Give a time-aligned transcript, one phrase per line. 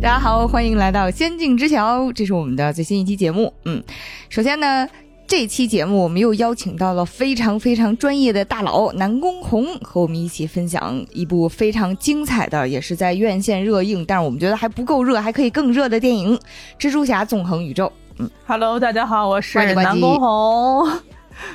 [0.00, 3.52] 大家好，欢迎来到《仙境之桥》，这是我们的最新一期节目。
[3.64, 3.82] 嗯，
[4.28, 4.88] 首先呢，
[5.26, 16.36] 这期节目我们又邀请到了非常非常专业的大佬南宫红，和我们一起分享一部非常精彩的，也是在院线热映，但是我们觉得还不够热，还可以更热的电影
[16.78, 17.86] 《蜘蛛侠：纵横宇宙》。
[18.18, 20.88] 嗯，Hello，大家好，我是南宫红，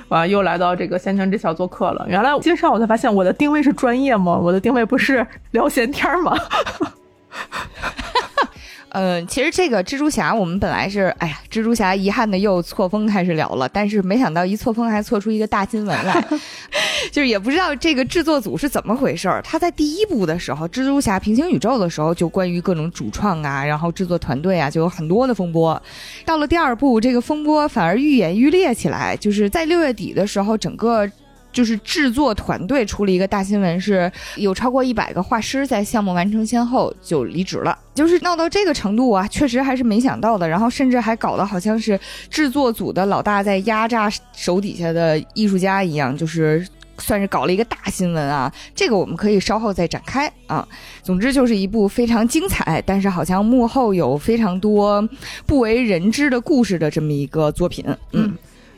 [0.09, 2.05] 啊，又来到这个《仙境之桥》做客了。
[2.09, 4.37] 原来介绍我才发现，我的定位是专业吗？
[4.37, 6.37] 我的定位不是聊闲天吗？
[8.93, 16.23] 嗯，其实这个蜘蛛侠，我们本来是，哎呀，蜘蛛侠遗憾的又错峰开始聊了，但是没想到一错峰还错出一个大新闻来，
[17.11, 19.41] 就是也不知道这个制作组是怎么回事儿。
[19.41, 25.81] 他在第一部的时候，蜘蛛侠平行宇宙的时候，就关于各种主创啊，然后制作团队啊，就有很多的风波。
[26.23, 31.09] 到了第二部，这个风波反而愈演愈烈起来，就是在六月底的时候，整个。
[31.53, 40.49] 就是制作团队出了一个大新闻，是有超过一百个画师在项目完成先后就离职了，就是闹到这个程度啊，确实还是没想到的。
[40.49, 41.97] 然后甚至还搞得好像是
[42.29, 48.51] 制作组的老大在压榨手底下的艺术家一样，就是算是搞了一个大新闻啊。
[48.73, 50.67] 这个我们可以稍后再展开啊。
[51.03, 55.07] 总之就是一部非常精彩，但是好像幕后有非常多
[55.45, 58.35] 不为人知的故事的这么一个作品，嗯。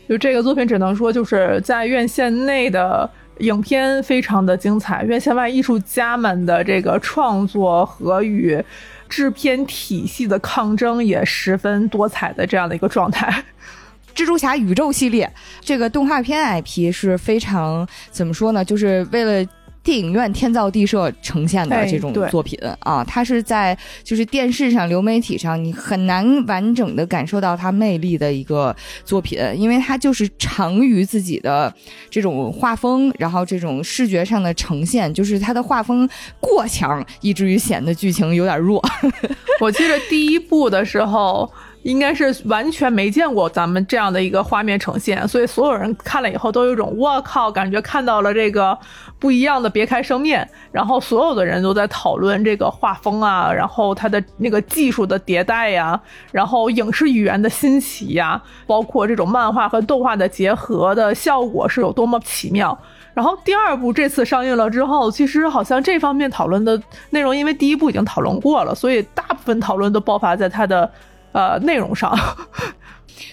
[0.07, 8.63] 就这个作品，只能说就是在院线内的影片非常的精彩，院线外艺术家们的这个创作和与
[9.09, 13.43] 制片体系的抗争也十分多彩的这样的一个状态。
[14.15, 18.63] 蜘蛛侠宇宙系列这个动画片 IP 是非常怎么说呢？
[18.63, 19.49] 就是为了。
[19.85, 31.71] 电影院天造地设呈现的这种作品啊，它是在就是电视上流媒体上，你很难完整的感受到它魅力的一个作品，因为它就是长于自己的
[32.09, 38.83] 这种画风，然后这种视觉上的呈现，就是它的画风过强，以至于显得剧情有点弱。
[39.61, 41.47] 我记得第一部的时候。
[41.85, 48.75] 应该是完全没见过咱们这样的一个画面呈现，所以所有人看了以后都有一种我靠，感觉看到了这个
[49.19, 50.49] 不一样的别开生面。
[50.71, 55.99] 然后所有的人都在讨论这个画风啊，然后它的那个技术的迭代呀，
[56.31, 62.75] 然后影视语言的新奇呀，包括这种漫画和动画的结合的效果是有多么奇妙。
[63.13, 66.81] 然后第二部这次上映了之后，其实好像这方面讨论的
[67.11, 70.91] 内容，因为第一部已经讨论过了，所以大部分讨论都爆发在它的。
[71.35, 72.17] 呃，内容上。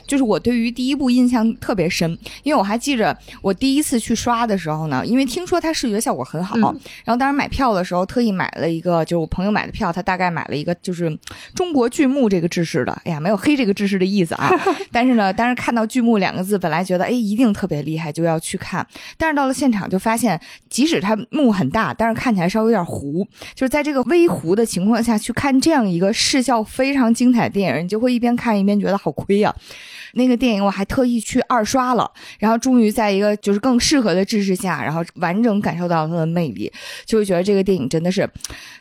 [0.07, 2.11] 就是我对于第一部印象特别深，
[2.43, 6.57] 因为我还记着我第一次去刷的时候呢，因为听说它视觉效果很好，
[7.05, 11.17] 然后当时买票的时候特意买了一个，就是我朋友买的票，他大概买了一个就是
[11.55, 14.51] 中国剧目这个制式的，哎呀，没有黑这个制式的意思啊，
[14.91, 29.55] 但是呢，当时看到剧目两个字，本来觉得哎一定特别厉害，就要去看，但是到了现场就发现，即使它幕很大，但是看起来稍微有点糊，就是在这个微糊的情况下去看这样一个视效非常精彩的电影，你就会一边看一边觉得好亏呀。
[30.15, 36.71] 那个电影我还特意去二刷了，然后终于在一个就是更适合的制式下，然后完整感受到它的魅力，
[37.07, 38.29] 就会觉得这个电影真的是，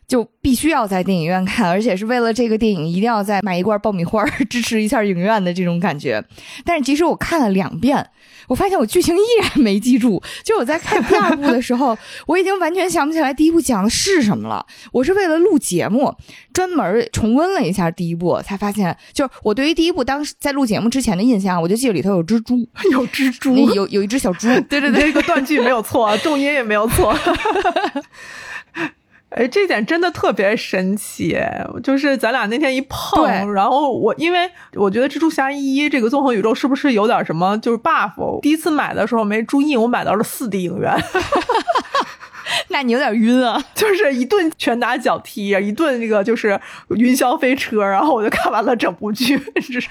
[0.07, 6.23] 就必须要在电影院看，而且是为了这个电影一定要再买一罐爆米花支持一下影院的这种感觉。
[6.65, 8.09] 但是即使我看了两遍。
[8.47, 14.65] 我发现我剧情依然没记住，就我在看第二部的时候，我已经完全想不起来第一部讲的是什么了。
[14.91, 16.13] 我是为了录节目，
[16.51, 22.57] 专门重温了一下第一部，才发现，就是我对于第一部当时在录节之前的印象，我就记得里头有蜘蛛，
[22.91, 27.15] 有蜘蛛，有有一只小猪， 对对对，这个断句没有错， 重音也没有错。
[29.29, 31.37] 哎，这点真的特别神奇，
[31.81, 34.39] 就是咱俩那天一碰，然后我因为
[34.73, 38.41] 我觉得蜘蛛侠一这个纵横宇宙是不是有点什么就是 buff？
[38.41, 40.93] 第一次买的时候没注意，我买到了四 D 影院。
[42.69, 46.59] 那你有点晕啊， 就是一顿拳打脚踢，一顿那个就是
[46.89, 49.89] 云霄飞车，然后我就看完了整部剧， 就是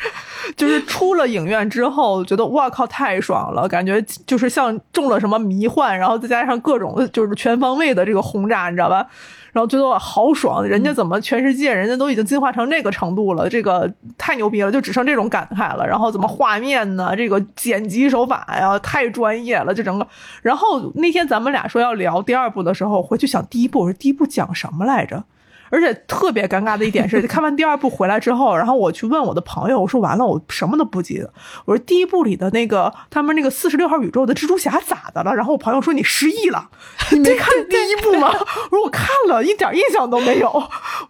[0.56, 9.06] 就是出了影院之后，觉得哇靠太爽了，感觉就是像中了什么迷幻，然后再加上各种就是全方位的这个轰炸，你知道吧？
[9.52, 15.86] 然后觉得我好爽，人家怎么全世界人家都已经进化成那个程度了，这个太牛逼了，就只剩这种感慨了。
[15.86, 17.14] 然后怎么画面呢？
[17.16, 20.06] 这个剪辑手法呀，太专业了，这整个。
[20.42, 25.24] 然后那天咱们俩说要聊第二部的时候，回去想第一部，我说第一部讲什么来着？
[25.70, 31.32] 而且特别尴尬的一点是， 看完第二部回来之后，然后我去问我的朋友，我说完了，我什么都不记得。
[31.64, 35.34] 我说第一部里的那个他们那个四十六号宇宙的蜘蛛侠咋的了？
[35.34, 36.68] 然后我朋友说你失忆了，
[37.12, 38.28] 你没看第一部吗？
[38.70, 40.62] 我说我看了一点印象都没有。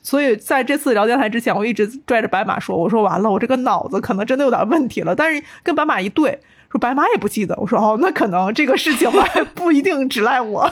[0.03, 5.15] 所以在这次聊电台之前，我一直拽着白马说，我说完了，我这个脑子可能真的有点问题了。
[5.15, 6.41] 但是跟白马一对。
[6.71, 7.55] 说白马也不记得。
[7.57, 10.71] 我说哦，那可能这个事情吧，不一定只赖我。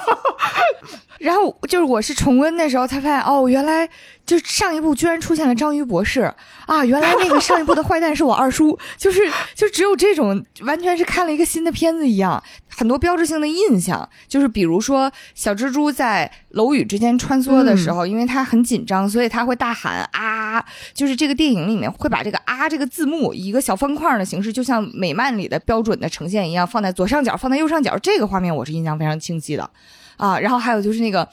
[1.18, 3.88] 然后就是我是重温的时候才发现，哦，原来
[4.28, 6.30] 就上一部居然出现了章鱼博士
[6.66, 6.84] 啊！
[6.84, 9.22] 原来那个上一部的坏蛋是我 二叔，就是
[9.54, 29.70] 就只有这种完全是看了一个新的片子一样，很多标志性的印象，就是比如说小蜘蛛在楼宇之间穿梭的时候，因为他很紧张，所以他会大喊啊，就是这个电影里面会把这个啊这个字幕以一个小方块的形式，就像美漫里的标准的呈现一样，放在左上角，放在右上角，这个画面我是印象非常清晰的。
[30.18, 31.26] 啊，然后还有就是那个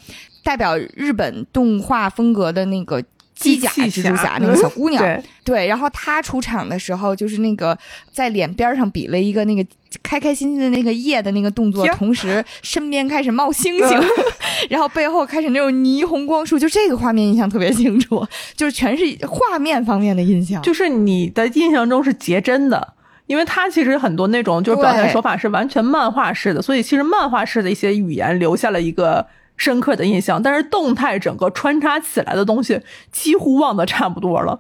[0.45, 3.03] 代表日本动画风格的那个
[3.33, 5.03] 机甲蜘蛛侠那个小姑娘，
[5.44, 7.75] 对，然后她出场的时候就是那个
[8.13, 9.65] 在脸边上比了一个那个
[10.03, 14.00] 开开心心的那个耶的那个动作，同时身边开始冒星星，
[14.69, 18.25] 然后背后开始那种霓虹光束，就这个画面印象特别清楚，
[18.56, 22.94] 就是全是画面方面的印象，就是你的印象中是结真的。
[23.27, 29.25] 因为它其实很多那种就是表现手法是完全漫画式的，所以其实漫画式的一些语言留下了一个
[29.57, 32.81] 深刻的印象，但是动态整个穿插起来的东西
[33.11, 34.59] 几乎忘得差不多了。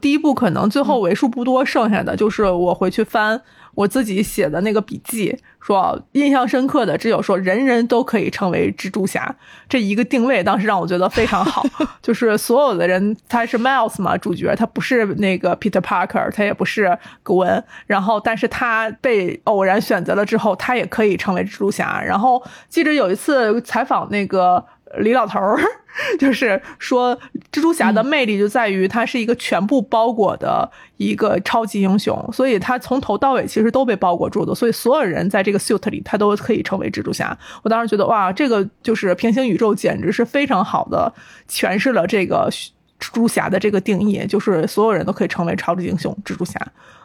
[0.00, 3.42] 第一部可能最后为数不多剩下的就是我回去翻。
[3.74, 9.34] 我自己写的那个笔记说，印象深刻的只有说人人都可以成为蜘蛛侠
[9.68, 11.64] 这一个定位，当时让我觉得非常好。
[12.02, 22.02] 就是所有的人，他是 Miles 嘛，主角他不是那个 Peter Parker，他也不是格温，然后但是他被偶然选择了之后，他也可以成为蜘蛛侠。
[22.02, 24.64] 然后记者有一次采访那个
[24.98, 25.58] 李老头儿。
[26.18, 27.16] 就是说，
[27.52, 37.38] 蜘蛛侠的魅力就在于他是一个全部包裹的一个超级英雄，所以他从头到尾其实都被包裹住的，所以所有人在这个 suit 里，他都可以成为蜘蛛侠。
[37.62, 41.12] 我当时觉得，哇，这个就是平行宇宙，简直是非常好的
[41.48, 46.60] 诠释了这个蜘蛛侠的这个定义，就是所有人都可以成为超级英雄蜘蛛侠。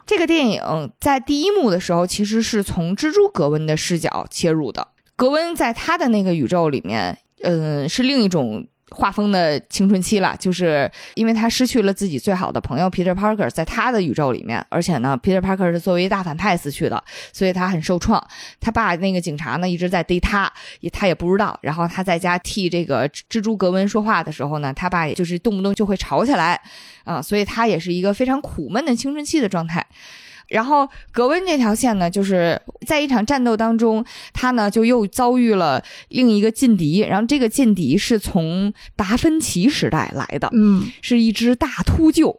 [0.07, 8.68] 这个电影在第一幕的时候，其实是从蜘蛛格温的视角切入的，格温在他的那个宇宙里面，嗯，是另一种。
[8.91, 18.19] 画风的青春期了，就是因为他失去了自己最好的朋友 Peter Parker，在他的宇宙里面，而且呢，Peter Parker 是作为大反派死去的，所以他很受创。
[18.59, 21.56] 他爸那个警察呢一直在逮他，也他也不知道。
[21.62, 26.59] 然后他在家替这个蜘蛛格温说话的时候呢，他爸也就是动不动就会吵起来，
[27.03, 29.86] 啊，所以他也是一个非常苦闷的青春期的状态。
[30.50, 34.04] 然后格温这条线呢，就是在一场战斗当中，
[34.34, 42.38] 他呢就又遭遇了另一个劲敌，然后这个劲敌是从达芬奇时代来的，嗯，是一只大秃鹫。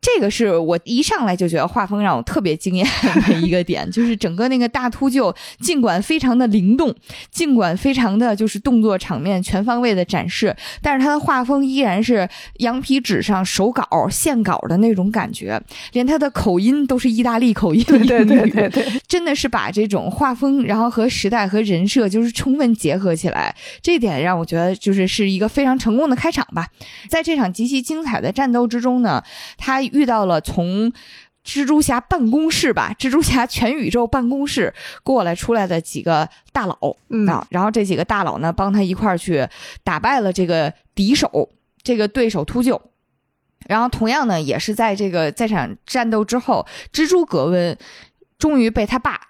[0.00, 2.86] 这个是我一上来就觉得画风让我特别惊艳
[3.26, 6.94] 的一个点，就是整个那个大秃鹫，尽管非常的灵动，
[7.30, 12.26] 尽管非常的就是动作场面全方位的展示，但是它的画风依然是
[12.60, 15.60] 羊皮纸上手稿线稿的那种感觉，
[15.92, 17.84] 连它的口音都是意大利口音。
[17.84, 26.66] 对对对对对，真的是把这种画风，然后和时代和人设就是充分结合起来，这点让我觉得就是是一个非常成功的开场吧。
[27.10, 29.22] 在这场极其精彩的战斗之中呢，
[29.58, 29.82] 他。
[29.92, 30.92] 遇到了从
[31.44, 34.72] 蜘蛛侠办公室吧，蜘蛛侠全宇宙办公室
[35.02, 36.76] 过来出来的几个大佬
[37.28, 39.48] 啊，然后这几个大佬呢，帮他一块儿去
[39.82, 41.48] 打败了这个敌手，
[41.82, 42.80] 这个对手秃鹫。
[43.66, 47.76] 然后同样呢，也是在这个在场战斗之后，蜘蛛格温
[48.38, 49.20] 终于被他爸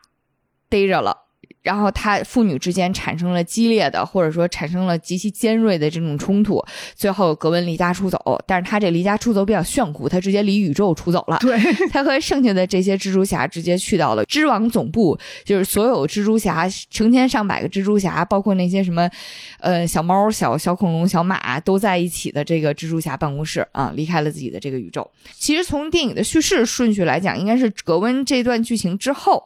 [0.69, 1.30] 逮着了。
[1.63, 8.19] 然后他父女之间产生了激烈的，或者说产生了极其尖锐的这种冲突，最后格温离家出走。
[8.47, 11.37] 但是他这离家出走比较炫酷，他直接离宇宙出走了。
[11.41, 11.59] 对，
[11.91, 19.09] 他和剩下的这些蜘蛛侠直接去到了织网总部，就是所有蜘蛛侠成千上百个蜘蛛侠，包括那些什么，
[19.59, 25.11] 呃，小猫、小小恐龙、小马都在一起的这个蜘蛛侠办公室啊，离开了自己的这个宇宙。
[25.39, 29.45] 其实从电影的叙事顺序来讲，应该是格温这段剧情之后。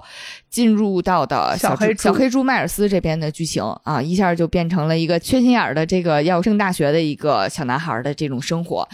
[0.55, 8.87] 进入到的小黑小黑猪迈尔斯这边的剧情啊，一下就变成了一个缺心眼儿的这个要升大学的一个小男孩的这种生活。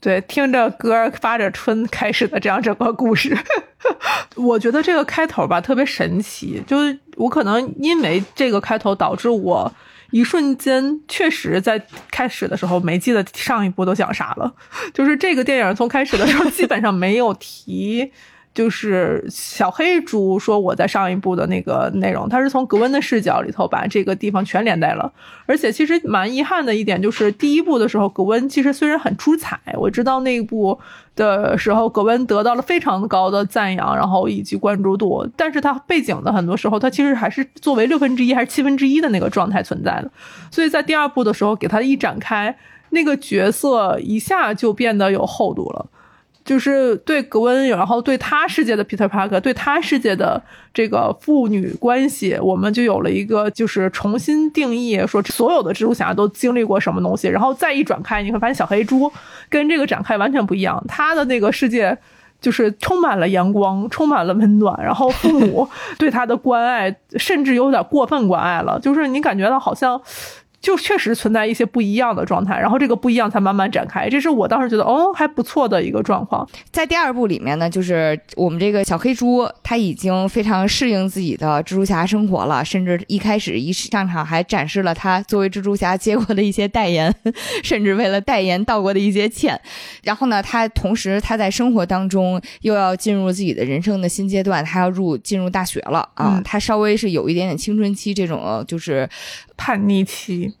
[0.00, 3.36] 对，听着歌发着春开始的这样整个故事，
[4.36, 6.62] 我觉得这个开头吧特别神奇。
[6.66, 9.70] 就是我可能因为这个开头导致我
[10.10, 14.54] 一瞬间确实在开始的时候没记得上一部都讲啥了。
[14.94, 18.10] 就是这个电影从开始的时候基本上没有提。
[18.54, 25.12] 就是小黑猪说我在上一部的那个内容，他是从格温的视角里头把这个地方全连带了。
[25.44, 30.78] 而且其实蛮遗憾的一点就是，第一部的时候格温其实虽然很出彩，我知道那一部
[31.16, 40.08] 的时候格温得到了非常高的赞扬，然后以及关注度，但是他背景的很多时候他其实还是作为六分之一还是七分之一的那个状态存在的。
[40.52, 42.56] 所以在第二部的时候给他一展开，
[42.90, 45.86] 那个角色一下就变得有厚度了。
[46.44, 50.42] 就是对格温，然后对他世界的 Peter Parker，对他世界的
[50.74, 59.10] 这个父女关系，我们就有了一个就是重新定义，说所有的蜘蛛侠都经历过什么东西，然后再一转开，你会发现小黑猪
[59.48, 61.96] 跟这个展开完全不一样，他的那个世界
[62.42, 65.66] 就是充满了阳光，充满了温暖，然后父母
[65.98, 69.98] 对他的关爱甚至有点过分关爱了，就是你感觉到好像。
[70.64, 74.08] 就确实存在一些不一样的状态，然后这个不一样才慢慢展开。
[74.08, 76.48] 这是我当时觉得哦还不错的一个状况。
[76.72, 87.14] 在第二部里面呢，就是我们这个小黑猪他已经非常适应自己的蜘蛛侠生活了，甚至一开始一上场还展示了他作为蜘蛛侠接过的一些代言，
[87.62, 89.60] 甚至为了代言道过的一些歉。
[90.02, 99.06] 然后呢，他同时他在生活当中又要进入自己的人生的新阶段，他要入进入大学了啊，他稍微是有一点点青春期这种就是
[99.56, 100.54] 叛逆期。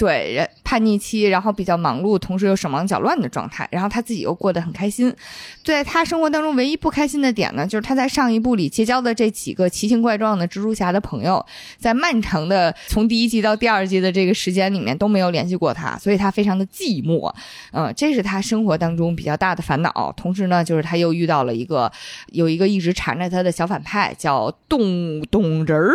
[0.00, 5.14] 对，叛逆期，然后比较忙碌，同时又手忙脚乱的状态，然后他自己又过得很开心。
[5.62, 11.44] 在他生活当中，唯一不开心的点呢，就是他在上一部里结交的这几个奇形怪状的蜘蛛侠的朋友，
[11.76, 17.30] 在漫长的从第一季到第二季的这个时间里面都没有联系过他，所以他非常的寂寞。
[17.72, 20.10] 嗯，这是他生活当中比较大的烦恼。
[20.16, 21.92] 同时呢，就是他又遇到了一个
[22.32, 25.92] 有一个一直缠着他的小反派，叫动动人儿，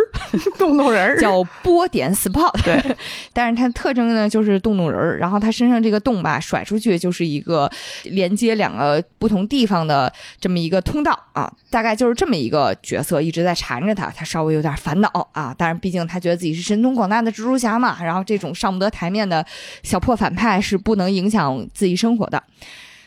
[0.60, 2.54] 洞洞人儿，叫波点 spot。
[2.64, 2.96] 对，
[3.34, 7.72] 但是他特征呢就是洞洞人儿，然后他身上这个洞吧甩出去就是一个
[8.04, 15.56] 连接两个不同地方的这么一个通道啊，大概就是这么一个角色一直在缠着他，他稍微有点烦恼啊。
[15.58, 19.46] 当然毕竟他觉得自己是神通广大的蜘蛛侠嘛，然后这种上不得台面的
[19.82, 22.44] 小破反派是不能影响自己生活的。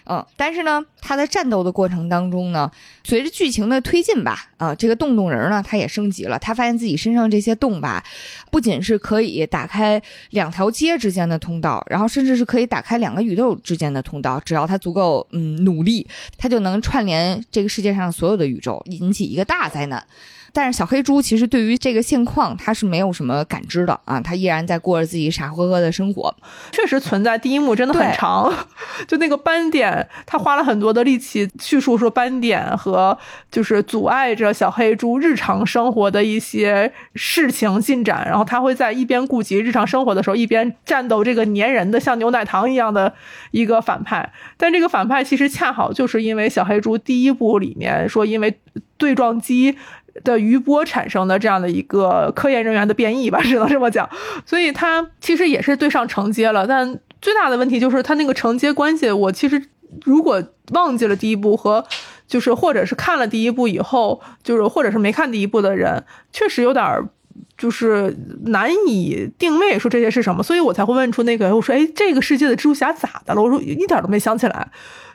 [0.09, 2.71] 嗯，但是呢，他在战斗的过程当中呢，
[3.05, 6.39] 随着剧情的推进吧，啊，这个洞洞人呢，他也升级了。
[6.39, 8.03] 他发现自己身上这些洞吧，
[8.51, 10.01] 不仅是可以打开
[10.31, 14.41] 两条街之间的通道，然后甚至是可以打开两个宇宙之间的通道。
[14.45, 16.07] 只要他足够嗯努力，
[16.39, 20.03] 他就能串联这个世界上所有的宇宙，引起一个大灾难。
[20.51, 26.35] 但是小黑猪其实对于这个现况他是没有什么感知的啊，他依然在过着自己傻呵呵的生活。
[26.73, 28.53] 确实存在，第一幕真的很长，
[29.07, 33.17] 就那个斑点，他花了很多的力气叙述说斑点和
[33.51, 43.13] 就是阻碍着小黑猪日常生活的一些事情进展，然后他会在一边顾及日常生活的时候，一边战斗这个粘人的像牛奶糖一样的
[43.51, 44.33] 一个反派。
[44.57, 48.59] 但这个反派其实恰好就是因为小黑猪第一部里面说因为
[48.97, 49.77] 对撞机。
[50.25, 54.09] 的余波产生的这样的一个科研人员的变异吧，只能这么讲。
[54.45, 59.09] 所以他其实也是对上承接了，但最大的问题就是他那个承接关系。
[59.13, 59.63] 我其实
[60.05, 60.43] 如果
[60.73, 61.85] 忘记了第一部和
[62.27, 67.03] 就是或者是看了第一部以后，就是或者是没看第一部的人，确实有点
[67.57, 68.17] 就是
[68.47, 73.43] 难以定位说这些是什么，所以我才会问出那个我说哎，这个世界的蜘蛛侠咋的了？
[73.43, 74.71] 我说一点都没想起来。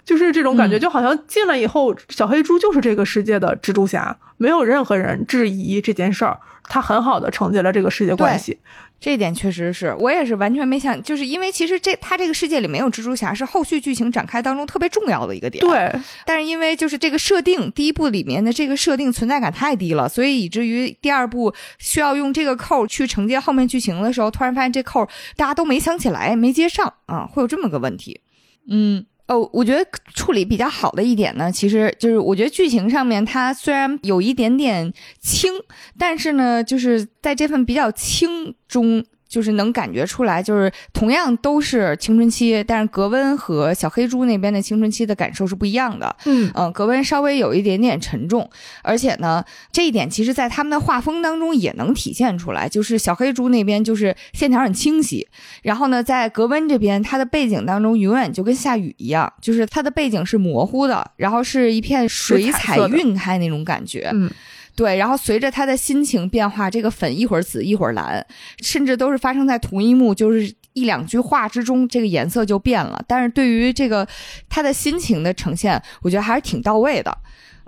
[0.05, 8.59] 就是这种感觉，就好像进来以后，小黑猪就是这个世界的蜘蛛侠，没有任何人质疑这件事儿，他很好的承接了这个世界关系。
[9.03, 15.61] 这一点确实是我也是完全没想，就是因为其实这他这个世界里没有蜘蛛侠，是后续剧情展开当中特别重要的一个点。
[15.61, 15.91] 对，
[16.25, 25.05] 但是因为就是这个设定，第一部里面的这个设定存在感太低了，所以以至于第二部需要用这个扣去承接后面剧情的时候，突然发现这扣
[25.35, 28.21] 大家都没想起来，没接上啊，会有这么个问题。
[28.69, 29.05] 嗯。
[29.53, 35.51] 我觉得处理比较好的一点呢，其实就是我觉得剧情上面它虽然有一点点轻，
[35.97, 39.03] 但是呢，就是在这份比较轻中。
[39.33, 46.15] 就是能感觉出来，就是同样都是青春期，但是格温和小黑猪那边的青春期的感受是不一样的。
[46.25, 48.47] 嗯嗯，格温稍微有一点点沉重，
[48.83, 52.69] 而且呢，这一点其实在他们的画风当中也能体现出来。
[52.69, 55.27] 就是小黑猪那边就是线条很清晰，
[55.63, 64.11] 然后呢，在格温这边，它的背景当中永远就跟下雨一样，就是它的背景是模糊的，然后是一片水彩晕开那种感觉。
[64.13, 64.29] 嗯。
[64.75, 68.25] 对，然后随着他的心情变化，这个粉一会儿紫一会儿蓝，
[68.61, 73.03] 甚至都是发生在同一幕，就是一两句话之中，这个颜色就变了。
[73.07, 74.07] 但是对于这个
[74.49, 77.15] 他的心情的呈现，我觉得还是挺到位的。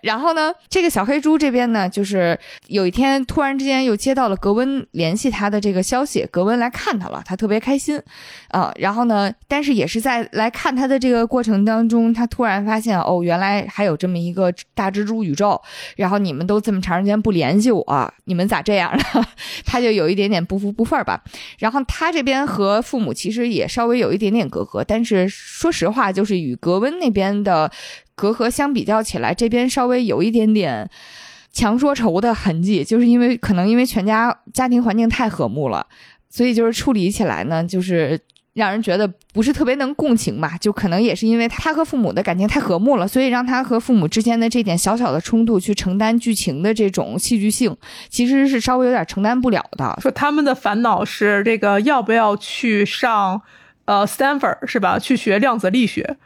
[0.05, 7.99] 然后呢，这个小黑猪这边呢，就是有一天突然之间又接到了格温联系他的这个消息，格温来看他了，他特别开心，
[8.49, 15.59] 啊，然后呢，但是也是在来看他的这个过程当中，他突然发现哦，原来还有这么一个大蜘蛛宇宙，
[15.95, 19.25] 然后你们都这么长时间不联系我，你们咋这样呢？
[19.65, 21.23] 他就有一点点不服不忿吧。
[21.57, 27.71] 然后他这边和父母其实也稍微有一点点隔阂，但是说实话，就是与格温那边的。
[28.15, 30.89] 隔阂相比较起来，这边稍微有一点点
[31.51, 35.85] 强说愁的痕迹，就是因为可能因为全家家庭环境太和睦了，
[36.29, 38.19] 所以就是处理起来呢，就是
[38.53, 40.57] 让人觉得不是特别能共情吧。
[40.59, 47.75] 就可能也是因为他和父母的感情太和睦了，所以让他和父母之间的这点小小的冲突去承担剧情的这种戏剧性，
[48.09, 49.97] 其实是稍微有点承担不了的。
[50.01, 53.41] 说他们的烦恼是这个要不要去上
[53.83, 54.97] 呃 Stanford 是吧？
[54.97, 56.17] 去学量子力学。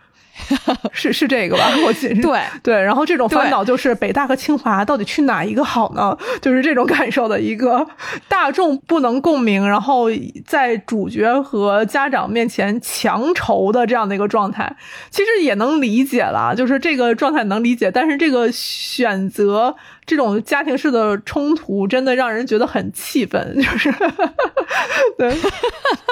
[0.91, 1.71] 是是这个吧？
[1.85, 6.17] 我记对对，然后这种烦恼就是北大和清华到底去哪一个好呢？
[6.41, 7.85] 就是这种感受的一个
[8.27, 10.07] 大众不能共鸣，然后
[10.45, 14.75] 在主角和家长面前强仇的这样的一个状态，
[15.09, 19.75] 其实也能理解了，就是这个状态能理解，但是这个选择
[20.09, 23.93] 这种家庭式的冲突，真的让人觉得很气愤，就是
[25.19, 25.37] 对，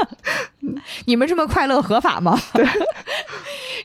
[1.05, 2.39] 你们这么快乐合法吗？
[2.53, 2.63] 对。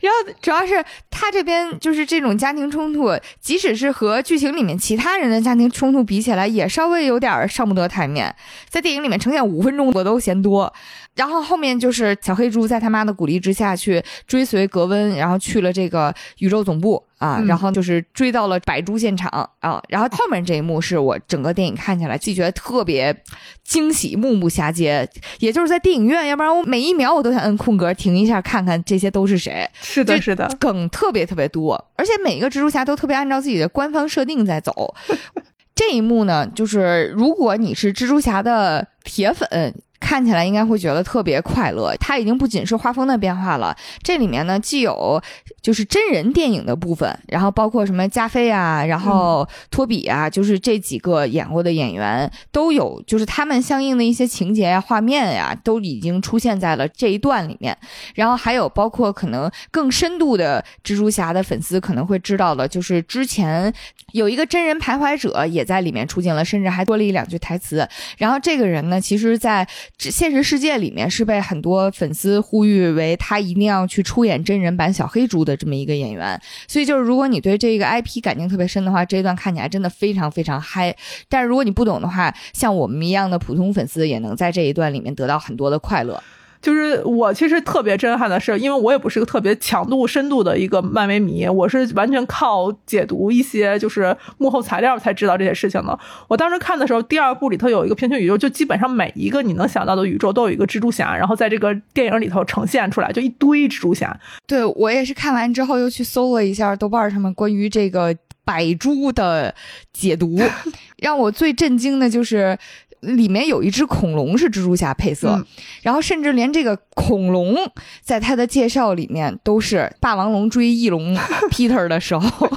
[0.02, 3.08] 然后主要是他这边就是这种家庭冲突，
[3.40, 8.34] 即使是和剧情里面其他人的家庭冲突比起来，也稍微有点上不得台面。
[8.68, 10.70] 在电影里面呈现五分钟我都嫌多。
[11.14, 19.28] 然后后面就是小黑猪在他妈的鼓励之下去追随格温，然后去了这个宇宙总部啊，然后就是追到了百猪现场
[19.60, 19.82] 啊。
[19.88, 23.14] 然后后面这一幕是我整个电影看起来自己觉得特别
[23.62, 25.06] 惊喜，目不暇接。
[25.38, 29.68] 也就是在电影院，要不然我每一秒我都想摁空格停一下，看看这些都是谁。
[29.82, 34.94] 是的，是的，梗特别特别多，而且每一个蜘蛛侠都特别按照自己的官方设定在走。
[35.74, 39.74] 这一幕呢，就是如果你是蜘蛛侠的铁粉。
[40.02, 41.96] 看起来应该会觉得特别快乐。
[41.98, 45.22] 它已经不仅是画风的变化了，这里面呢既有
[45.62, 57.76] 就是真人电影的部分，然后包括什么加菲啊，然后托比啊，就是这几个演过的演员都有，就是他们相应的一些情节呀、画面呀，都已经出现在了这一段里面。
[58.14, 63.72] 然后还有包括可能更深度的蜘蛛侠的粉丝可能会知道的，就是之前
[64.12, 67.88] 有一个真人徘徊者也在里面出现了，甚至还多了一两句台词。
[68.18, 69.66] 然后这个人呢，其实，在
[69.98, 80.94] 现实世界里面是被很多粉丝呼吁为他一定要去出演真人版小黑猪的这么一个演员，所以就是如果你对这个 IP 感情特别深的话，这一段看起来真的非常非常嗨。
[81.28, 86.20] 但是如果你不懂的话，像我们一样的普通粉丝也能在这一段里面得到很多的快乐。
[86.62, 95.98] 就是我其实特别震撼的是，因为我也不是个特别强度深度的一个漫威迷，我是完全靠解读一些就是幕后材料才知道这些事情的。
[96.28, 104.16] 我当时看的时候，第二部里头有一个平行宇宙，就基本上每一个你能想到的宇宙都有一个蜘蛛侠，然后在这个电影里头呈现出来，就一堆蜘蛛侠。
[104.46, 109.52] 对我也是看完之后又去搜了一下豆瓣上面关于这个百蛛的
[109.92, 110.38] 解读，
[111.02, 112.56] 让我最震惊的就是。
[113.02, 115.44] 里面有一只恐龙是蜘蛛侠配色，
[115.82, 117.56] 然后甚至连这个恐龙
[118.00, 121.14] 在他的介绍里面都是霸王龙追翼龙
[121.50, 122.48] Peter 的时候，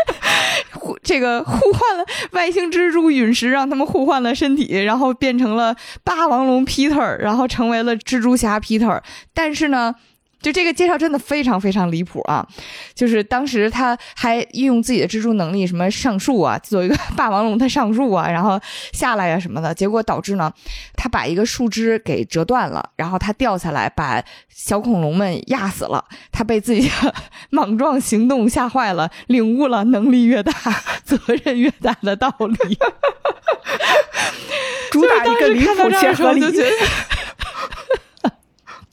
[1.02, 5.74] 这个互换了外星蜘蛛陨石，让他们互换了身体，然后变成了
[6.04, 9.02] 霸王龙 Peter，然后成为了蜘蛛侠 Peter，
[9.34, 9.94] 但是呢。
[10.40, 12.46] 就这个介绍真的非常非常离谱啊！
[12.94, 18.60] 就是当时他还运用自己的蜘蛛能力，什么上树啊，有一个霸王龙他上树啊，然后
[18.92, 20.52] 下来呀什么的，结果导致呢，
[20.96, 26.04] 他把一个树枝给折断了，然后他掉下来把小恐龙们压死了。
[26.30, 27.14] 他被自己的
[27.50, 30.52] 莽撞行动吓坏了，领悟了能力越大
[31.04, 32.78] 责任越大的道理。
[34.90, 36.42] 主打一个离谱且合理。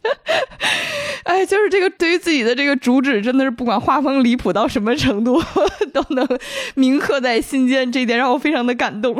[1.24, 5.42] 哎，就是这个，对于自己的这个主旨，真的是不管画风离谱到什么程度，
[5.94, 6.28] 都能
[6.76, 9.16] 铭刻在心间，这一点让我非常的感动。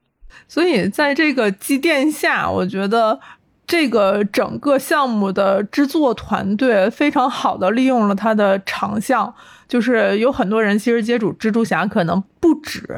[0.46, 3.20] 所以，在这个积淀下，我觉得
[3.66, 9.34] 这个整个项目的制作团队非常好的利用了它的长项，
[9.68, 12.88] 就是有很多人其实接触蜘蛛侠可能不止。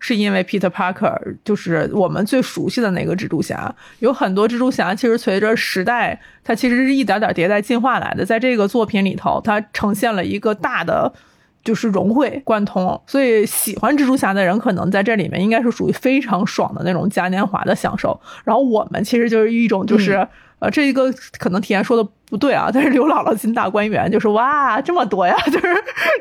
[0.00, 8.24] 是因为 Peter Parker 就是我们最熟悉的那个蜘蛛侠，有很多蜘蛛侠其实随着时代，它其实是一点点迭代进化来的。
[8.24, 11.12] 在这个作品里头，它呈现了一个大的
[11.62, 18.20] 就是融会贯通，所以喜欢蜘蛛侠的人可能在这里面应该是属于非常爽的那种嘉年华的享受。
[18.44, 20.26] 然后我们其实就是一种就是
[20.58, 22.10] 呃，这一个可能体验说的。
[22.30, 25.66] 不对啊，但是刘姥姥进大观园就是哇，这么多呀， 就是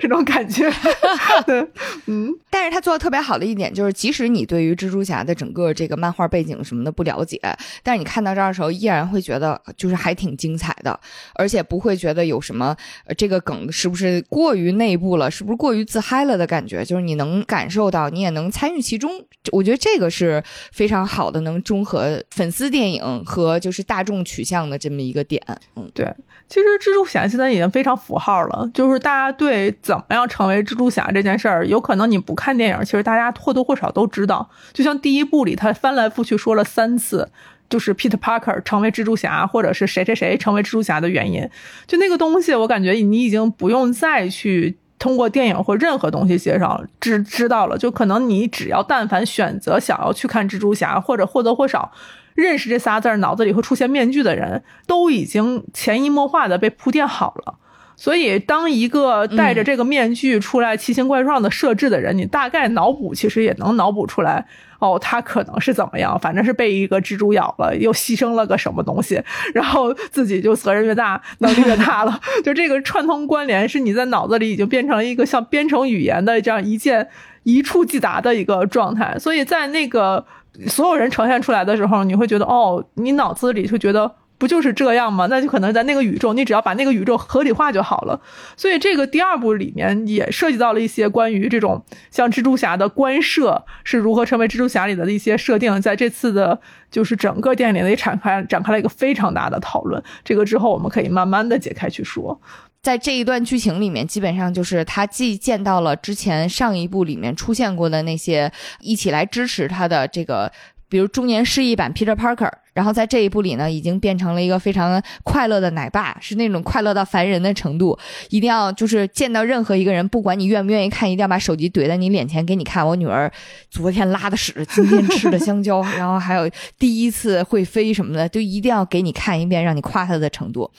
[0.01, 0.69] 这种感觉。
[1.45, 1.65] 对，
[2.07, 7.39] 嗯，但是他做的特别好的一点就是，即使你对于蜘蛛侠的整个这个漫画背景什么的不了解，
[7.83, 10.99] 但是你看到这儿的时候，依然会觉得就是还挺精彩的，
[11.35, 12.75] 而且不会觉得有什么
[13.15, 19.11] 这个梗是不是过于内部了，是不是过于自嗨了的感觉，就是你能感受到，你也能参与其中。
[19.51, 25.41] 我觉得这个是非常好的，能中和粉丝电影和就是大众取向的这么一个点。
[25.75, 25.87] 嗯。
[25.99, 26.15] 对，
[26.47, 34.49] 其实蜘蛛侠现在已经非常符号了，就是大家对怎么样成为蜘蛛侠这件事儿，有可能你不看电影，其实大家或多或少都知道。
[34.71, 37.29] 就像第一部里，他翻来覆去说了三次。
[37.69, 41.47] 就是 Peter Parker 成为蜘蛛侠，或者是谁谁谁成为蜘蛛侠的原因。
[41.85, 47.77] 就那个东西，我感觉你已经不用再去通过电影或任何东西介绍知知道了。
[47.77, 51.91] 就可能你只要但凡选择想要去看蜘蛛侠，或者或多或少
[52.39, 57.55] 认识这仨字儿，脑子里会出现面具的人，都已经潜移默化的被铺垫好了。
[57.95, 64.45] 所以，当一个戴着这个面具出来奇形怪状的设置的人，你大概脑补其实也能脑补出来，
[64.79, 69.21] 哦，他可能是怎么样，反正是被一个蜘蛛咬了，又牺牲了个什么东西，
[69.53, 72.17] 然后自己就责任越大，能力越大了。
[72.41, 77.09] 就这个串通关联，是你在脑子里已经变成了一个像编程语言的这样一键
[77.43, 79.19] 一触即达的一个状态。
[79.19, 80.25] 所以在那个
[80.67, 84.11] 所有人呈现出来的时候，你会觉得，哦，你脑子里就觉得。
[84.39, 85.27] 不就是这样吗？
[85.29, 88.21] 那就可能在那个宇宙，你只要把那个宇宙合理化就好了。
[88.55, 96.57] 所以这个第二部里面也涉及到了一些关于这种像蜘蛛侠的官设是如何成为蜘蛛侠里的一些设定，在这次的
[96.89, 100.01] 就是整个电影里也展开展开了一个非常大的讨论。
[100.23, 102.39] 这个之后我们可以慢慢的解开去说。
[102.81, 110.51] 在这一段剧情里面，基本上就是他既见到了之前上一部里面出现过的那些一起来支持他的这个。
[110.89, 117.97] 比如中年失忆版 Peter Parker，然后在这一部里呢，已经变成了一个非常快乐的奶爸，是那种快乐到烦人的程度。
[118.29, 122.85] 一定要就是见到任何一个人，不管你愿不愿意看，一定要把手机怼在你脸前给你看。
[122.85, 123.31] 我女儿
[123.69, 126.49] 昨天拉的屎，今天吃的香蕉， 然后还有
[126.79, 130.69] 第一次会飞什么的，就一定要给你看一遍，让你夸她的程度。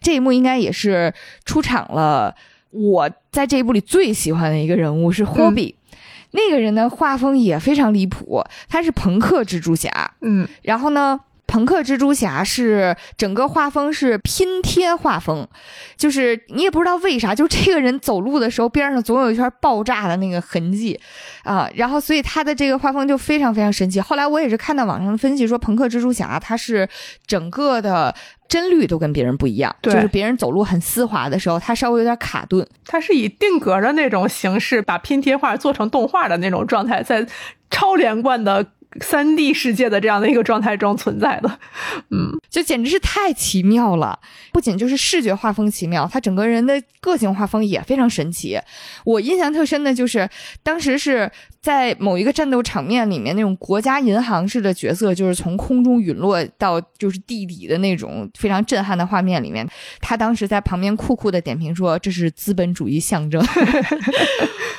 [0.00, 2.34] 这一幕应该也是出场了，
[2.70, 5.76] 我在这一部里最喜欢的一个人物是霍比。
[6.32, 11.20] 那个人的画风也非常离谱，他是朋克蜘蛛侠，嗯，然后呢，
[11.52, 15.46] 朋克蜘蛛侠是整个画风是拼贴画风，
[15.98, 20.98] 就是你也不知道为啥，就这个人走路的时候边上总有一圈爆炸的那个痕迹，
[21.44, 24.00] 啊，然后所以他的这个画风就非常非常神奇。
[24.00, 26.88] 后来我也是看到网上的分析说，朋克蜘蛛侠他是
[27.26, 28.14] 整个的。
[28.48, 32.66] 帧率都跟别人不一样，就是别人走路很丝滑的时候，他稍微有点卡顿。
[32.84, 37.26] 他是以定格的那种形式把拼贴画做成动画的那种状态，在
[37.70, 38.66] 超连贯的。
[39.00, 41.58] 三 D 世界的这样的一个状态中存在的，
[42.10, 44.18] 嗯，就简直是太奇妙了。
[44.52, 48.60] 不仅就是视觉画风奇妙，他整个人的个性画风也非常神奇。
[49.04, 50.28] 我印象特深的就是，
[50.62, 51.30] 当时是
[51.62, 59.64] 在某一个战斗场面里面，那种国家银行式的角色，就是从空中陨落到就是地底的那种非常震撼的画面里面，
[60.00, 63.40] 他当时在旁边酷酷的点评说：“这是资本主义象征。”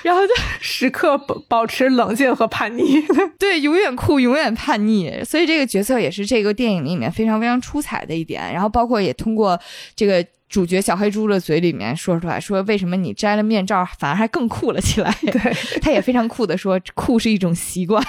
[0.04, 3.02] 然后就时刻保保持冷静和叛逆，
[3.40, 3.94] 对，永远。
[3.96, 8.52] 酷永远叛逆，所以这个角色也是这个电影里面非常非常出彩的一点。
[8.52, 9.58] 然后包括也通过
[9.96, 15.12] 这个主角小黑猪的嘴里面说出来，说为什么你摘了面罩反而还更酷了起来？
[15.24, 15.32] 对
[15.82, 18.06] 他也非常酷的说，酷是一种习惯。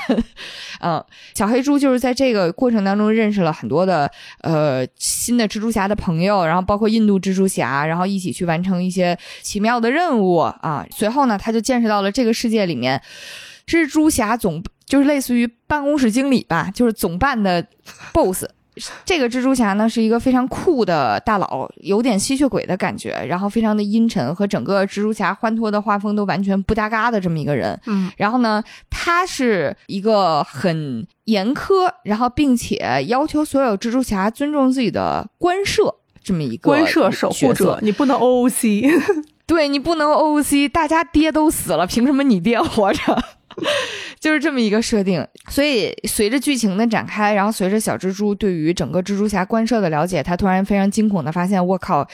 [0.80, 1.02] 嗯，
[1.34, 4.10] 小黑猪就是在这个过程当中认识了很多的
[4.42, 10.86] 呃新的蜘蛛侠的朋友，然后包括印度蜘蛛侠，然后一起去完成一些奇妙的任务啊。
[10.90, 13.00] 随后呢，他就见识到了这个世界里面
[13.66, 14.62] 蜘蛛侠总。
[14.86, 17.66] 就是类似于办公室经理吧，就是总办的
[18.12, 18.44] boss。
[19.04, 27.78] 这个蜘蛛侠呢是一个非常酷的大佬，有点吸血鬼的感觉，然后非常的阴沉，和整个蜘蛛侠欢脱的画风都完全不搭嘎的这么一个人。
[27.86, 43.22] 嗯，然后呢，他是一个很严苛，然后并且要求所有蜘蛛侠尊重自己的官舍这么一个官社守护者，你不能 OOC，对你不能 OOC，大家爹都死了，凭什么你爹活着？
[44.18, 52.06] 就是这么一个设定，所以随着剧情的展开，然后随着小蜘蛛对于整个蜘蛛侠官设的了解，他突然非常惊恐的发现，我靠，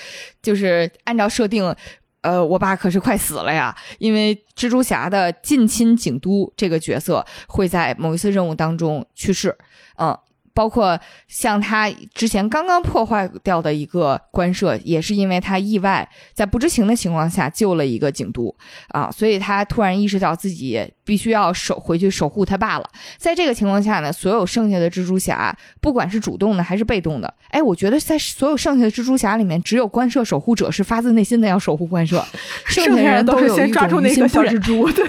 [0.43, 1.75] 就是按照设定，
[2.23, 3.77] 呃，我爸可是快死了呀！
[3.99, 9.57] 因为蜘蛛侠的近亲警督这个角色会在某一次任务当中去世，
[9.97, 10.19] 嗯。
[10.53, 10.99] 包括
[11.29, 18.55] 像他之前刚刚破坏掉的一个官舍，也是因为他意外在不知情的情况下救了一个警督
[18.89, 22.89] 啊，所以他突然意识到自己必须要守回去守护他爸了。
[23.19, 32.25] 在这个情况下呢，所有剩下的蜘蛛侠，不管是主动的还是被动的，哎，我觉得在所有剩下的蜘蛛侠里面，只有官舍守护者是发自内心的要守护官舍，
[32.67, 35.05] 剩下人都是先抓住那个小蜘蛛， 对，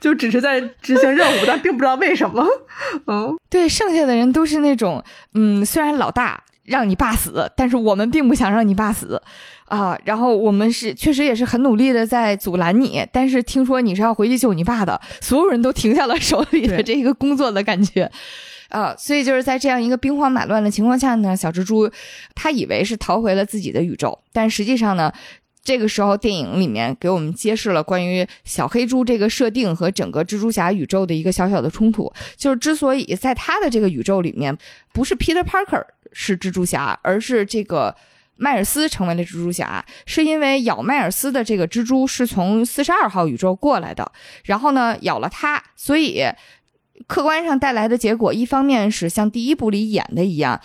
[0.00, 2.46] 就只是在执行任务，但并不知道为什么，
[3.06, 4.62] 嗯，对，剩下的人都是。
[4.62, 5.02] 那种，
[5.34, 9.20] 嗯，虽然老大让你爸死，但是我们并不想让你爸死
[9.66, 9.98] 啊。
[10.04, 18.10] 然后我们是确实也是很努力的在阻拦你，但是听说你是要回去救你爸的，所有人都停下了手里的这个工作的感觉
[18.68, 18.94] 啊。
[18.96, 21.90] 所以就是在这样一个兵荒马乱的情况下呢，小蜘蛛
[22.34, 25.12] 他以为是逃回了自己的宇宙，但实际上呢。
[25.64, 32.12] 这个时候，电影里面给我们揭示了关于小黑猪这个设定和整个蜘蛛侠宇宙的一个小小的冲突。
[32.36, 34.58] 就是之所以在他的这个宇宙里面，
[34.92, 37.94] 不是 Peter Parker 是蜘蛛侠，而是这个
[38.36, 44.12] 迈尔斯成为了蜘蛛侠，是因为咬迈尔斯的这个蜘蛛是从四十二号宇宙过来的，
[44.44, 46.24] 然后呢咬了他，所以
[47.06, 50.60] 客观上带来的结果，一方面是像第一部里演的一样。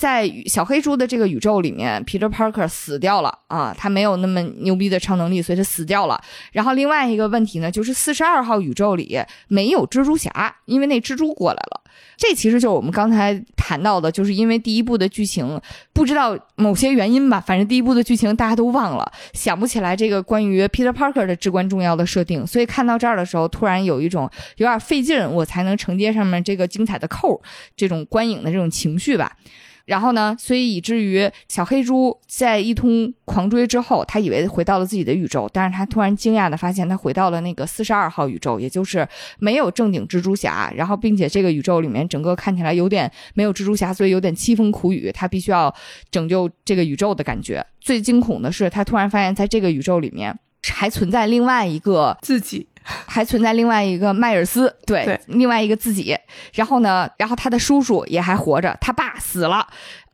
[0.00, 6.18] 在小黑猪的这个宇宙里面，Peter Parker 死掉了啊，他没有那么牛逼的超能力，所以他死掉了。
[6.52, 11.82] 然后另外一个问题呢，就是四十二号宇宙里没有蜘蛛侠，因为那蜘蛛过来了。
[12.16, 15.60] 这其实就是我们刚才谈到的，就是因为第一部的剧情
[15.92, 27.42] 不知道某些原因吧，反正第一部的剧情大家都忘了，想不起来这个关于 Peter Parker 的至关重要的设定，所以看到这儿的时候，突然有一种有点费劲，我才能承接上面这个精彩的扣，
[27.76, 29.36] 这种观影的这种情绪吧。
[29.84, 30.36] 然后呢？
[30.38, 39.06] 所以以至于小黑猪在一通狂追之后，他以为回到了自己的宇宙，但是他突然惊讶的发现，他回到了那个四十二号宇宙，也就是
[39.38, 40.72] 没有正经蜘蛛侠。
[40.76, 45.10] 然后，并且这个宇宙里面整个看起来有点没有蜘蛛侠，所以有点凄风苦雨。
[45.12, 45.74] 他必须要
[46.10, 47.64] 拯救这个宇宙的感觉。
[47.80, 50.38] 最惊恐的是，他突然发现，在这个宇宙里面
[50.72, 52.66] 还存在另外一个自己。
[53.06, 56.16] 还存在另外一个迈尔斯，对，另外一个自己。
[56.54, 59.66] 然后呢，然后他的叔叔也还活着，他爸死了。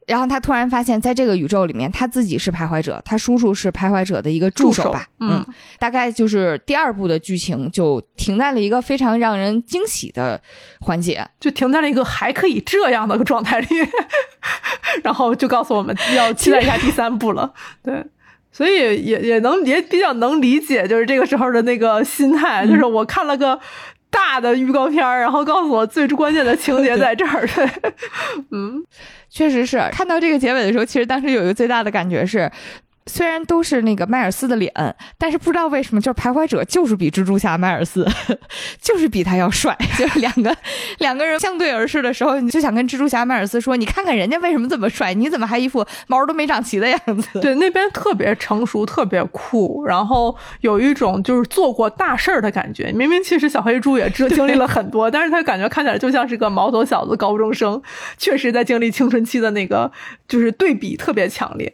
[0.07, 5.05] 然后他突然发现，在这个宇宙里面，他自己是徘徊者，他叔叔是徘徊者的一个助手吧？
[5.19, 5.45] 嗯，
[5.81, 10.41] 大概就是第二部的剧情就停在了一个非常让人惊喜的
[10.81, 13.67] 环节，就停在了一个还可以这样的个状态里，
[15.03, 17.53] 然后就告诉我们要期待一下第三部了。
[17.83, 18.07] 对。
[18.57, 23.61] 所以也也能也比较能理解，就是这个时候的那个心态，就是我看了个
[24.09, 27.47] 大的预告片然后告诉我最关键的情节在这儿。
[27.47, 27.69] 对，
[28.53, 28.83] 嗯，
[29.29, 32.51] 确实是看到这个结尾的时候，其实当时有一个最大的感觉是。
[33.07, 34.73] 虽然都是那个迈尔斯的脸，
[35.17, 38.07] 但是不知道为什么，就是徘徊者就是比蜘蛛侠迈尔斯，
[38.83, 39.77] 就是比他要帅。
[39.97, 40.55] 就是两个
[40.99, 52.93] 两个人相对而视的时候，你就想跟蜘蛛侠迈尔斯说：“你看看人家为什么这么帅，你怎么还一副毛都没长齐的样子？”对，那边特别成熟，特别酷，然后有一种就是做过大事儿的感觉。
[52.93, 57.81] 明明其实小黑猪也经经历了很多，但是他感觉看起来就像是个毛头小子、高中生，
[58.19, 59.91] 确实在经历青春期的那个，
[60.27, 61.73] 就是对比特别强烈。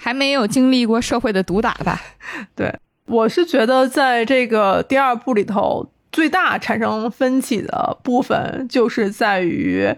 [0.00, 2.00] 还没有经历过社会的毒打吧？
[2.54, 2.72] 对，
[3.06, 9.92] 我是觉得在这个第二部里头，最大产生分歧的部分就是在于，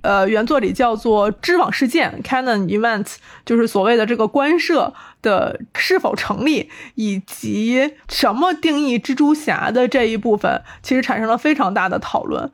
[0.00, 12.50] 呃，原作里叫做织网事件 （Canon Event），就是所谓的这个官设的是否成立，以及什么定义蜘蛛侠的这一部分，其实产生了非常大的讨论。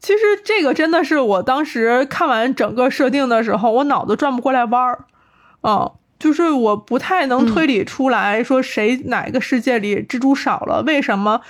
[0.00, 5.04] 其实这个真的是我当时看完整个设定的时候，我脑子转不过来弯儿，
[5.62, 5.92] 嗯。
[6.20, 11.40] 就是我不太能推理出来说谁哪个世界里蜘蛛少了，为什么？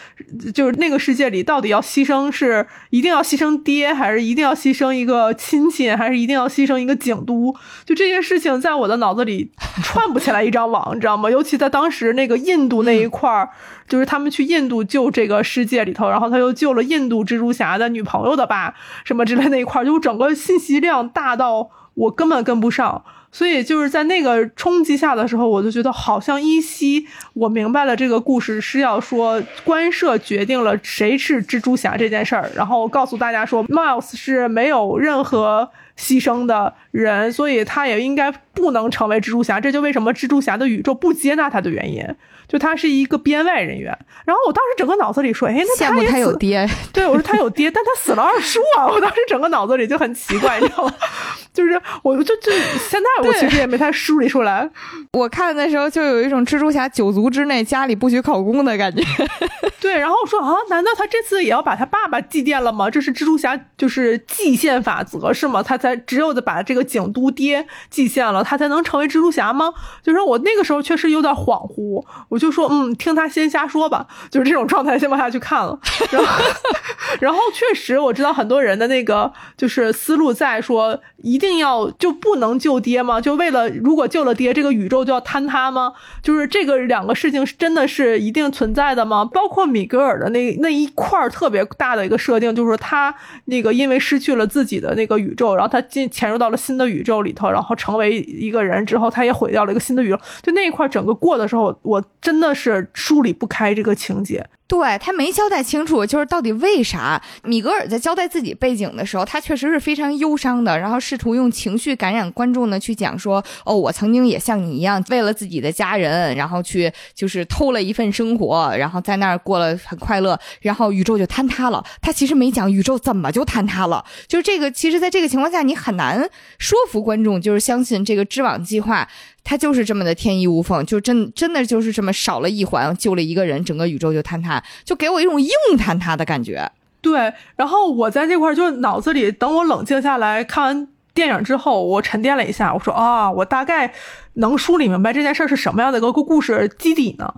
[0.55, 7.53] 就是那个世界里到底要牺牲是一定要牺牲爹，还是一定要牺牲一个亲戚，还是一定要牺牲一个警督？
[7.85, 9.51] 就这些事情在我的脑子里
[9.83, 11.29] 串不起来一张网， 你知道吗？
[11.29, 13.49] 尤其在当时那个印度那一块儿，
[13.89, 18.73] 就是他们去印度救这个世界里头，然后他又救了印度蜘蛛侠的女朋友的爸，
[19.05, 23.05] 什么之类那一块儿，就整个信息量大到我根本跟不上。
[23.33, 39.61] 所以就是在那个冲击下的时候，我就觉得好像依稀我明白了这个故事是要说官设决定了谁是蜘蛛侠这件事儿，然后告诉大家说 Miles 是没有任何牺牲的人，所以他也应该不能成为蜘蛛侠。
[39.61, 42.05] 这就为什么蜘蛛侠的宇宙不接纳他的原因。
[42.49, 48.89] 就他是一个编外人员，然后我当时整个脑子里说，哎，那他也有爹， 对我说他有爹，但他死了二叔啊！
[48.89, 50.93] 我当时整个脑子里就很奇怪，你知道吗？
[51.55, 54.69] 就是我就就现在我其实也没太梳理出来。
[55.13, 59.01] 我看的时候就有一种蜘蛛侠九族之内家里不许考公的感觉。
[59.81, 62.91] 对，然后我说啊，难道他这次也要把他爸爸祭奠了吗？
[62.91, 65.63] 这是蜘蛛侠就是祭献法则是吗？
[65.63, 69.73] 他才只有的把这个警督爹祭献了，他才能成为蜘蛛侠吗？
[70.03, 72.41] 就是我那个时候确实有点恍惚，我。
[72.41, 75.79] 就说嗯，听他先瞎说吧，就是这种状态，先往下去看了。
[76.11, 76.45] 然后，
[77.21, 83.21] 然后确实我知道很多人的那个就是思路在说，一定要就不能救爹吗？
[83.21, 85.93] 就为了如果救了爹，这个宇宙就要坍塌吗？
[86.23, 89.23] 就是这个两个事情真的是一定存在的吗？
[89.27, 100.19] 包括米格尔的那那一块特别大的一个设定，就是他那个因为失去了自己的那个宇宙，然后他进潜入到了新的宇宙里头，然后成为一个人之后，他也毁掉了一个新的宇宙。
[100.43, 102.41] 就那一块整个过的时候，我真。
[102.41, 121.85] 的是梳理不开这个情节，对他没交代清楚，就是到底为啥米格尔在交代自己背景的时候，他确实是非常忧伤的，然后试图用情绪感染观众呢，去讲说，哦，我曾经也像你一样，为了自己的家人，然后去就是偷了一份生活，然后在那儿过了很快乐，然后宇宙就坍塌了。
[122.01, 129.09] 他其实没讲宇宙怎么就坍塌了，就是这个，其实在这个情况下，你很难说服观众，就是相信这个织网计划。
[129.43, 136.71] 他就是这么的天衣无缝，就真真的就是这么少了一环，救了一个人，整个宇宙就坍塌，就给我一种硬坍塌的感觉。
[137.01, 143.93] 对，然后我在这块儿就脑子里，等我冷静下来看完电影之后，我沉淀了一下，我说啊，我大概
[144.35, 147.35] 能梳理明白这件事是什么样的一个故事基底呢？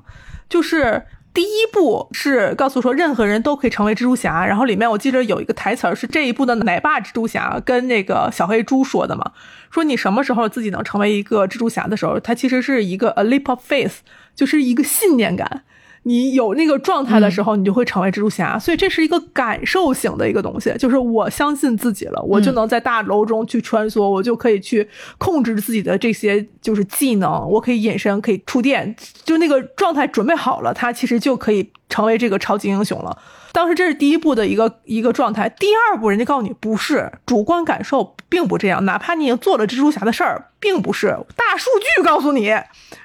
[0.49, 1.03] 就是。
[1.35, 9.33] 第一部是告诉说任何人都可以成为蜘蛛侠，然后里面我记得有一个台词是这一部的奶爸蜘蛛侠跟那个小黑猪说的嘛，
[9.71, 14.01] 说你什么时候自己能成为一个蜘蛛侠的时候，他其实是一个 a leap of faith，
[14.37, 15.64] 就是一个信念感。
[16.05, 24.88] 你有那个状态的时候，你就会成为蜘蛛侠，所以这是一个感受型的一个东西，就是我相信自己了，我就能在大楼中去穿梭，我就可以去
[25.19, 33.17] 控制自己的这些就是技能，我可以隐身，可以触电，就那个状态准备好了，他其实就可以成为这个超级英雄了。
[33.53, 42.55] 当时这是第一步的一个一个状态，第二步人家告诉你不是，主观感受并不这样，哪怕你已经做了蜘蛛侠的事儿，并不是大数据告诉你。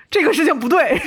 [0.09, 1.01] 这个事情不对，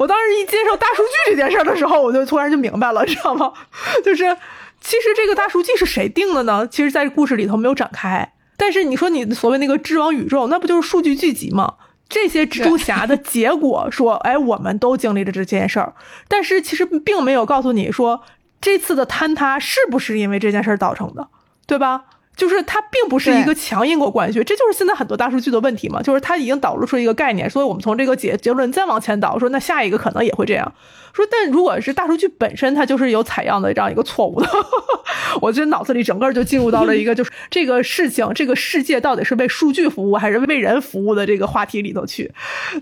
[0.00, 3.52] 我当时一接受大数据这件事儿的时候，我就突然就明白了，知道吗？
[4.04, 4.36] 就是
[4.80, 6.66] 其实这个大数据是谁定的呢？
[6.66, 8.32] 其实，在故事里头没有展开。
[8.56, 11.74] 但是你说你所谓那个知网宇宙，那不就是数据聚集吗？
[12.14, 15.92] 这些蜘蛛侠的结果说，哎，我们都经历了这件事儿，
[16.28, 18.22] 但是其实并没有告诉你说
[18.60, 21.26] 这次的坍塌是不是因为这件事儿造成的，
[21.66, 22.04] 对吧？
[22.36, 26.02] 就是它并不是一个强因果关系，这就是现在很多大数据的问题嘛。
[26.02, 30.72] 就是它已经导入出一个概念，所以我们从这个结结论再往前导，说那下一个可能也会这样
[31.12, 31.24] 说。
[31.30, 34.48] 但如果是大数据本身，它就是有采样的这样一个错误的，
[35.40, 42.32] 我觉得脑子里整个就进入到了一个就是这个事情，这个世界到底是为数据服务还是为人服务的这个话题里头去。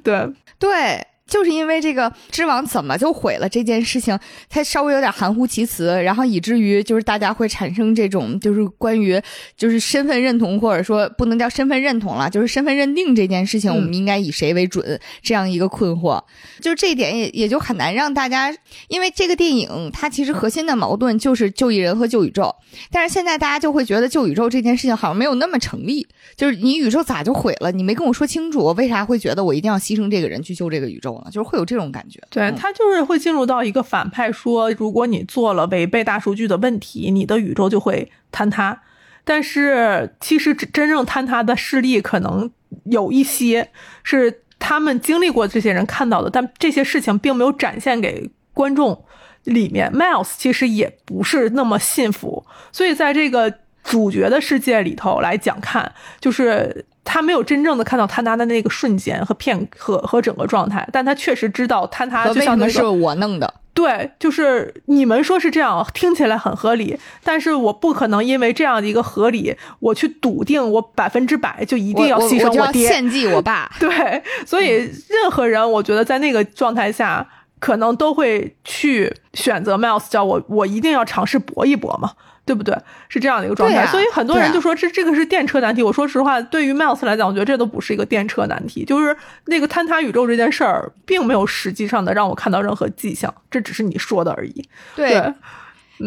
[0.03, 1.07] 对对。
[1.33, 4.18] 就是因为这个织网怎么就毁了这件事情，
[4.51, 9.18] 它稍微有点含糊其辞，然后以至于就是大家会产生这种就是关于
[9.57, 16.23] 就是身份认同或者说不能叫身份认同了，就是身份认定这件事情，我们应该以谁为准这样一个困惑，
[16.61, 18.55] 就这一点也也就很难让大家，
[18.88, 22.55] 因为这个电影它其实核心的矛盾就是救一人和救宇宙，
[22.90, 27.73] 但是现在大家就会觉得救宇宙这件事情好像没有那么成立，就是你宇宙咋就毁了？
[27.73, 31.21] 你没跟我说清楚，我为啥会觉得我一定要牺牲这个人去救这个宇宙？
[31.30, 38.82] 就是会有这种感觉，对他就是会进入到一个反派，说如果你做了违背大数据的问题，你的宇宙就会坍塌。
[39.24, 42.50] 但是其实真正坍塌的事例可能
[42.85, 43.70] 有一些
[44.02, 49.04] 是他们经历过这些人看到的，但这些事情并没有展现给观众。
[49.44, 56.87] 里面 Miles 其实也不是那么信服，所以在这个主角的世界里头来讲，看就是。
[57.05, 63.55] 他没有真正的看到坍塌的那个瞬间和片刻和整个状态，但他确实知道坍塌就像那是我弄的。
[63.75, 73.71] 对，就是你们说是这样，听起来很合理，但是我不可能因为这样的一个合理，我去笃定我百分之百就一定要牺牲我爹，献祭我爸。
[73.81, 74.69] 对，所以
[75.09, 77.27] 任何人，我觉得在那个状态下，
[77.59, 82.12] 可能都会去选择 Miles，叫我我一定要尝试搏一搏嘛。
[82.44, 82.76] 对不对？
[83.09, 85.83] 是这样的一个状态，所以很多人就说这这个是电车难题。
[85.83, 94.68] 我说实话，对于 Miles 来讲，我觉得这都不是一个电车难题，就是那个坍塌宇宙这件事儿，并没有实际上的让我看到任何迹象，这只是你说的而已。
[94.96, 95.33] 对。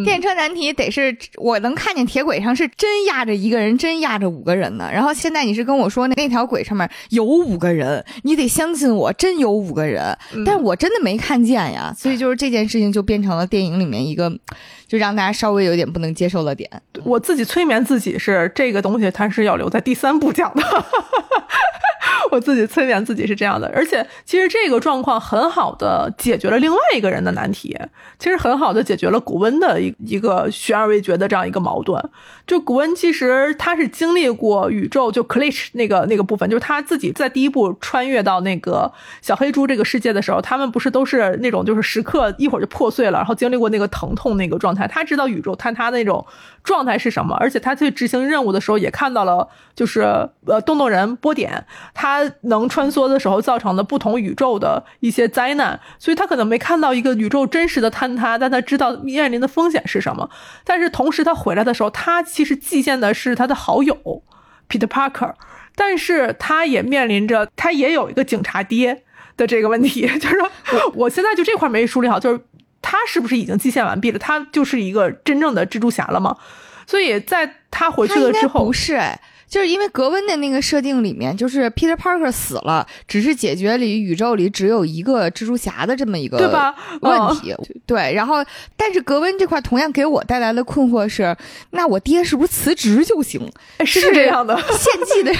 [0.03, 4.89] 电车难题得是我能看见铁轨上是真压着一个人，真压着五个人呢。
[4.91, 11.93] 然后现在你是跟我说那那条轨上面有五个人，你得相信我，真有五个人，但我真的没看见呀。
[11.97, 14.29] 所以就是这件事情就变成了电影里面一个，
[14.87, 16.69] 就让大家稍微有点不能接受的点。
[17.03, 20.63] 我自己催眠自己是这个东西，它是要留在第三部讲的。
[22.31, 27.77] 我自己催眠自己是这样的，而且其实这个状况很好的解决了另外一个人的难题，
[28.17, 32.03] 其实很好的解决了古温的一一个悬而未决的这样一个矛盾。
[32.47, 46.25] 就古恩其实他是经历过宇宙就 Clish 那个那个部分，就是他自己在第一部穿越到那个小黑猪这个世界的时候，他们不是都是那种就是时刻一会儿就破碎了，然后经历过那个疼痛那个状态，他知道宇宙坍塌那种
[46.63, 50.01] 状态是什么，而且他去执行任务的时候也看到了，就是
[50.45, 51.65] 呃动动人波点。
[51.93, 60.29] 他能穿梭的时候造成的不同宇宙的一些灾难，所以他可能没看到一个宇宙真实的坍塌，但他知道面临的风险是什么。
[60.63, 64.23] 但是同时他回来的时候，他其实祭献的是他的好友
[64.67, 65.33] Peter Parker，
[65.73, 69.03] 但是他也面临着他也有一个警察爹
[69.37, 70.51] 的这个问题， 就是说
[70.95, 72.41] 我现在就这块没梳理好，就是。
[72.87, 74.19] 他是不是已经祭献完毕了？
[74.19, 76.37] 他就是一个真正的蜘蛛侠了吗？
[76.85, 79.19] 所以在他回去了之后，不是哎。
[79.47, 87.55] 就是因为格温的那个设定里面，就是 Peter Parker 死了，只是解决里宇宙里只有一个蜘蛛侠的这么一个对吧问题。
[87.85, 88.43] 对，然后
[88.75, 91.35] 但是格温这块同样给我带来的困惑是，
[91.71, 93.49] 那我爹是不是辞职就行？
[93.85, 95.33] 是这样的，献祭的。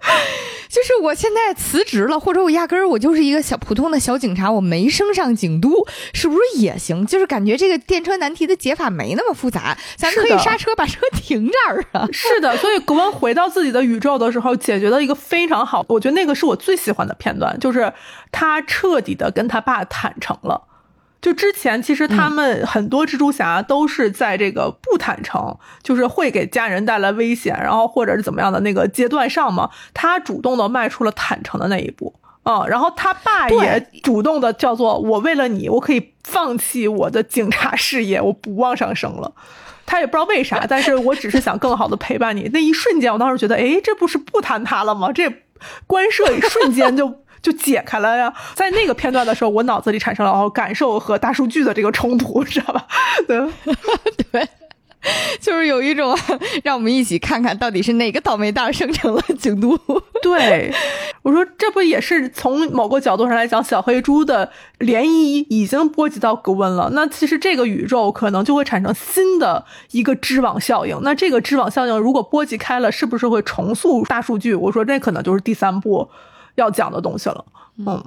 [0.68, 7.06] 就是我现在辞职了，或者我压根儿我就是一个小普通的小警察，我没升上警督，是不是也行？
[7.06, 12.06] 就是感觉这个电车难题的解法没那么复杂，咱可以刹车把车停这儿啊。
[12.12, 17.92] 是的，所以格温回到自己的宇宙的时候，解决了一个非常好，我觉得那个是我最喜欢的片段，就是
[18.30, 20.62] 他彻底的跟他爸坦诚了。
[21.26, 32.14] 就之前其实他们很多蜘蛛侠都是在这个不坦诚，就是会给家人带来危险，然后或者是怎么样的那个阶段上嘛，他主动的迈出了坦诚的那一步，
[32.44, 39.32] 嗯，然后他爸也主动的叫做我为了你，我可以放弃我的警察事业，我不往上升了，
[39.84, 42.48] 他也不知道为啥，但是我只是想更好的陪伴你。
[42.52, 45.10] 那一瞬间，我当时觉得，哎，这不是不谈他了吗？
[45.10, 45.28] 这
[45.88, 47.25] 关涉一瞬间就。
[47.46, 52.84] 就解开了呀，在那个片段的时候，我脑子里产生了哦，感受和大数据的这个冲突，知道吧？
[53.28, 53.38] 对，
[54.32, 54.48] 对，
[55.40, 56.18] 就是有一种
[56.64, 59.78] 让我们一起看看到底是哪个倒霉蛋生成了京都。
[60.20, 60.74] 对，
[61.22, 66.90] 我说这不也是从某个角度上来讲，小黑猪的涟漪已经波及到格温了。
[66.94, 70.98] 那其实这个宇宙可能就会产生新的一个织网效应。
[71.04, 74.52] 那这个织网效应如果波及开了，是不是会重塑大数据？
[74.52, 76.10] 我说那可能就是第三步。
[76.56, 77.44] 要讲的东西了，
[77.78, 78.04] 嗯，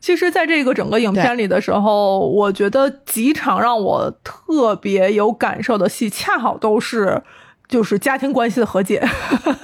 [0.00, 7.22] 其实，在这个整个影片里的时候，我觉得几场让我特别有感受的戏，恰好都是
[7.68, 9.06] 就是家庭关系的和解，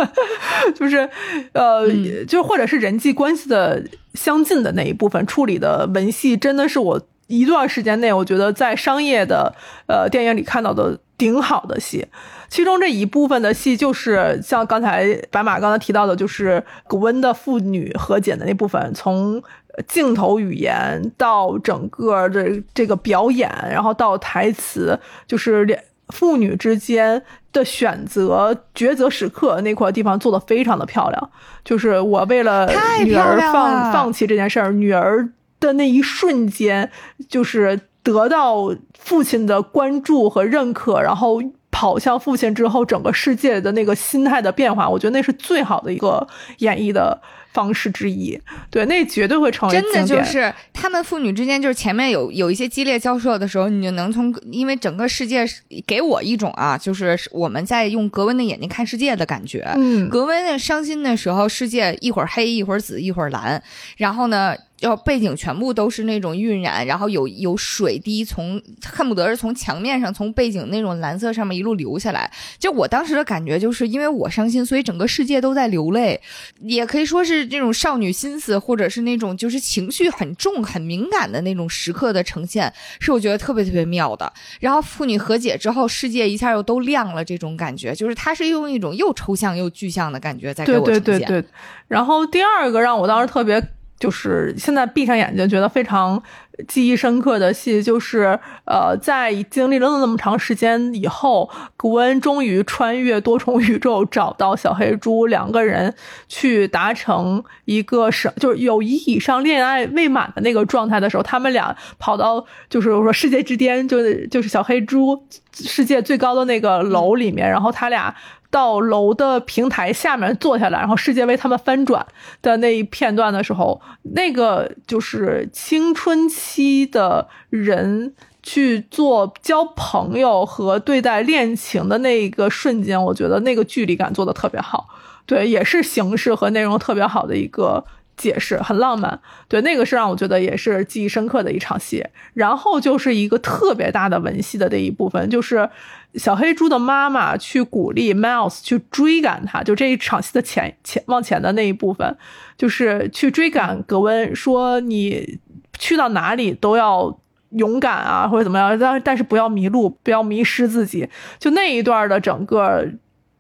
[0.75, 1.09] 就是
[1.53, 1.89] 呃，
[2.27, 3.83] 就或者是人际关系的
[4.15, 9.55] 相近的那一部分处理的文戏，真的是我一段时间内我觉得在商业的
[9.87, 12.07] 呃电影里看到的顶好的戏。
[12.49, 19.43] 其中这一部分的戏，就是像刚才白马刚才提到的，就是古温的父女和解的那部分，从
[19.89, 27.21] 镜头语言到整个的这个表演，然后到台词，就是两父女之间
[27.53, 31.31] 的选择抉择时刻那块地方做的非常的漂亮。
[31.65, 32.69] 就是我为了
[33.05, 35.29] 女儿放放弃这件事儿，女儿
[35.59, 36.91] 的那一瞬间，
[37.29, 41.43] 就是得到父亲的关注和认可，然后。
[41.75, 46.25] 跑向父亲之后，整个世界的那个心态的变化，我觉得那是最好的一个
[46.59, 47.21] 演绎的
[47.53, 48.41] 方式之一。
[48.71, 55.45] 对，那绝对会成为真的就是他们父女之间，就是前面有有一些激烈交涉的时候，你就能从因为整个世界
[55.85, 59.69] 给我一种啊，就是我们在用格温的眼睛看世界的感觉。
[59.75, 63.61] 嗯，格温的伤心的时候，世界一会儿黑，一会儿紫，一会儿蓝，
[63.97, 64.55] 然后呢？
[64.85, 72.31] 要背景全部都是那种晕染，然后有有水滴从恨不得是从墙面上从背景那种蓝色上面一路流下来。
[72.59, 76.21] 就我当时的感觉，就是因为我伤心，所以整个世界都在流泪，
[76.61, 82.71] 也可以说是这种少女心思，或者是那种就是情绪很重、很敏感的那种时刻的呈现，
[83.01, 84.31] 是我觉得特别特别妙的。
[84.61, 91.03] 然后父女和解之后，世界一下又都亮了，这种感觉就是他是用一种又抽象又具象的感觉在给我呈现。
[91.03, 91.49] 对对对对。
[91.89, 93.67] 然后第二个让我当时特别。
[94.05, 96.23] 就是现在闭上眼睛觉得非常
[96.69, 101.49] 记忆深刻的戏，就是呃，在经历了那么长时间以后，
[101.79, 105.95] 古恩终于穿越多重宇宙找到小黑猪，两个人
[106.29, 118.15] 去达成一个是就是友谊以上恋爱未满的那个状态的时候，他们俩跑到就是说世界之巅，就是就是小黑猪世界最高的那个楼里面，然后他俩。
[118.55, 122.07] 到楼的平台下面坐下来，然后世界为他们翻转
[122.41, 123.81] 的那一片段的时候，
[124.15, 134.87] 那个就是青春期的人去做交朋友和对待恋情的那个瞬间，我觉得那个距离感做的特别好。
[135.27, 137.85] 对，也是形式和内容特别好的一个
[138.17, 139.19] 解释，很浪漫。
[139.49, 142.07] 对，那个是让我觉得也是记忆深刻的一场戏。
[142.35, 145.69] 然后就是一个特别大的文戏的这一部分，就是。
[146.17, 152.17] 小黑猪的妈妈去鼓励 Miles 去追赶他，就这一场戏的前前往前的那一部分，
[152.57, 155.41] 就是去追赶格温，说你
[155.79, 161.09] 去到哪里都要勇敢啊，或者怎么样，但但是不要迷路，不要迷失自己。
[161.39, 162.87] 就那一段的整个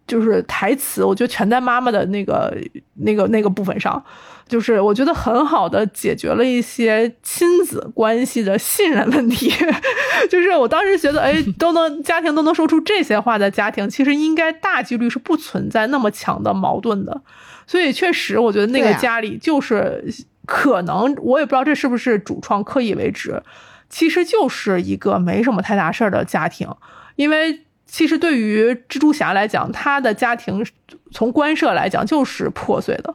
[0.07, 2.57] 就是台词，我觉得全在妈妈的那个
[2.94, 4.02] 那个那个部分上。
[4.46, 9.50] 就是我觉得很好的解决了一些亲子关系的信任问题，
[10.28, 17.22] 就是我当时觉得，哎， 都能家庭都能说出这些话的家庭，其实应该大几率是不存在那么强的矛盾的，
[17.66, 20.05] 所以确实我觉得那个家里就是
[20.44, 23.42] 可能，我也不知道这是不是主创刻意为之。
[23.88, 26.68] 其实就是一个没什么太大事儿的家庭，
[27.16, 27.64] 因为。
[27.95, 30.66] 其实对于蜘蛛侠来讲，他的家庭
[31.12, 33.14] 从官设来讲就是破碎的，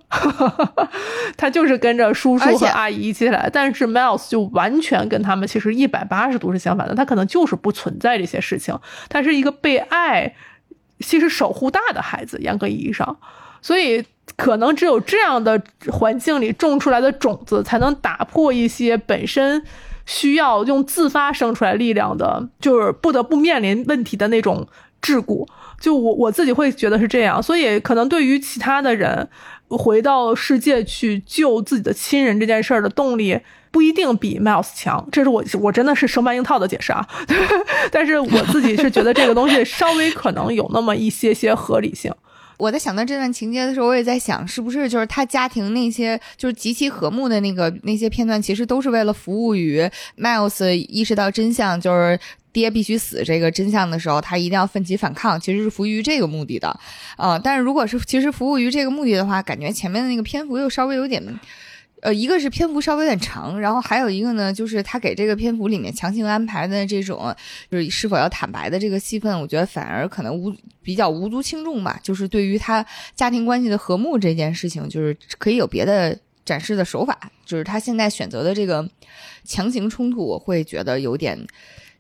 [1.36, 3.50] 他就是跟着叔叔和阿姨一起来。
[3.52, 10.34] 但是 Miles 就完全跟他们其实一百八十度是相反的，他可能就是不存在这些事情，他是一个被爱、
[11.02, 13.18] 其实守护大的孩子，严格意义上，
[13.62, 14.06] 所以
[14.38, 15.62] 可能只有这样的
[15.92, 19.62] 环境里种出来的种子，才能打破一些本身。
[20.10, 24.68] 需要用自发生出来力量的，就是不得不面临问题的那种
[25.00, 25.48] 桎梏。
[25.80, 29.30] 就我我自己会觉得是这样，所以可能对于其他的人，
[29.70, 33.40] 回到世界去救自己的亲人这件事儿的动力，
[33.70, 35.08] 不一定比 Miles 强。
[35.12, 37.08] 这是我我真的是生搬硬套的解释啊，
[37.92, 42.12] 但是我自己是觉得这个东西稍微可能有那么一些些合理性。
[42.60, 52.20] 我在想到这段情节的时候，我也在想，是不是就是他家庭那些就是极其和睦的那个那些片段，其实都是为了服务于 Miles 意识到真相，就是
[52.52, 56.78] 爹必须死这个真相的时候，他一定要奋起反抗，其实是服务于这个目的的。
[57.16, 61.24] 啊，但是如果是其实服务于这个目的的话，感觉前面的那个篇幅又稍微有点。
[62.02, 67.36] 呃，一个是篇幅稍微有点长，然后还有一个呢，就是他给这个篇幅里面强行安排的这种，
[67.70, 72.00] 就是是否要坦白的这个戏份，我觉得反而可能无比较无足轻重吧。
[72.02, 72.86] 就是对于他
[73.16, 77.18] 家庭关系的和睦这件事情，就是可以有别的展示的手法。
[77.46, 78.88] 就是他现在选择的这个
[79.44, 81.38] 强行冲突，我会觉得有点。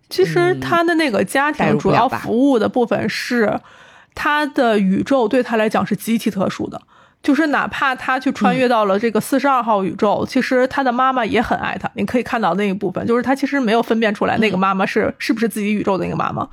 [0.09, 3.59] 其实他的那个家庭主要服务的部分是
[4.15, 6.81] 他的宇宙对他来讲是极其特殊的。
[7.21, 11.89] 就是哪怕他去穿越到了这个四十二号宇宙，其实他的妈妈也很爱他。
[11.95, 16.47] 你可以看到那一部分，就是他其实没有分辨出来那个妈妈是是不是自己宇宙的那个妈妈。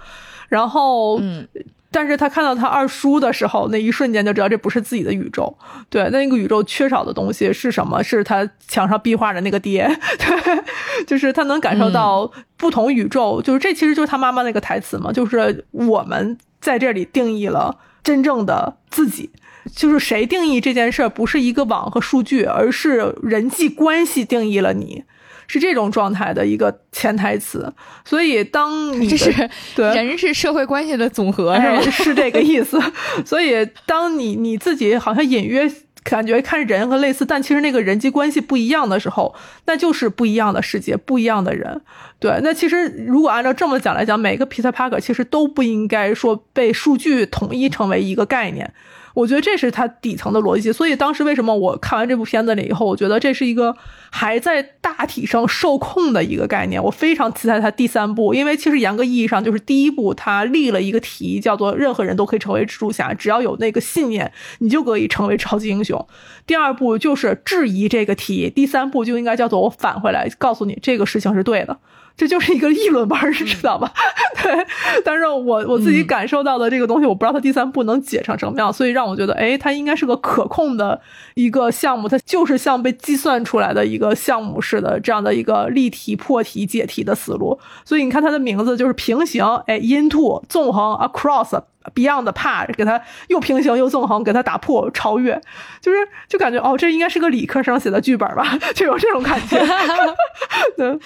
[0.49, 1.47] 然后，嗯，
[1.91, 5.57] 但是他看到他二叔的时候，那一瞬间就知道这不是自己的宇宙。
[5.89, 8.03] 对，那个宇宙缺少的东西是什么？
[8.03, 9.89] 是他墙上壁画的那个爹。
[10.19, 19.31] 对，就是他能感受到不同宇宙，就是这其实就是他妈妈那个台词嘛，就是我们在这里定义了真正的自己。
[19.75, 25.05] 就是谁定义这件事儿，不是一个网和数据，而是人际关系定义了你，
[25.47, 27.73] 是这种状态的一个潜台词。
[28.05, 31.81] 所以，当你这是对人是社会关系的总和，是吗？
[31.91, 32.81] 是这个意思。
[33.27, 35.71] 所以，当你你自己好像隐约
[36.05, 39.35] 感觉看人和类似，但其实那个人际关系不一样的时候，
[39.67, 41.81] 那就是不一样的世界，不一样的人。
[42.21, 48.73] 对，那其实如果按照这么讲来讲，每个 Peter Parker 其实都不应该说被数据统一成为一个概念。
[49.17, 53.75] 我觉得这是它底层的逻辑，所以当时为什么我看完这部片子了以后，我觉得这是一个
[54.11, 56.83] 还在大体上受控的一个概念。
[56.85, 66.07] 我非常期待它第三部，因为其实严格意义上就是第一部它立了一个题，叫做任何人都可以成为蜘蛛侠，只要有那个信念，你就可以成为超级英雄。
[66.47, 71.79] 第二部就是质疑这个题，第三部就应该叫做我返回来告诉你这个事情是对的。
[72.17, 73.93] 这就是一个议论班，你知道吧？
[74.43, 74.67] 对，
[75.05, 81.01] 但是我我自己感受到的这个东西，我不知道它第三步能解成什么样，所以让我觉得，哎，它应该是个可控的
[81.35, 87.59] 一个项目，它就是像被计算出来的一个项目似的，这样的一个立题、破题、解题的思路。
[87.85, 91.61] 所以你看它的名字就是平行，哎，into 纵横，across。
[91.95, 95.41] Beyond 的怕给他又平行又纵横，给他打破超越，
[95.81, 99.59] 就是就感觉哦，这应该是个理科生写的剧本吧， 就有这种感觉。
[100.77, 100.99] 对，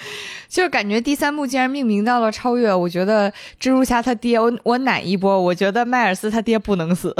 [0.47, 5.39] 就是感觉第三幕竟然命名到了超越，我觉得蜘蛛侠他爹，我我奶一波？
[5.39, 7.15] 我觉得迈尔斯他爹不能死，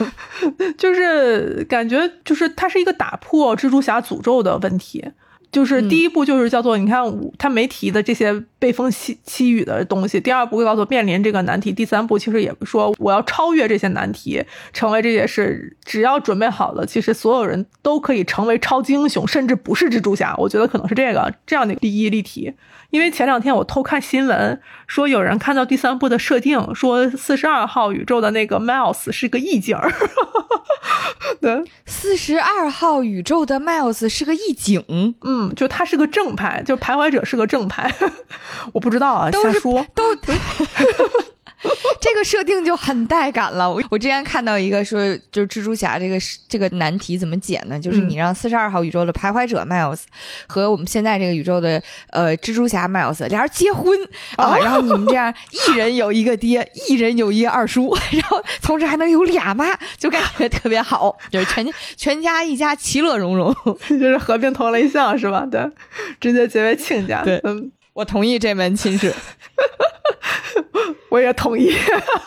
[0.76, 5.04] 就是感觉就是他是一个打破蜘蛛侠诅咒的问题。
[5.52, 7.02] 就是第一步就是叫做你看
[7.38, 14.42] 他没提的这些被风欺欺雨的东西，第二步叫做面临这个难题，第三步其实也说我要超越这些难题，
[14.72, 20.34] 成为这些事，只要准备好了，其实所有人都可以成为超级英雄，甚至不是蜘蛛侠。
[20.36, 22.52] 我觉得可能是这个这样的第一例题。
[22.96, 29.76] 因为前两天我偷看新闻，说有人看到第三部的设定，说四十二号宇宙的那个 Miles 是个异景。
[31.38, 34.82] 对，四十二号宇宙的 Miles 是个异景。
[35.20, 37.94] 嗯，就他是个正派，就徘徊者是个正派。
[38.72, 40.02] 我不知道啊，瞎说都。
[42.00, 43.70] 这个设定就很带感了。
[43.70, 45.00] 我我之前看到一个说，
[45.32, 46.16] 就是蜘蛛侠这个
[46.48, 47.78] 这个难题怎么解呢？
[47.78, 50.00] 就是你让四十二号宇宙的徘徊者 Miles
[50.46, 53.98] 和我们现在这个宇宙的呃蜘蛛侠 Miles 俩人结婚
[54.36, 63.54] 啊，然后你们这样一 人有一个爹，一人有一个二叔，然后同时还能有俩妈，就感觉 特别好，就是全全家一家其乐融融，
[63.88, 65.46] 就是合并同类项是吧？
[65.50, 65.60] 对，
[66.20, 67.22] 直接结为亲家。
[67.22, 69.12] 对，嗯，我同意这门亲事。
[71.08, 71.72] 我也同意，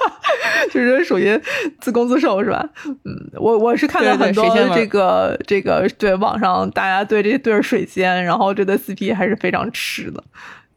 [0.72, 1.40] 就是属于
[1.80, 2.68] 自攻自受是吧？
[2.86, 4.44] 嗯，我我是看到很多
[4.74, 10.24] 这个这个对网上大家对这对水仙，然后这对 CP 还是非常吃的。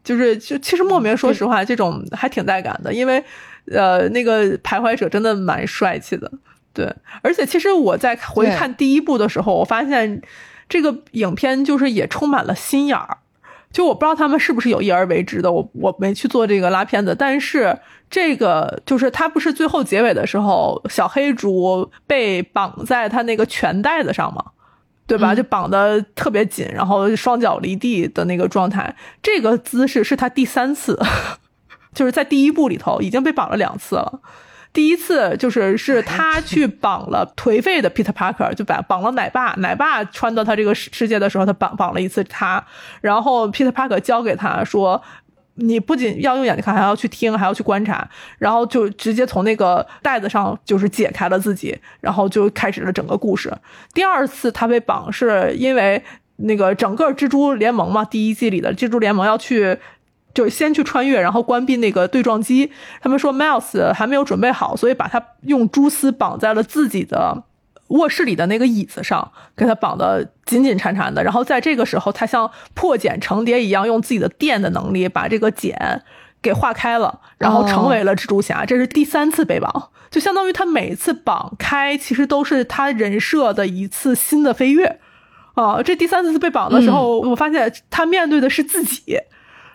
[0.05, 3.25] 就是就其实莫名说实话，这种还挺带感的，因为
[3.73, 6.31] 呃那个徘徊者真的蛮帅气的，
[6.75, 10.21] 对，而且其实我在回看第一部的时候，我发现
[10.69, 13.19] 这个影片就是也充满了心眼儿。
[13.73, 17.79] 就我不知道他们是不是有意而为之的，我我没去做这个拉片子，但是
[18.11, 24.45] 这个就是他不是最后结尾的时候，小黑猪被绑在他那个拳带子上吗？
[25.05, 25.35] 对吧？
[25.35, 30.99] 就绑的特别紧，然后双脚离地的那个状态，这个姿势是他第三次，
[31.93, 34.21] 就是在第一部里头已经被绑了两次了。
[34.73, 42.65] 第一次就是是他去绑了颓废的 Peter Parker，就把绑了奶爸，奶爸穿到他这个世界的时候，他绑绑了一次他，
[43.03, 45.03] 然后 Peter Parker 教给他说，
[45.57, 48.09] 你不仅要用眼睛看，还要去听，还要去观察，
[48.39, 53.53] 然后就直接从那个袋子上就是解开了自己，然后就开始了整个故事。
[53.93, 56.03] 第二次他被绑是因为
[56.37, 59.79] 那个整个蜘蛛联盟嘛，第一季里的蜘蛛联盟要去。
[60.35, 62.73] 就先去穿越，然后关闭那个对撞机。
[63.01, 67.43] 他们说 Miles 还没有准备好，所以把他用蛛丝绑在了自己的
[67.89, 71.23] 卧室里的那个椅子上，给他绑得紧紧缠缠的。
[71.23, 76.03] 然后在这个时候，他像破茧成蝶一样，用自己的电的能力把这个茧
[76.41, 78.65] 给化开了，然后成为了蜘蛛侠。
[78.65, 84.99] 这是第三次被绑，就相当于他每次绑开，其实都是他人设的一次新的飞跃
[85.55, 85.83] 啊。
[85.83, 89.19] 这第三次被绑的时候，我发现他面对的是自己。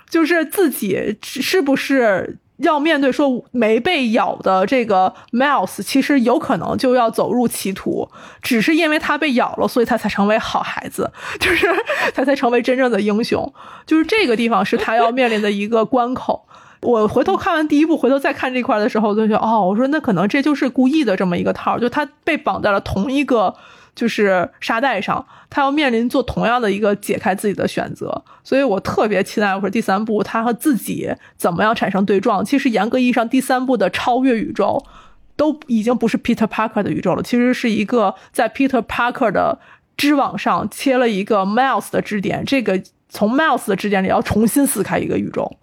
[0.09, 8.09] 就是自己是不是要面对说没被咬的这个 Miles，其实有可能就要走入歧途，
[8.41, 11.67] 只是因为他被咬了，所以他才成为好孩子，就是
[12.15, 13.53] 他才成为真正的英雄。
[13.85, 16.47] 就是这个地方是他要面临的一个关口。
[16.81, 23.53] 我回头看完第一部，回头再看这块的时候，我就觉得哦，我说那可能这就是故意的这么一个套，就他被绑在了同一个。
[23.97, 32.45] 就是沙袋上，他要面临做同样的一个解开自己的选择，所以我特别期待我说第三部他和自己怎么样产生对撞。
[32.45, 34.85] 其实严格意义上，第三部的超越宇宙
[35.35, 39.57] 都已经不是 Peter Parker 的宇宙了，其实是一个在 Peter Parker 的
[39.97, 42.79] 织网上切了一个 Miles 的支点，这个
[43.09, 45.57] 从 Miles 的支点里要重新撕开一个宇宙。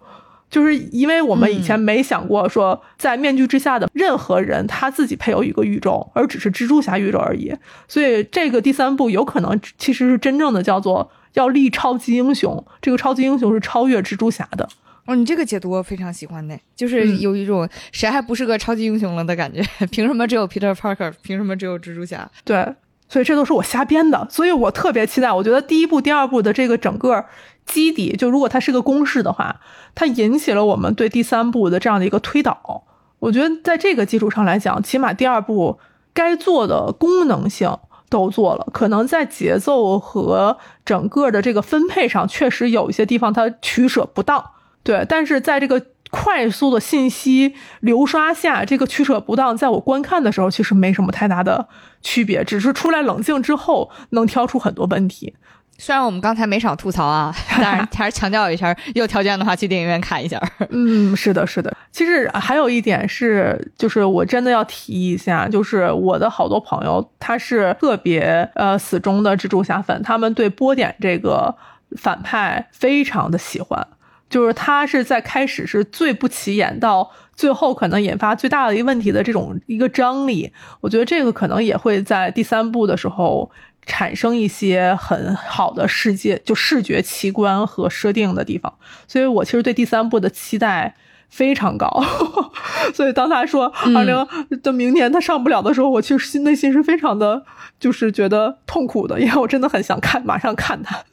[0.55, 7.53] 就是因为我们以前没想过说，在面具之下的任何人他自己配有一个宇宙，而只是蜘蛛侠宇宙而已。
[7.89, 14.65] 所以这个第三部有可能其实是真正的叫做要立超级英雄，这个超级英雄是超越蜘蛛侠的。
[15.07, 19.61] 哦，你这个解读我非常喜欢呢，就是有一种谁还不是个超级英雄了的感觉。
[19.91, 21.11] 凭什么只有 Peter Parker？
[21.21, 22.31] 凭什么只有蜘蛛侠？
[22.45, 22.65] 对，
[23.07, 24.27] 所以这都是我瞎编的。
[24.29, 27.25] 所以我特别期待，我觉得第一部、第二部的这个整个。
[27.65, 29.59] 基底就如果它是个公式的话，
[29.95, 32.83] 它引起了我们对第三部的这样的一个推导。
[33.17, 35.79] 我觉得在这个基础上来讲，起码第二部
[36.13, 37.75] 该做的功能性
[38.07, 44.51] 都做了，可能在节奏和整个的这个分配上，确实有一些地方它取舍不当。
[44.83, 51.67] 对，但是在这个快速的信息流刷下，这个取舍不当，在我观看的时候其实没什么太大的
[52.01, 55.35] 区别，只是出来冷静之后能挑出很多问题。
[55.77, 60.41] 虽然我们刚才没少吐槽啊， 但是还是强调一下，有条件的话去电影院看一下。
[60.69, 61.75] 嗯，是的，是的。
[61.91, 71.53] 其实还有一点是，就是我真的要提一下，就是我的好多朋友他是特别呃死忠的蜘蛛侠粉，他们对波点这个
[71.97, 73.85] 反派非常的喜欢，
[74.29, 80.51] 就是他是在开始是最不起眼，到最后可能引发最大的一个问题的这种一个张力。
[80.81, 83.51] 我觉得这个可能也会在第三部的时候。
[83.87, 88.73] 产生一些很好的世界，就视觉奇观和设定的地方，
[89.07, 90.95] 所以我其实对第三部的期待
[91.29, 92.03] 非常高。
[92.95, 94.27] 所以当他说二零
[94.63, 97.43] 的明年他上不了的时候，我其实心内心是非常的，
[97.79, 101.03] 就是觉得痛苦的，因为我真的很想看，马上看他。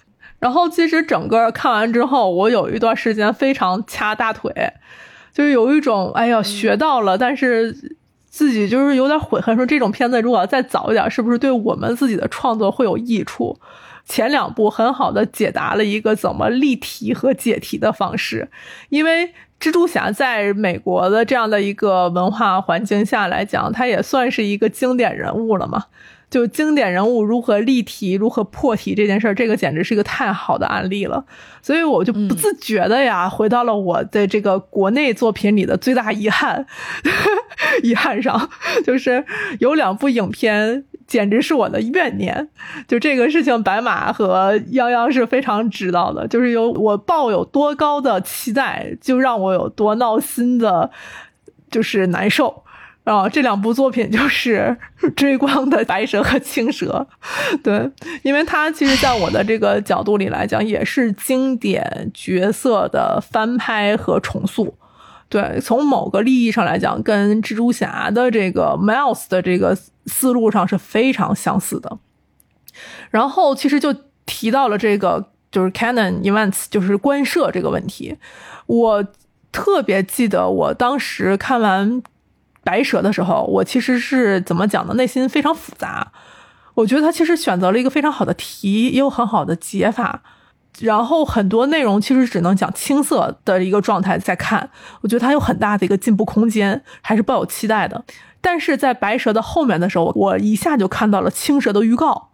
[0.43, 4.53] 然后其实整个看完之后，我有一段时间非常掐大腿，
[5.32, 7.95] 就是有一种哎呀学到了，但是。
[8.32, 13.61] 自己就是有点悔恨，说这种片子如果要再早一点，是不是对我们自己的创作会有益处？
[14.07, 18.49] 前两部很好的解答了一个怎么立题和解题的方式，
[18.88, 25.84] 因为蜘蛛侠在美国的这样的一个文化环境下来讲，它也算是一个经典人物了嘛。
[26.33, 31.22] 就经典人物如何立题、如何破题这件事儿，这个简直是一个太好的案例了。
[31.61, 36.64] 所以我就不自觉的呀，回到了我的这个国内作品里的最大遗憾，
[37.85, 38.49] 遗憾上，
[38.83, 39.22] 就是
[39.59, 42.49] 有两部影片简直是我的怨念。
[42.89, 50.91] 就这个事情，白马和泱泱是非常知道的，就是有我抱有多高的期待，就让我有多闹心的，
[51.70, 52.64] 就是难受。
[53.05, 54.77] 啊，这两部作品就是
[55.17, 57.05] 追光的《白蛇》和《青蛇》，
[57.61, 57.91] 对，
[58.23, 64.77] 因为它其实在我的这个角度里来讲，也是经典角色的翻拍和重塑。
[65.29, 69.77] 对，从某个利益上来讲，跟蜘蛛侠的这个 Miles 的这个
[70.07, 71.99] 思路上是非常相似的。
[73.11, 73.93] 然后其实就
[74.27, 78.17] 提到了这个就是 Canon Events，就是官摄这个问题。
[78.67, 79.05] 我
[79.51, 82.01] 特别记得我当时看完。
[82.65, 84.95] 白蛇的时候，我其实是怎么讲呢？
[84.95, 86.13] 内心非常复杂。
[86.75, 90.23] 我觉得他其实选择了一个非常好的题，也有很好的解法。
[90.81, 94.71] 然后很多内容其实只能讲青涩的一个状态在看。
[95.03, 98.03] 我觉得他有很大的一个进步空间，还是抱有期待的。
[98.41, 102.31] 但是在白蛇的后面的时候，我一下就看到了青蛇的预告。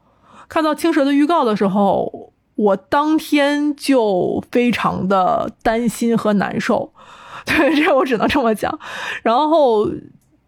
[0.49, 6.93] 看到青蛇的预告的时候，我当天就非常的担心和难受。
[7.45, 8.79] 对，这我只能这么讲。
[9.25, 9.89] 然后。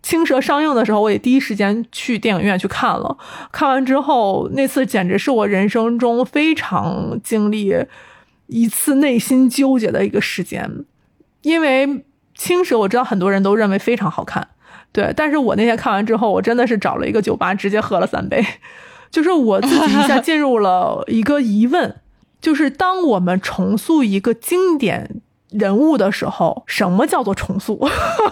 [0.02, 3.18] 青蛇上映的时候，我也第一时间去电影院去看了。
[3.52, 7.72] 看完之后，那次简直是我人生中非常经历
[8.46, 10.84] 一次内心纠结的一个时间。
[11.42, 14.48] 因为青蛇，我知道很多人都认为非常好看，
[14.92, 15.12] 对。
[15.14, 18.44] 但是我那天看完之后，我真的是找了一个酒吧，直接喝了三杯。
[19.10, 21.96] 就是我自己一下进入了一个疑问，
[22.40, 25.20] 就是当我们重塑一个经典。
[25.52, 27.88] 人物的时候，什么叫做重塑？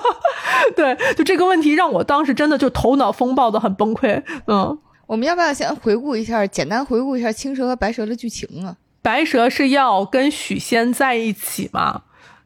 [0.77, 4.23] 对，就这个问题让我当时真的就头脑风暴的很崩溃。
[4.47, 8.77] 嗯，我们要不要先回顾一下，简单回顾一下青蛇和白蛇的剧情啊？
[9.01, 12.03] 白蛇是要跟许仙在一起吗？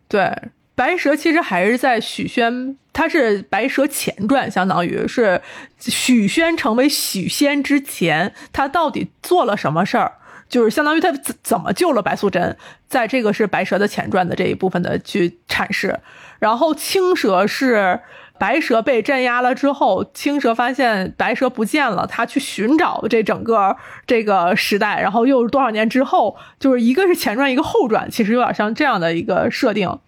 [0.09, 5.41] 对，白蛇其实还是在许仙，他是白蛇前传，相当于是
[5.79, 10.13] 许仙成为许仙之前，他到底做了什么事儿？
[10.53, 12.55] 就是相当于他怎怎么救了白素贞，
[12.87, 15.99] 在这个是白蛇的前传的这一部分的去阐释，
[16.39, 18.01] 然后青蛇是
[18.39, 23.75] 白蛇被镇压了之后，青蛇发现白蛇不见了，他去寻找这整个
[24.07, 29.99] 这个时代，然后又是多少年之后，就是一个是前传一个后传，其实有点像这样的一个设定，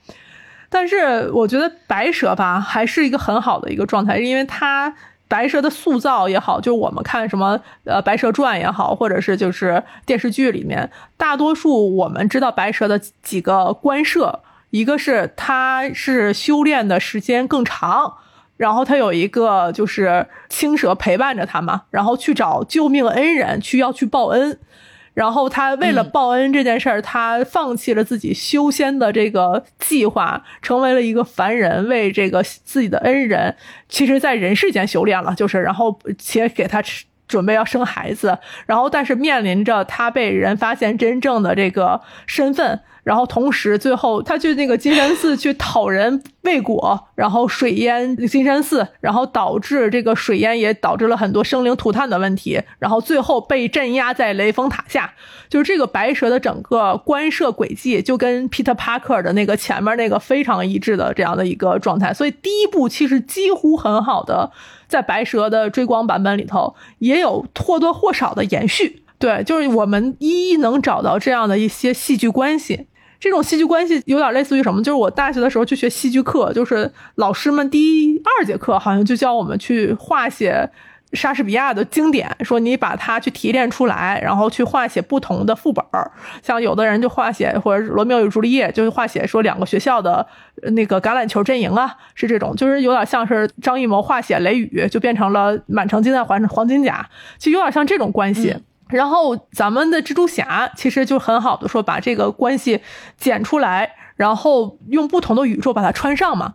[0.69, 4.95] 但是我觉得白蛇吧还是一个很好的一个状态，因为它。
[5.27, 18.15] 白蛇的塑造也好，就是我们看什么呃《白蛇传》也好，或者是就是电视剧里面，大多数我们知道白蛇的几个官设，一个是他是修炼的时间更长，
[18.57, 24.59] 然后他有一个就是青蛇陪伴着他嘛，然后去找救命恩人去要去报恩。
[25.15, 33.55] 然后他为了报恩这件事儿，他放弃了自己修仙的这个计划，成为了一个凡人，为这个自己的恩人，
[33.89, 36.83] 其实在人世间修炼了，就是然后且给他
[37.27, 42.81] 准备要生孩子，然后但是面临着他被人发现真正的这个身份。
[43.05, 55.13] 然后同时，最后他去那个金山寺去讨人未果，然后水淹金山寺，然后导致这个水淹也导致了很多生灵涂炭的问题，然后最后被镇压在雷峰塔下。
[55.51, 62.13] 就是这个白蛇的整个官设轨迹，就跟 Peter Parker 的那个前面那个非常一致的这样的一个状态。
[62.13, 64.51] 所以第一部其实几乎很好的，
[64.89, 69.03] 在白蛇的追光版本里头也有或多或少的延续。
[69.19, 72.89] 对，就是我们一一能找到这样的一些戏剧关系。
[73.25, 74.83] 这种戏剧关系有点类似于什么？
[74.83, 80.69] 就是我大学的时候去学戏剧课，就是老师们第二节课好像就教我们去画写
[81.15, 86.13] 莎士比亚的经典，说你把它去提炼出来，然后去画写不同的副本儿。
[86.43, 90.27] 像有的人就画写或者罗密欧与朱丽叶，就是画写说两个学校的
[90.73, 97.09] 那个橄榄球阵营啊，是这种，就是有点像是张艺谋画写雷雨，就变成了满城尽带黄黄金甲，
[97.39, 98.55] 其实有点像这种关系。
[98.89, 102.81] 然后咱们的蜘蛛侠其实就很好的说把这个关系
[103.17, 106.55] 剪出来，然后用不同的宇宙把它穿上嘛。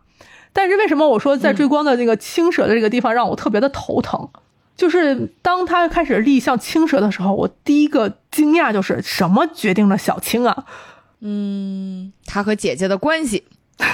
[0.54, 4.30] 但是为什么我说在追光的那个青蛇的这个地方让我特别的头疼？
[4.76, 10.66] 就是当他开始立像青蛇的时候，我第一个惊讶就是什么决定了小青啊？
[11.20, 13.44] 嗯，他和姐姐的关系，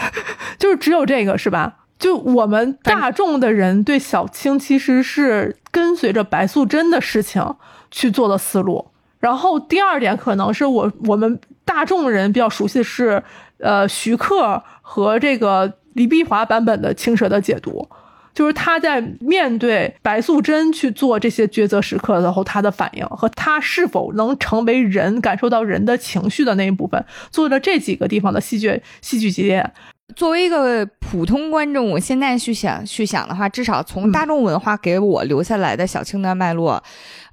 [0.60, 1.78] 就是只有这个是吧？
[1.98, 7.56] 就我们大众的人对小青其实是跟随着白素贞的事情。
[7.96, 8.86] 去做的思路，
[9.20, 13.24] 然后第二点可能是我我们大众人比较熟悉的是，
[13.60, 17.88] 呃，徐克和这个李碧华版本的青蛇的解读，
[18.34, 29.72] 就是他在面对白素贞去做这些抉择时刻的时候，他的反应和他是否能成为人，感受到人的情绪的那一部分，做了这几个地方的戏剧戏剧节点。
[30.16, 36.82] 作为一个普通观众，我现在去想去想的话，至少从大众文化给我留下来的小青的脉络。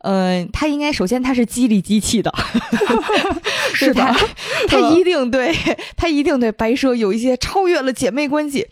[0.01, 2.33] 嗯，他应该首先他是激励机器的，
[3.75, 4.03] 是的，
[4.69, 5.55] 他 一定对
[5.97, 8.67] 他一定对白蛇有一些超越了姐妹关系。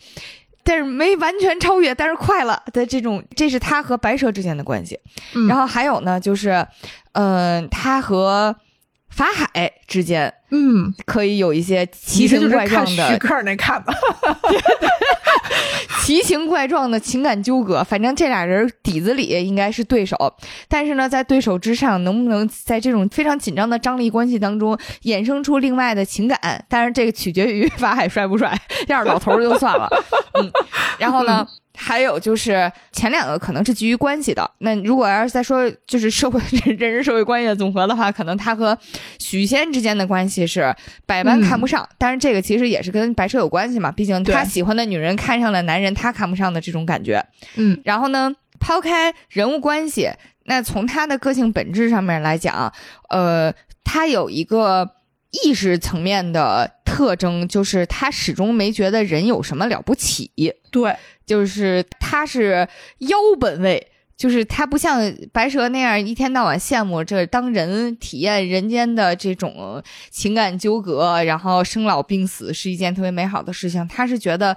[0.62, 4.98] 但是没完全超越，但是快了的这种，这是他和白蛇之间的关系。
[5.34, 6.66] 嗯然后还有呢，就是，
[7.12, 8.55] 嗯、他和
[9.11, 13.92] 法海之间嗯，可以有一些奇形怪状看徐的克那看吧。
[16.02, 17.84] 奇形怪状的情感纠葛。
[17.84, 20.16] 反正这俩人底子里应该是对手，
[20.68, 26.64] 但是呢，在对手之上，能不能在这种非常紧张的张力关系当中衍生出另外的情感？
[26.68, 28.58] 但是，这个取决于法海帅不帅。
[28.88, 29.88] 要是老头儿就算了，
[30.34, 30.50] 嗯。
[30.98, 31.46] 然后呢？
[31.83, 36.39] 还有就是前两个可能是基于关系的，那如果要是再说就是社会
[36.76, 38.76] 人人社会关系的总和的话，可能他和
[39.18, 40.76] 许仙之间的关系是
[41.07, 47.24] 百般看不上，但是这个其实也是跟白蛇有关系嘛，毕竟他喜欢的女人看上了男人他看不上的这种感觉。
[47.57, 47.81] 嗯。
[47.83, 50.11] 然后呢，抛开人物关系，
[50.45, 52.70] 那从他的个性本质上面来讲，
[53.09, 53.51] 呃，
[53.83, 54.91] 他有一个
[55.31, 60.31] 意识层面的特征，就是他始终没觉得人有什么了不起，
[60.70, 62.68] 对，就是他是
[62.99, 63.89] 妖本位。
[64.16, 65.01] 就是他不像
[65.33, 73.89] 白蛇那样一天到晚羡慕这当人体验人间的这种情感纠葛，然后生老病死是一件特别美好的事情。
[73.89, 74.55] 他是觉得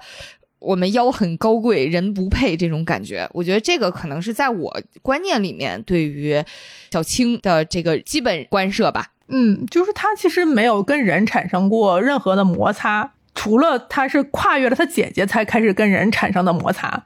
[0.58, 3.26] 我们妖很高贵，人不配这种感觉。
[3.32, 6.44] 我觉得这个可能是在我观念里面对于
[6.90, 9.12] 小青的这个基本观设吧。
[9.28, 17.04] 嗯，就是他其实没有跟人产生过任何的摩擦，除了他是跨越了他姐姐才开始跟人产生的摩擦。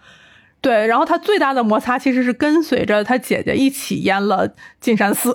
[0.60, 5.32] 对，然后他最大的摩擦其实是跟随着他姐姐一起淹了金山寺，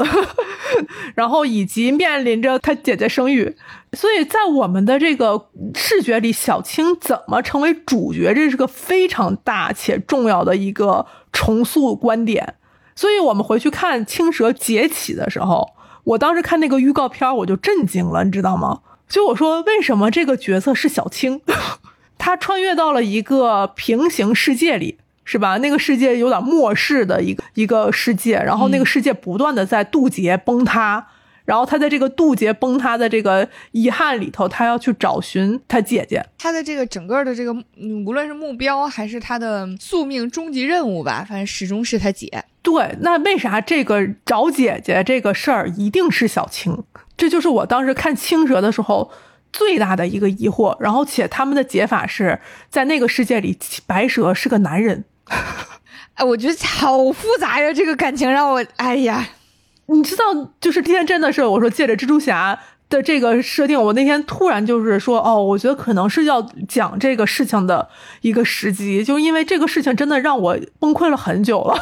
[1.15, 3.55] 然后以及面临着他姐姐生育，
[3.93, 12.55] 所以在我们的这个视觉里，小青怎么成为主角，这是个非常大且重要的一个重塑观点。
[12.93, 15.69] 所以我们回去看青蛇劫起的时候，
[16.03, 18.81] 我当时看那个预告片我就震惊了，你知道吗？
[19.07, 21.41] 就我说为什么这个角色是小青，
[22.17, 24.97] 他穿越到了一个平行世界里。
[25.25, 25.57] 是吧？
[25.59, 31.07] 那个世界有点末世的一个一个世界，然后那个世界不断的在渡劫崩塌，
[31.45, 36.25] 然后他在这个渡劫崩塌的这个遗憾里头，他要去找寻他姐姐。
[36.37, 37.55] 他的这个整个的这个，
[38.05, 42.43] 无论是目标还是他的宿命终极任务吧，反正始终是他姐。
[42.63, 46.83] 对，那为啥这个找姐姐这个事儿一定是小青？
[47.15, 49.11] 这就是我当时看青蛇的时候
[49.51, 50.75] 最大的一个疑惑。
[50.79, 52.39] 然后且他们的解法是
[52.69, 55.03] 在那个世界里，白蛇是个男人。
[56.15, 59.29] 哎，我觉得好复杂呀，这个感情让我，哎呀，
[59.87, 60.23] 你知道，
[60.61, 62.57] 就是今天真的是我说借着蜘蛛侠
[62.93, 67.89] 的这个设定，我那天突然就是说，哦，我觉得可能是要讲这个事情的
[68.21, 71.75] 一个时机，就因为这个事情真的让我崩溃了很久了，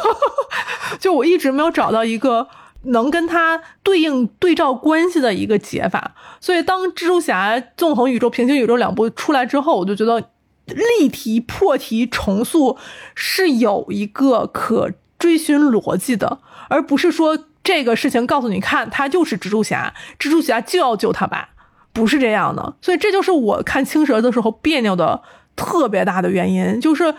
[0.99, 2.47] 就我一直没有找到一个
[2.83, 10.29] 能跟他对应对照关系的一个解法，所以当蜘蛛侠纵横宇宙、平行宇宙两部出来之后，我就觉得。
[10.67, 12.77] 例题破题重塑
[13.13, 16.39] 是有一个可追寻逻辑的，
[16.69, 21.49] 而不是说这个事情告诉你看他就是蜘蛛侠，蜘蛛侠就要救他爸，
[21.93, 22.75] 不是这样的。
[22.81, 25.21] 所以这就是我看青蛇的时候别扭的
[25.55, 27.13] 特别大的原因，就是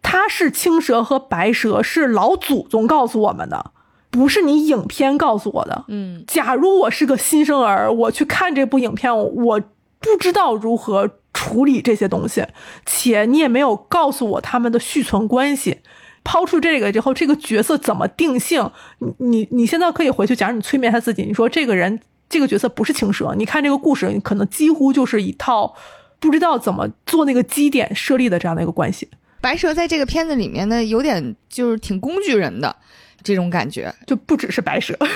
[0.00, 3.72] 他是青蛇和白蛇是老祖宗告诉我们的，
[4.10, 5.84] 不是你影片告诉我的。
[5.88, 9.60] 嗯，假如我是个新生儿，我去看这部影片，我
[10.00, 12.46] 不知道如何处理这些东西，
[12.86, 15.82] 且你也没有告诉我他们的续存关系。
[16.24, 18.70] 抛出这个之后，这个角色怎么定性？
[18.98, 25.74] 你你你现在可以回去，假如你催眠他自己，你说这个人这个角色不是青蛇，你看这个故事，你可能几乎就是一套
[26.20, 29.08] 不知道怎么做那个基点设立的这样的一个关系，
[29.40, 32.74] 白蛇在这个片子里面呢，有点就是挺工具人的
[33.22, 34.96] 这种感觉，就不只是白蛇。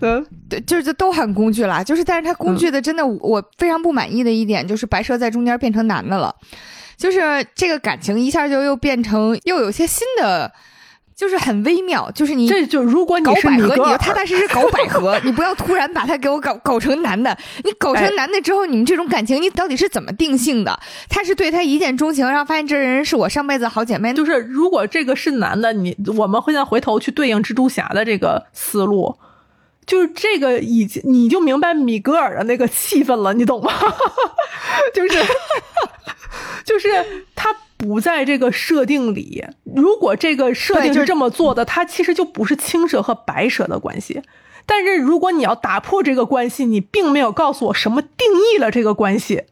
[0.00, 1.82] 嗯对，就是都很工具啦。
[1.82, 6.34] 就是，但是他工具的真的，我非常不满意的一点就是白蛇在中间变成男的了，
[6.96, 10.50] 就是这个感情一下就又变成又有些新的，
[11.14, 12.10] 就是很微妙。
[12.12, 17.36] 就是你这就如果你搞百合，你就踏踏实实搞百合，你不要突然把他给我搞搞成男的。
[17.64, 20.78] 你搞哎成男的之后，你们这种感情你到底是怎么定性的？
[21.08, 29.16] 他是对他一见钟情，然后发现这人是我上辈子好姐妹，就是如果这个是男的，你我们会再回头去对应蜘蛛侠的这个思路，
[29.86, 33.72] 就是这个已经你就明白米格尔的那个气氛了，你懂吗？
[34.92, 35.24] 就是
[36.64, 36.88] 就是
[37.36, 39.44] 他不在这个设定里。
[39.62, 44.22] 如果这个设定是这么做的，它其实就不是青蛇和白蛇的关系。
[44.66, 49.44] 但是如果你要打破这个关系，你并没有告诉我什么定义了这个关系。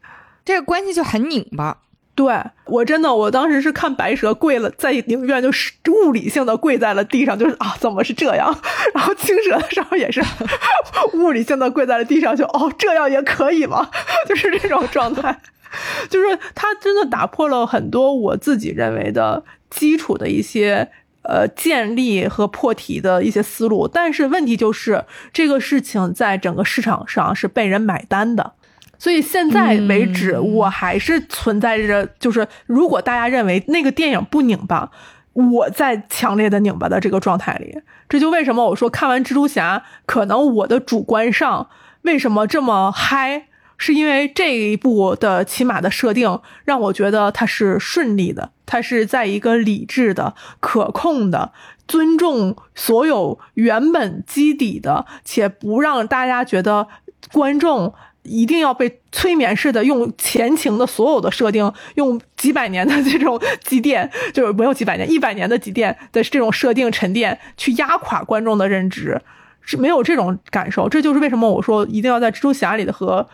[0.43, 1.77] 这个关系就很拧巴。
[2.15, 2.33] 对
[2.65, 5.73] 我真的，我当时是看白蛇跪了，在影院就是
[6.05, 8.57] 物理性的跪在了地上，就是啊，怎么是这样？
[8.93, 10.23] 然后青蛇的时候也是
[11.13, 13.89] 物理性的跪在了地上，就哦，这样也可以吗？
[14.27, 15.41] 就是这种状态。
[16.09, 20.89] 就是他真的打破了很多我自己认为的基础的一些
[21.23, 25.03] 呃建立和破题的一些思路，但是问题就是
[25.33, 28.53] 这个事情在整个市场上是被人买单的，
[28.97, 34.91] 所以现在为止我还是存在着，就是如果大家认为那个电影不拧巴，
[35.33, 37.77] 我在强烈的拧巴的这个状态里，
[38.07, 41.69] 这就为什么我说看完蜘蛛侠，可能我的主观上
[42.03, 43.47] 为什么这么嗨。
[43.77, 51.51] 是因为这一部的起码的设定让我觉得它是顺利的，它是在一个理智的、可控的、
[51.85, 56.87] 尊重所有原本基底的，且不让大家觉得
[57.33, 57.93] 观众
[58.25, 69.21] 一定要被催眠式的用前情的所有的设定，用几百年的这种积淀，就是没有几百年、一百年的积淀的这种设定沉淀去压垮观众的认知，
[69.61, 70.89] 是没有这种感受。
[70.89, 73.27] 这就是为什么我说一定要在蜘蛛侠里的和。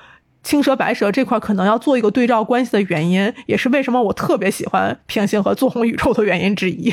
[0.44, 6.92] 青蛇白蛇这块可能要做一个对照关系的原因，也是为什么我特别喜欢平行和纵横宇宙的原因之一。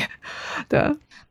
[0.67, 0.79] 对，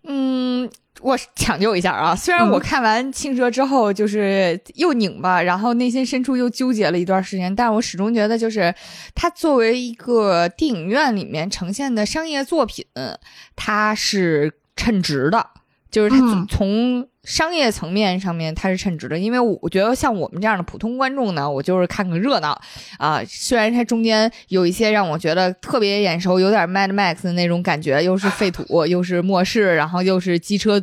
[0.02, 0.68] 嗯，
[1.00, 8.74] 我抢救一下啊，虽然我看完青蛇之后就是又拧巴，然后内心深处又纠结了一段时间，但我始终觉得就是
[9.14, 12.84] 它作为一个电影院里面呈现的商业作品，
[13.54, 15.46] 它是称职的，
[15.90, 17.08] 就是它从。
[17.28, 22.58] 商业层面上面它是称职的，因为我觉得像我们这样的普通观众呢，我就是看个热闹
[22.96, 23.22] 啊。
[23.28, 30.82] 虽然它中间有一些让我觉得特别眼熟，有点 Mad Max 的那种感觉，又是废土，又是末世，然后又是机车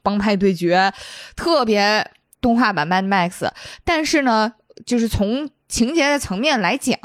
[0.00, 0.92] 帮派对决，
[1.34, 2.08] 特别
[2.40, 3.50] 动画版 Mad Max。
[3.84, 4.52] 但是呢，
[4.86, 6.96] 就是从情节的层面来讲，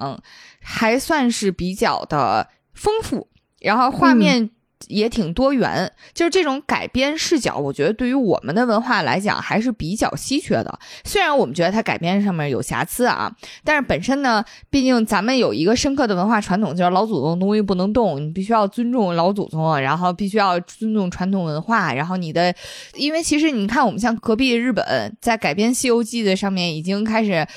[0.61, 3.29] 还算是比较的丰富，
[3.61, 4.51] 然后画面。
[4.87, 10.79] 也挺多元，就是这种改编视角，我觉得对于我们的文化来讲还是比较稀缺的。
[11.03, 13.31] 虽然我们觉得它改编上面有瑕疵啊，
[13.63, 21.93] 但是本身呢，毕竟咱们有一个深刻的文化传统，就是老祖宗东西不能动，你必须要尊重老祖宗，然后必须要尊重传统文化。
[21.93, 22.53] 然后你的，
[22.95, 27.47] 因为其实你看，我们像隔壁日本在改编《西游记》的上面已经开始。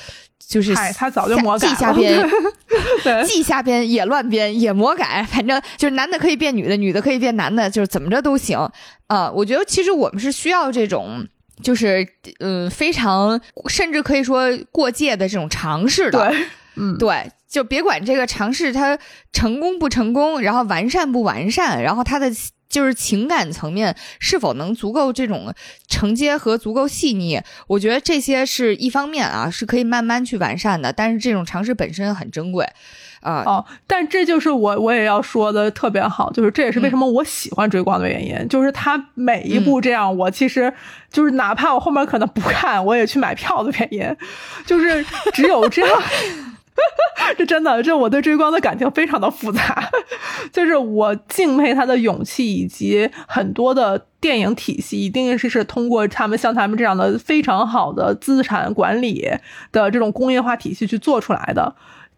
[0.49, 2.27] 就是他早就魔改既瞎编，
[3.23, 8.57] 既瞎编也乱编也魔改，反正就是男的可以变女的，女的可以变男的，就是怎么着都行
[9.05, 9.29] 啊！
[9.29, 11.27] 我觉得其实我们是需要这种，
[11.61, 12.07] 就是
[12.39, 16.33] 嗯，非常甚至可以说过界的这种尝试的，
[16.75, 18.97] 嗯，对，就别管这个尝试它
[19.31, 22.31] 成功不成功，然后完善不完善，然后它的。
[22.69, 25.53] 就是情感层面是否能足够这种
[25.87, 30.93] 承接和足够细腻，我觉得这些是一方面啊，是可以慢慢去完善的。
[30.93, 32.63] 但是这种尝试本身很珍贵，
[33.21, 40.71] 啊哦，但这就是我我也要说的特别好，就是这也是为什么我喜欢追光的原因，就是他每一部这样，我其实
[41.11, 44.15] 就是哪怕我后面可能不看，我也去买票的原因，
[44.67, 45.03] 就是
[45.33, 46.01] 只有这样。
[47.37, 49.89] 这真的，这我对追光的感情非常的复杂，
[50.51, 59.29] 就是我敬佩他的勇气，以及很多的电影体系一定是是通过他们像他们这样的非常好的资产管理
[59.71, 61.75] 的这种工业化体系去做出来的，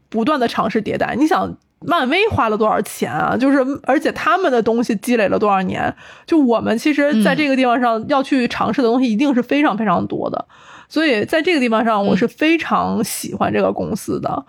[0.09, 1.15] 不断的尝试迭代。
[1.19, 3.35] 你想，漫威花了多少钱啊？
[3.35, 5.93] 就是而且他们的东西积累了多少年？
[6.25, 10.45] 就我们其实在这个地方上要去尝试的东西，一定是非常非常多的。
[10.91, 14.45] 所以在这个地方上，我是非常喜欢这个公司的。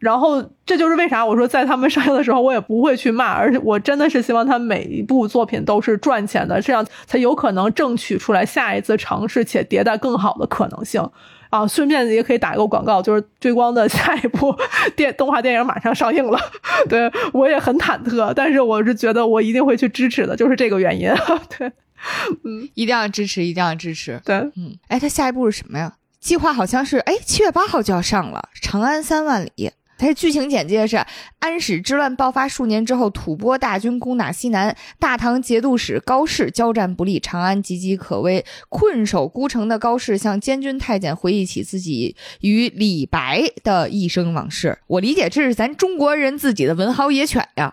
[0.00, 11.08] 然后这就是为啥我说在他们上映的时候，我也不会去骂，而且我真的是希望他每一部作品都是赚钱的，这样才有可能争取出来下一次尝试且迭代更好的可能性。
[11.50, 14.52] 啊，顺便也可以打一个广告，就是追光的下一部
[14.96, 16.36] 电动画电影马上上映了，
[16.90, 21.08] 对我也很忐忑，但是我是觉得我一定会去支持的，就是这个原因。
[21.56, 21.70] 对。
[22.44, 24.20] 嗯，一定要支持，一定要支持。
[24.24, 25.94] 对，嗯，哎，他下一步是什么呀？
[26.20, 29.50] 计划好像是，哎，七月八号就要上了，《长安三万里》。
[29.96, 30.96] 它的剧情简介是：
[31.38, 38.44] 安史之乱爆发数年之后，吐蕃大军攻打西南，大唐节度使高适交战不利，长安岌岌可危。
[38.68, 44.76] 困守孤城的高适向监军太监回忆起自己与李白的一生往事。
[44.88, 47.72] 我理解这是咱中国人自己的文豪野犬呀。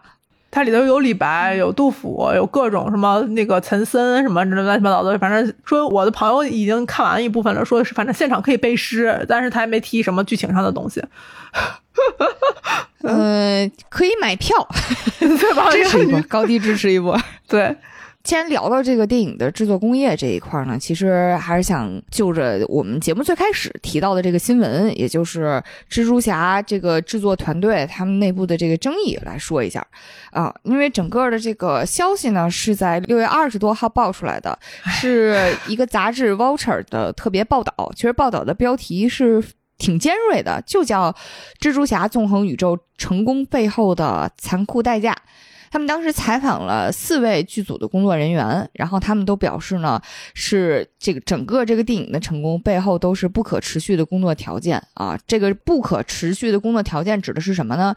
[0.51, 5.17] 它里头有李白，有杜甫，有各种什么那个岑参什么乱七八糟的。
[5.17, 11.01] 反正说我的朋友已经看完一部分了，说是反正现场可以背诗，但是他也没提什么剧情上的东西。
[13.03, 14.67] 嗯， 可以买票，
[15.19, 15.71] 对吧？
[15.71, 17.75] 支持一波， 高低支持一波，对。
[18.23, 29.85] 既然聊到这个电影的制作工业这一块呢，其实还是想就着我们节目最开始提到的这个新闻，也就是蜘蛛侠这个制作团队他们内部的这个争议来说一下
[30.31, 39.43] 啊，因为整个的这个消息呢是在六月二十多号爆出来的，是一个杂志 Vulture 的特别报道，其实报道的标题是。
[39.77, 41.11] 挺尖锐的，就叫
[41.59, 45.11] 《蜘蛛侠：纵横宇宙成功背后的残酷代价》。
[45.71, 49.99] 他们当时采访了四位剧组的工作人员，然后他们都表示呢，
[50.33, 55.17] 是这个整个这个电影的成功背后都是不可持续的工作条件啊。
[55.25, 57.95] 这个不可持续的工作条件指的是什么呢？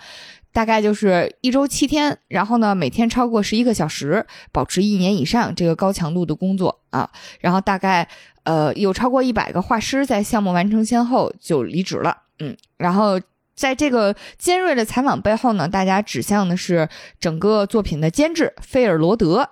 [0.53, 7.11] 大概就是一周七天，然后呢每天超过十一个小时，保持一年以上这个高强度的工作啊。
[7.41, 8.09] 然后大概
[8.45, 13.21] 呃有超过一百个画师在项目完成先后就离职了，嗯，然后。
[13.55, 16.89] 在这个尖锐的采访背后呢，大家指向的是
[17.21, 19.49] 整个作品的监制菲尔罗德，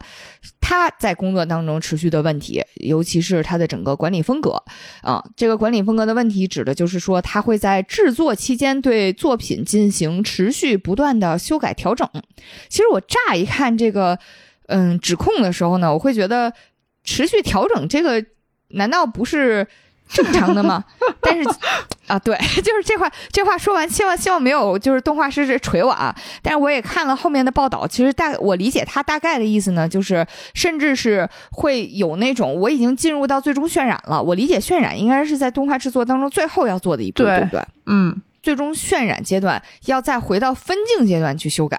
[0.61, 4.63] 他在工作当中持续的问题，尤其是他的整个管理风格
[5.03, 5.25] 啊。
[5.37, 12.09] 这个管理风格的问题，指的就是说他会在制作期间对作品进行持续不断的修改调整。
[12.69, 14.19] 其实我乍一看这个
[14.67, 16.53] 嗯指控的时候呢，我会觉得
[17.05, 18.25] 持续调整这个
[18.71, 19.69] 难道不是？
[20.13, 20.85] 正常的吗？
[21.21, 21.49] 但是
[22.07, 26.15] 啊，对， 就是这话，这话说完，希望希望没有就是动画师这锤我啊。
[26.43, 34.23] 但是我也看了后面的报道，其实大我理解他大概的意思呢，就是甚至是会有那种我已经进入到最终渲染了。
[34.23, 37.63] 我理解渲染应该是在动画制作当中最后要做的一步，对不对？
[37.87, 38.21] 嗯。
[38.43, 41.79] 最终渲染阶段要再回到分镜阶段去修改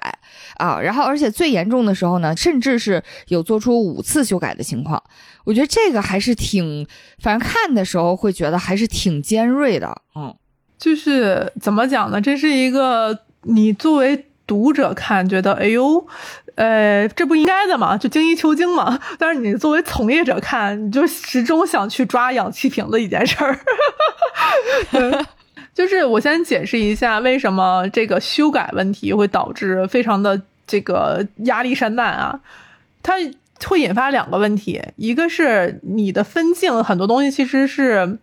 [0.55, 5.01] 啊，然后而且最严重的时候呢，甚至是有做出五次修改的情况。
[5.43, 6.87] 我觉得这个还是挺，
[7.19, 10.01] 反正看的时候会觉得还是挺尖锐的。
[10.15, 10.33] 嗯，
[10.77, 12.21] 就是怎么讲呢？
[12.21, 16.07] 这是一个你作为读者看觉得，哎呦，
[16.55, 18.97] 呃，这不应该的嘛，就精益求精嘛。
[19.19, 23.59] 但是你作为从业者看，你就始终想去抓氧气瓶的一件事儿。
[25.73, 32.39] 就是我先解释一下，为什么这个修改问题会导致非常的这个压力山大啊？
[33.01, 33.13] 它
[33.65, 38.19] 会引发两个问题，一个是你的分镜很多东西其实是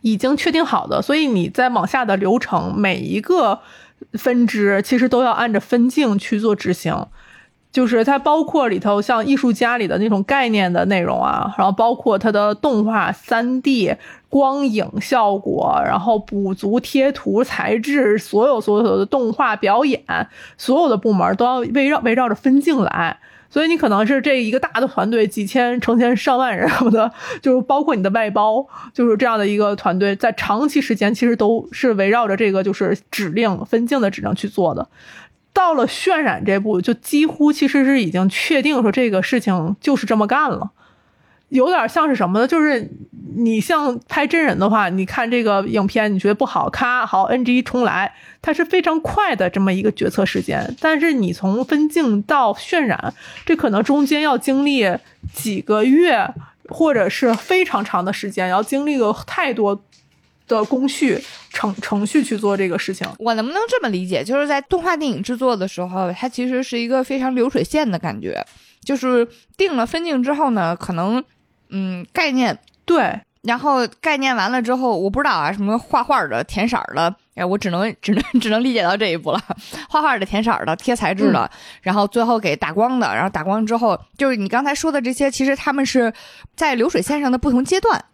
[0.00, 3.60] 已经确定好的，所以你在往下的流程每一个
[4.14, 7.06] 分支其实都要按着分镜去做执行。
[7.72, 13.96] 就是它包括里头像艺术家里的那种概念的内容啊，然后包括它的动画、三 D
[14.28, 20.02] 光影效果，然后补足贴图、材质，所有所有的动画表演，
[20.58, 23.18] 所有的部门都要围绕围绕着分镜来。
[23.48, 27.12] 所以你可能是这一个大的团队，几千、成千上万人的，
[27.42, 34.88] 就是包括你的外包，就是这样的一个团队，在长期时间其实都是围绕着这个就是指令分镜的指令去做的。
[35.52, 40.70] 到了渲染这步，就几乎其实是已经确定说这个事情就是这么干了，
[41.50, 42.46] 有点像是什么呢？
[42.46, 42.90] 就是
[43.36, 50.74] 你像拍真人的话，你看这个影片，你觉得不好，咔，好，NG 重来，它是非常快的这么一个决策时间。
[50.80, 53.12] 但是你从分镜到渲染，
[53.44, 54.86] 这可能中间要经历
[55.32, 56.32] 几个月，
[56.68, 59.82] 或者是非常长的时间，要经历了太多。
[60.48, 64.22] 的工序程程序去做这个事情，我能不能这么理解？
[64.22, 68.44] 就是在动画电影制作的时候，它其实是一个非常流水线的感觉，
[68.84, 69.26] 就是
[69.56, 71.22] 定了分镜之后呢，可能
[71.70, 79.40] 嗯概念对，然后概念完了之后，我不知道啊，什么画画的、填色的，哎，我只能只能只能理解到这一步了。
[79.88, 86.12] 画画的、填色的、贴材质的，然后最后给打光的，然后打光之后，就是你刚才说的这些，其实他们是
[86.56, 88.04] 在流水线上的不同阶段。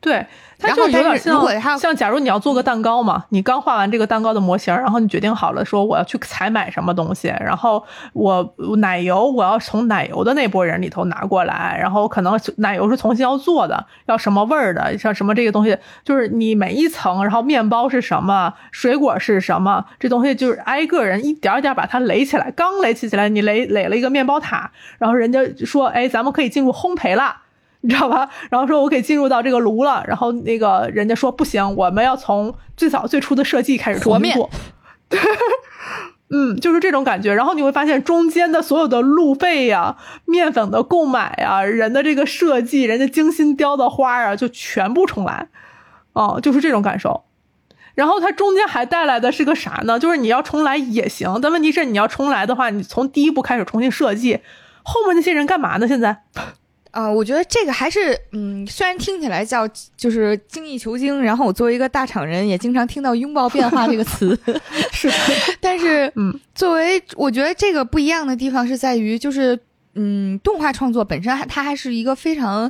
[0.00, 0.24] 对，
[0.60, 7.82] 它就有点像像，假如你要做个蛋糕嘛，你刚画完这个蛋糕的模型，然后你决定好了说我要去采买什么东西，然后
[8.12, 27.38] 我奶油我要从奶油的那波人里头拿过来，然后可能奶油是重新要做的，要什么味儿的，像什么这个东西，就是你每一层，然后面包是什么，水果是什么，这东西就是挨个人一点点把它垒起来，刚垒起起来，你垒垒了一个面包塔，然后人家说，哎，咱们可以进入烘焙了。
[27.82, 28.28] 你知道吧？
[28.50, 34.50] 然后说我可以进入到这个炉了，然后那个人家说不行，我们要从最早最初的设计开始重新做。
[35.08, 35.20] 对，
[36.30, 37.32] 嗯，就是这种感觉。
[37.32, 45.48] 然后你会发现中间的所有的路费呀、面粉的购买呀、人的这个设计、人家精心雕的花啊，就全部重来。
[46.14, 47.24] 哦，就是这种感受。
[47.94, 49.98] 然后它中间还带来的是个啥呢？
[49.98, 54.40] 就是你要重来也行，但问题是你要重来的话，你从第一步开始重新设计，
[54.82, 55.86] 后面那些人干嘛呢？
[55.88, 56.24] 现在？
[56.98, 64.36] 啊，我觉得这个还是，嗯，虽然听起来叫就是精益求精，然后我作为一个大厂人，也经常听到拥抱变化这个词，
[64.90, 65.08] 是，
[65.62, 69.56] 但是，嗯，作为我觉得这个不一样的地方是在于，就是，
[69.94, 72.68] 嗯，动画创作本身还它还是一个非常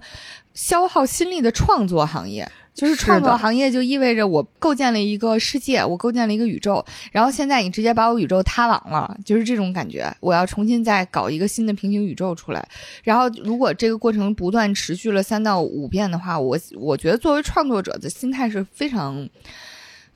[0.52, 2.46] 消耗心力的创作行业。
[2.78, 10.08] 就是创作行业就意味着我构建了一个世界，我构建了一个宇宙，然后现在你直接把我宇宙塌网了，就是这种感觉。
[10.20, 12.68] 我要重新再搞一个新的平行宇宙出来，
[13.02, 19.28] 然后如果这个过程不断持续了三到五遍的话，我我觉得作为创作者的心态是非常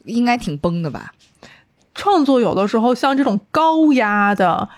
[0.05, 1.13] 应该挺崩的吧？
[1.97, 4.69] 创作有的时候像这种高压的。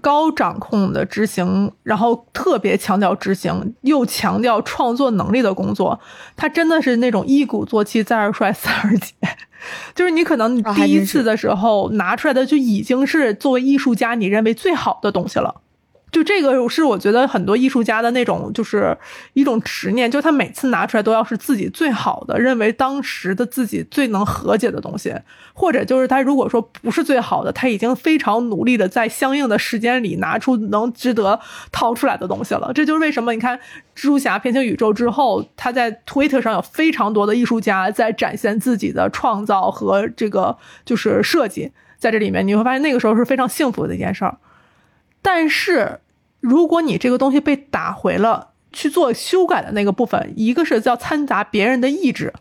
[0.00, 6.00] 高掌控的执行，然后特别强调执行，又强调创作能力的工作，
[6.36, 9.14] 他真的是那种一鼓作气，再而衰， 三而竭。
[9.94, 15.60] 就是你可能第一次的时候拿出来的就已经是作为艺术家你认为最好的东西了。
[16.12, 18.94] 就这个是我觉得很多艺术家的那种，就是
[19.32, 25.14] 一种执念，就他每次拿出来都要是自己最好的，认为当时的自己最能和解的东西，
[25.54, 31.40] 或者就是他如果说不是最好的，他已经非常努力的在相应的时间里拿出能值得
[31.72, 32.70] 掏出来的东西了。
[32.74, 33.56] 这就是为什么你看
[33.96, 44.36] 《蜘蛛侠：平行宇宙》之后，他在 Twitter 上有非常多的艺术家在展现自己的创造和这个就是设计，在这里面你会发现那个时候是非常幸福的一件事儿。
[45.22, 46.00] 但是，
[46.40, 52.32] 如果你这个东西被打回了去做修改的那个部分，一个是叫掺杂别人的意志，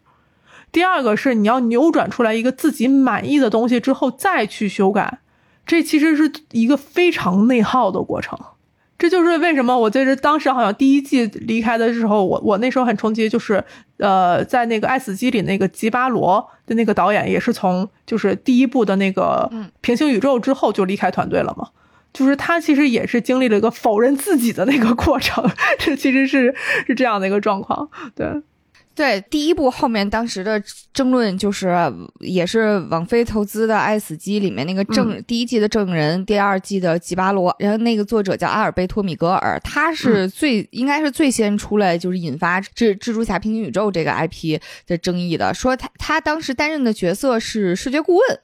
[0.72, 5.20] 第二个是你要扭转出来一个自己满意的东西之后再去修改，
[5.66, 8.38] 这其实是一个非常内耗的过程。
[8.98, 13.64] 这就是为什么我记得当时好像第一季离开的时候，我我那时候很冲击，就是
[13.98, 19.52] 呃，在那个《爱死机》里那个吉巴罗的那个导演也是从就是第一部的那个
[19.82, 21.70] 平行宇宙之后就离开团队了嘛。
[22.14, 25.44] 就是他其实也是经历了一个否认自己的那个过程，
[25.80, 26.54] 这其实是
[26.86, 28.28] 是这样的一个状况，对。
[29.02, 30.62] 对第一部后面当时的
[30.94, 31.76] 争论就是，
[32.20, 48.40] 也是网飞投资的《爱死机》里面那个证第一季的证人，第二季的吉巴罗，然后那个作者叫阿尔贝托米格尔，他是最应该是最先出来就是引发《蜘蜘蛛侠：平行宇宙》这个 IP 的争议的，说他他当时担任的角色是视觉顾问，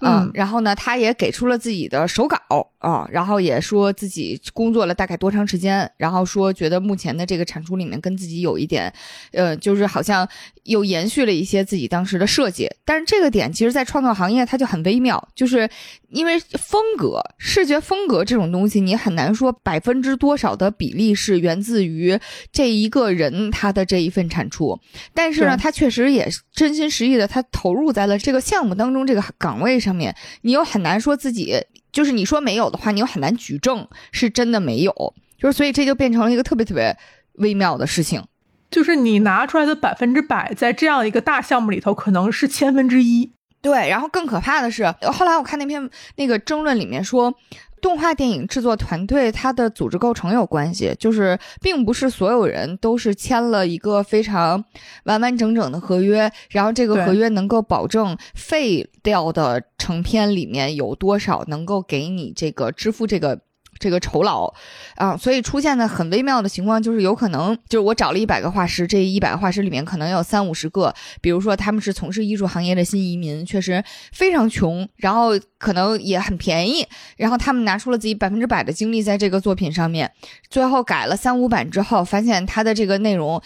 [0.00, 2.36] 嗯，然后呢，他也给出了自己的手稿
[2.80, 8.92] 啊，然后也说自己工作了大概多长时间，然后说觉得目前的这个产出里面跟自己有一点，
[9.30, 10.28] 呃，就是好像
[10.64, 15.68] 又延续了一些自己当时的设计，但是这个点其实，在创作行业它就很微妙，就是
[16.10, 22.18] 因为风格、视觉风格这种东西，你很难说百分之多少的比例是源自于
[22.52, 24.78] 这一个人他的这一份产出，
[25.14, 31.62] 但是呢，他确实也真心实意的他投入在了这个项目当中这个岗位上面，你又很难说自己
[31.92, 36.96] 就是你说没有的话，你又很难举证是真的没有，就是所以这就变成了一个特别特别
[37.34, 38.22] 微妙的事情。
[38.72, 43.30] 就是你拿出来的百分之百，在这样一个大项目里头，可能是千分之一。
[43.60, 47.32] 对，然后更可怕的是，后来我看那篇那个争论里面说，
[47.80, 54.64] 动画电影制作团队它的组织构成有关系，就是并不是所有人都是签了一个非常
[55.04, 63.42] 完完整整的合约，然后这个合约能够保证废掉的成片里面有多少能够给你这个支付这个。
[63.82, 64.46] 这个酬劳，
[64.94, 73.82] 啊，所以出现的很微妙的情况就是，有可能就是我找了一百个画师，这一百个画师里面可能有三五十个，比如说他们是从事艺术行业的新移民，确实
[74.12, 76.86] 非常穷，然后可能也很便宜，
[77.16, 80.08] 然后他们拿出了自己百分之百的精力在这个作品上面，
[80.48, 83.42] 最后改了三五版之后，发现他的这个内容。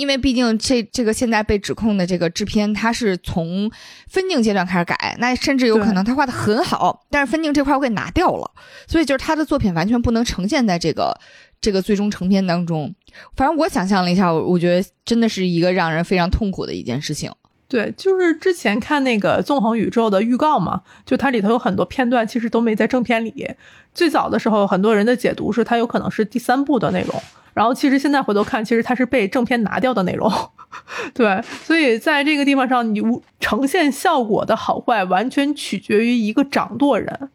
[0.00, 3.70] 因为毕竟这这个现在被指控的这个制片，他是从
[4.08, 8.50] 分镜阶段开始改，那甚至有可能他画的很好，但是分镜这块我给拿掉了，
[8.86, 11.14] 所以就是他的作品完全不能呈现在这个
[11.60, 12.94] 这个最终成片当中。
[13.36, 17.30] 反正我想象了一下，我我觉得真的是一个让人非常痛苦的一件事情。
[17.68, 23.48] 对，就是之前看那个《纵横宇宙》的预告嘛，就它里头有很多片段其实都没在正片里。
[23.94, 27.22] 最早的时候，很多人的解读是它有可能是第三部的内容。
[27.52, 30.30] 然后其实现在回头看，其实它是被正片拿掉的内容，
[31.12, 33.02] 对，所以在这个地方上，你
[33.40, 37.30] 呈现效果的好坏完全取决于一个掌舵人，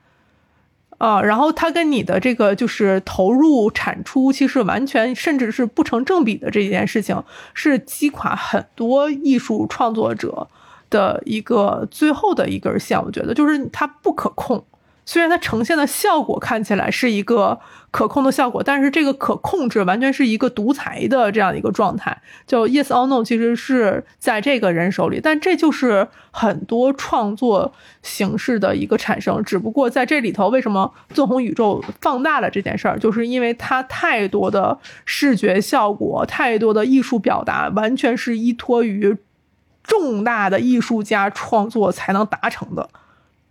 [0.98, 7.22] 啊，然后他跟你的这个就是投入产出，其实完全甚至是不成正比的这件事情，
[7.54, 10.48] 是击垮很多艺术创作者
[10.90, 14.66] 的一个最后的一根线，我觉得就是它不可控。
[15.08, 17.60] 虽然它呈现的效果看起来是一个
[17.96, 22.22] 可控的效果，但是这个可控制完全是一个独裁的这样一个状态。
[22.46, 27.74] 就 yes or no，其实是在这个人手里，但这就是很多创作
[28.04, 29.42] 形式的一个产生。
[29.46, 39.16] 只不过在这里头，为什么纵横宇宙放大了这件事儿，就是因为它太多的视觉效果，太多的艺术表达，完全是依托于
[39.82, 42.90] 重大的艺术家创作才能达成的。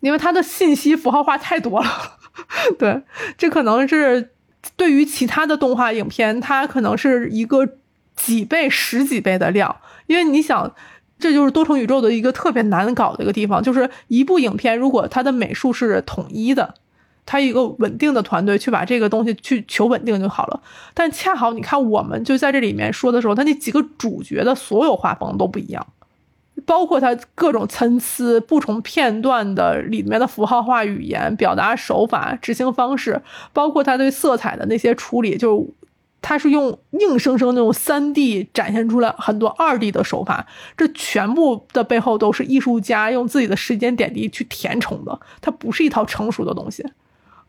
[0.00, 1.88] 因为它的信息符号化太多了，
[2.78, 3.00] 对，
[3.38, 4.33] 这可能是
[4.76, 7.68] 对于其他的动画影片，它可能是一个
[8.16, 9.76] 几倍、十几倍的量。
[10.06, 10.74] 因为你想，
[11.18, 16.74] 这就是多重宇宙的一个特别难搞的一个地方，就是一部影片如果它的美术是统一的，
[17.24, 20.60] 它一个稳定的团队去把这个东西去求稳定就好了。
[20.92, 25.86] 但恰好你看，我们就在这里面说的时候，它那几个主角的所有画风都不一样。
[26.66, 33.20] 包括它各种参差不同片段的里面的符号化语言、表达手法、执行方式，
[33.52, 35.68] 包括它对色彩的那些处理，就
[36.22, 46.82] 它是用硬生生那种三 D 展现出来很多二 D 的手法，这全部的背后都是艺术家用自己的时间点滴去填充的，它不是一套成熟的东西。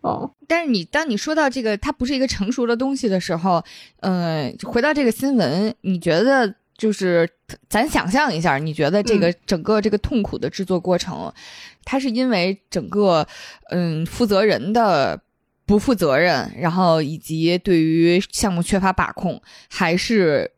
[0.02, 3.64] 哦，但是你当你说到这个它不是一个成熟的东西的时候，
[4.02, 7.30] 呃，回到这个新闻，你觉得就是
[7.70, 11.32] 咱想象一下，你觉得这个整个这个痛苦的制作过程，
[11.84, 13.28] 它是因为整个
[13.70, 15.20] 嗯负责人的
[15.66, 20.52] 不负责任，然后以及对于项目缺乏把控，还是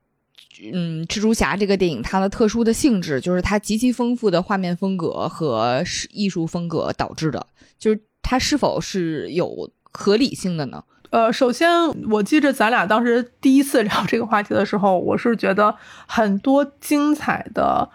[0.73, 7.45] 嗯蜘蛛侠这个电影它的特殊的性质，就是它极其丰富的画面风格和艺术风格导致的，
[7.77, 7.99] 就是。
[8.29, 10.83] 它是否是有合理性的呢？
[11.09, 11.69] 呃，首先，
[12.09, 15.75] 我记着咱俩当时第一次聊这个话题的时候，我是觉得
[16.05, 17.89] 很多精彩的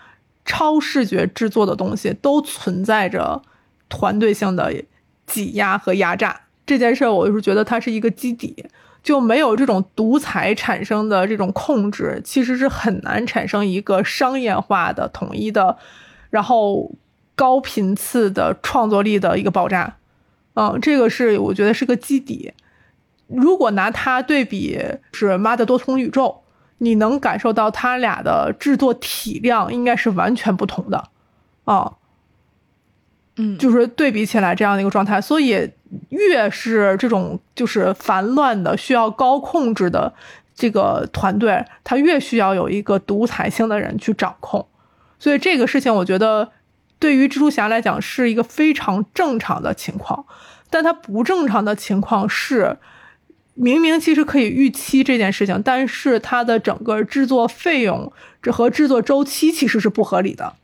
[0.44, 3.42] 超视觉制作的东西都存在着
[3.88, 4.72] 团队性的
[5.26, 6.40] 挤压和压榨。
[6.64, 8.64] 这件事儿，我就是觉得它是一个基底，
[9.02, 15.76] 就没有这种独裁产生的这种控制，其实是很难产生一个商业化的统一的，
[16.30, 16.90] 然后
[17.34, 19.96] 高频次的创作力的一个爆炸。
[20.54, 22.54] 嗯，这个是我觉得是个基底。
[23.36, 24.78] 如果拿它对比
[25.12, 26.42] 是《妈的多重宇宙》，
[26.78, 31.08] 你能感受到它俩的制作体量应该是完全不同的，
[31.64, 31.92] 啊，
[33.36, 35.20] 嗯，就是对比起来这样的一个状态。
[35.20, 35.70] 所以
[36.08, 40.12] 越是这种就是烦乱的、需要高控制的
[40.54, 44.66] 这个团队，它越需要有一个独裁性的人去掌控。
[45.18, 46.50] 所以这个事情，我觉得。
[46.98, 50.24] 对于蜘蛛侠来讲是一个非常正常的情况，
[50.70, 52.78] 但它不正常的情况是，
[53.54, 58.10] 明明其实可以预期这件事情，但是它的整个制作费用
[58.40, 60.54] 这和制作周期其实是不合理的。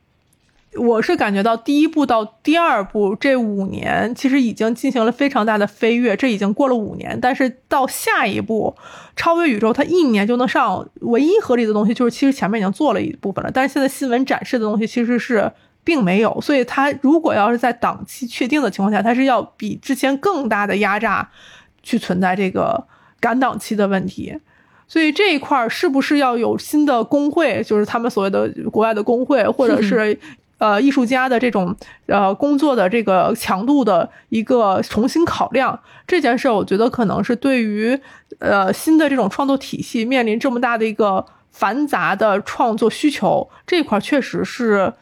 [0.75, 8.75] 我是感觉到第一部到第二部这五年其实已经进行了非常大的飞跃，这已经过了五年，但是到下一步
[9.15, 15.51] 超越宇宙，它一年就能上，唯一合理的东西就是其实前面已经做了一部分了，但是现在新闻展示的东西其实是。
[15.81, 21.27] 并没有，所以它如果要是在档期确定的情况下，它是要比之前更大的压榨
[21.83, 22.85] 去存在这个
[23.19, 24.39] 赶档期的问题。
[24.87, 30.17] 所以这一块是不是要有新的工会，就是他们所谓的国外的工会，或者是
[30.57, 31.75] 呃艺术家的这种
[32.07, 35.79] 呃工作的这个强度的一个重新考量？
[36.07, 37.99] 这件事儿我觉得可能是对于
[38.39, 44.93] 呃新的这种创作体系面临这么大的一个繁杂的创作需求，这块确实是。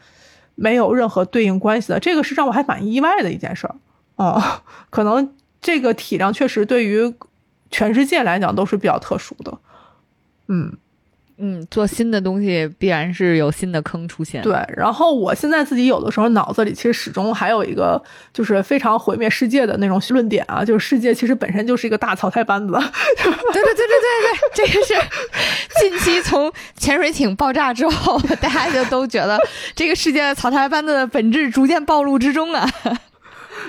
[0.60, 3.76] 没有任何对应关系的，这个是让我还蛮意外的一件事儿，
[4.16, 7.14] 啊， 可能这个体量确实对于
[7.70, 9.58] 全世界来讲都是比较特殊的，
[10.48, 10.72] 嗯。
[11.40, 14.42] 嗯，做新的东西必然是有新的坑出现。
[14.42, 18.02] 对，然后我现在自己有的时候脑子里其实始终还有一个
[18.32, 22.72] 就是非常毁灭世界的那种论点啊，就是世界其实本身就是一个大草台班子。
[22.72, 22.82] 对
[23.52, 24.94] 对对对对对， 这个是
[25.78, 29.38] 近期从潜水艇爆炸之后，大家就都觉得
[29.76, 32.68] 这个世界的草台班子的本质逐渐暴露之中啊。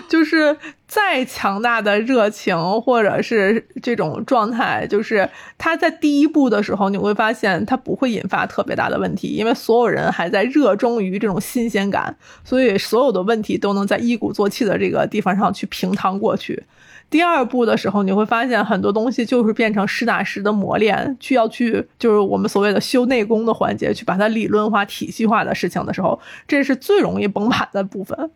[0.07, 0.55] 就是
[0.87, 16.63] 再强大的热情，或者是这种状态，就是他在第一步的时候，你会发现他不会引发特别大的问题，因为所有人还在热衷于这种新鲜感，所以所有的问题都能在一鼓作气的这个地方上去平趟过去。
[17.09, 28.29] 第二步的时候，你会发现很多东西就是变成实打实的磨练，去要去就是我们所谓的修内功的环节，去把它理论化、体系化的事情的时候，这是最容易崩盘的部分。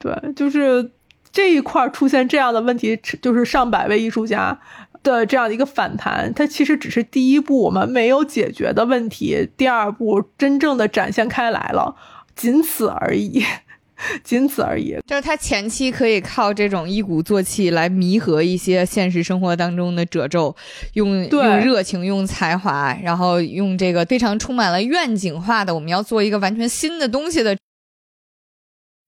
[0.00, 0.90] 对，就是
[1.36, 4.58] 这一块出现这样的问题，就是上百位艺术家
[5.02, 11.94] 的这样的一个反弹，它其实只是第一步我们没有解决的问题，第二步真正的展现开来了，
[12.34, 13.44] 仅此而已。
[14.24, 20.54] 仅此而已，就是他前期可以靠这种一鼓作气来弥合一些现实生活当中的褶皱，
[20.94, 27.56] 用用热情、用才华，然后用这个非常充满了愿景化的，我们要做一个完全新的东西的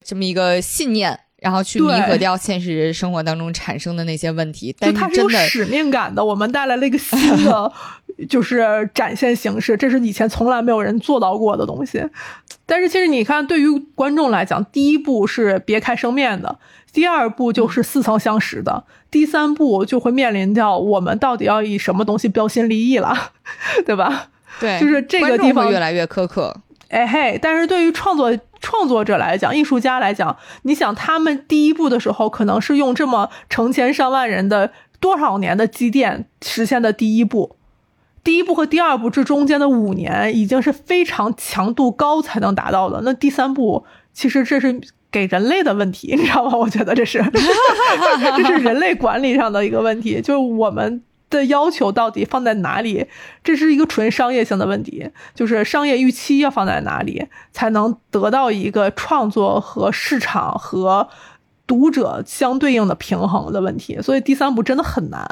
[0.02, 4.74] 这么一个信念，然后去弥合掉现实生活当中产生的那些问题。
[4.78, 7.72] 但是真的使命感的，我们带来了一个新的。
[8.28, 12.04] 就是展现形式，这是以前从来没有人做到过的东西。
[12.66, 16.58] 但是其实你看，对于观众来讲，第一步是别开生面的，
[16.92, 23.30] 第二步就是似曾相识的，第三步就会面临掉我们到底要以什么东西标新立异了，
[23.86, 24.30] 对吧？
[24.58, 26.52] 对，就是这个地方越来越苛刻。
[26.88, 37.56] 哎嘿，但是对于创作创作者来讲，艺术家来讲，你想他们第一步的时候，可能是用这么成千上万人的多少年的积淀实现的第一步。
[38.24, 43.00] 第一步和第二部这中间的五年已经是非常强度高才能达到的。
[43.02, 44.78] 那第三步其实这是
[45.10, 46.54] 给人类的问题，你知道吗？
[46.58, 47.24] 我觉得这是
[48.36, 53.06] 这是人类管理上的一个问题，就是我们的要求到底放在哪里？
[53.42, 61.08] 这是一个纯商业性的问题，就是商业预期要放在哪里，才能得到一个创作和市场和。
[61.68, 65.28] 读者相对应的平衡的问题，所以第三部真的很难，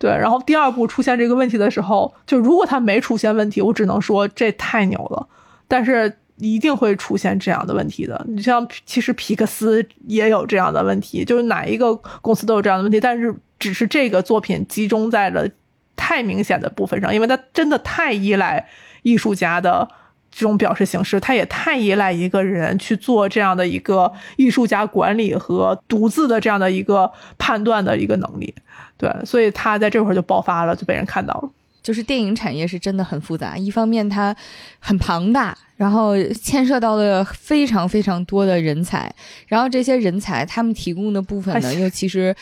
[0.00, 0.10] 对。
[0.10, 5.28] 然后第二部出现这个问题的时候，就如果它没出现问题，我只能说这太牛了。
[5.68, 8.24] 但是一定会出现这样的问题的。
[8.28, 15.48] 你像其实皮克斯也有这样的问题，就是哪一个公司都有这样的问题，但是只是这个作品集中在了
[15.94, 18.68] 太明显的部分上，因为它真的太依赖
[19.02, 19.88] 艺术家的。
[20.32, 28.54] 这种表示形式，它也太依赖一个人去做这样的一个艺术家管理和独自的这样的一个判断的一个能力，
[28.96, 31.50] 对，所以他在这会儿就爆发了，就被人看到了。
[31.82, 34.34] 就是电影产业是真的很复杂，一方面它
[34.78, 39.12] 很庞大，然后牵涉到了非常非常多的人才，
[39.46, 42.34] 然后这些人才他们提供的部分呢，又其实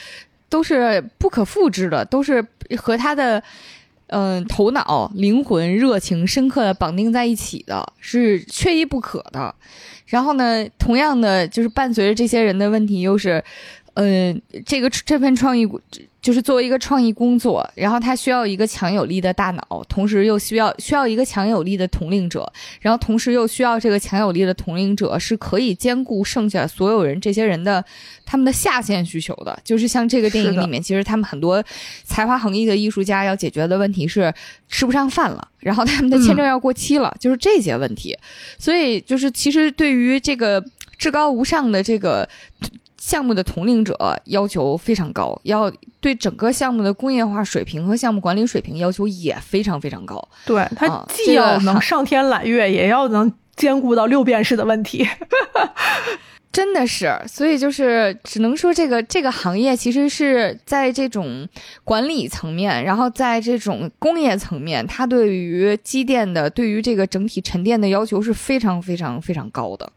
[0.48, 2.44] 都是不可复制的，都是
[2.77, 3.43] 和他的。
[4.10, 9.55] 嗯，头脑、灵魂、热情深刻的绑定在一起的，是缺一不可的。
[10.06, 13.44] 然后呢，同样的，就是伴随着这些人的问题，又是，
[13.98, 15.68] 嗯，这个这份创意。
[16.20, 27.82] 就是作为一个创意工作，然后他需要一个强有力的大脑，同时又需要需要一个强有力的统领者，然后同时又需要这个强有力的统领者是可以兼顾剩下所有人这些人的
[28.26, 29.58] 他们的下限需求的。
[29.64, 31.64] 就是像这个电影里面，其实他们很多
[32.02, 34.34] 才华横溢的艺术家要解决的问题是
[34.68, 38.18] 吃不上饭了，然后他们的签证要过期了，就是这些问题。
[38.58, 40.62] 所以就是其实对于这个
[40.98, 42.28] 至高无上的这个。
[43.09, 50.22] 项目的统领者要求非常高，要对整个项目的工业化水平和项目管理水平要求也非常非常高。
[50.44, 55.09] 对他既要能上天揽月，也要能兼顾到六便士的问题。
[56.52, 61.48] 真的是，所以就是只能说，这个这个行业其实是在这种
[61.85, 69.90] 管理层面，然后在这种工业层面，它对于机电的、对于这个整体沉淀的要求是非常非常非常高的。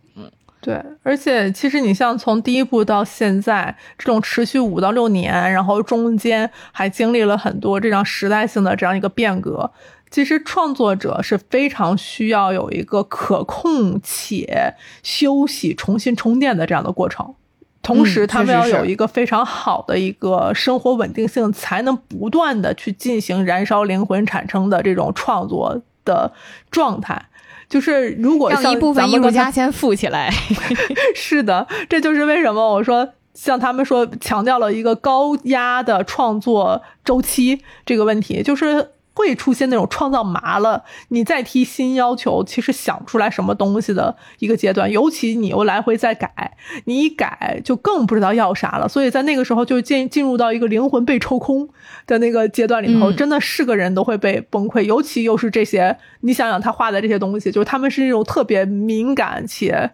[0.62, 9.72] 对，而且其实你像从第一部到现在这种持续五到六年，然后中间还经历了很多这样时代性的这样一个变革，
[10.12, 17.34] 其实创作者是非常需要有一个可控且休息、重新充电的这样的过程，
[17.82, 26.32] 同时他们要有一个非常好的一个生活稳定性，才能不断的去进行燃烧灵魂产生的这种创作的
[26.70, 27.30] 状态。
[27.72, 30.30] 就是如果让一部分艺术家先富起来，
[31.15, 38.91] 是的，这就是为什么我说像他们说强调了一个高压的创作周期这个问题，就是。
[39.22, 44.91] 会出现那种创造麻了，你再提新要求，其实想不出来什么东西的一个阶段。
[44.91, 48.88] 尤其你又来回在改，你一改就更不知道要啥了。
[48.89, 51.69] 所以在那个时候就进进入到一个灵魂被抽空
[52.07, 54.81] 的那个阶段里头，真的是个人都会被崩溃。
[54.81, 59.91] 尤其又是这些，你想想他画的这些东西，就是他们是那种特别敏感且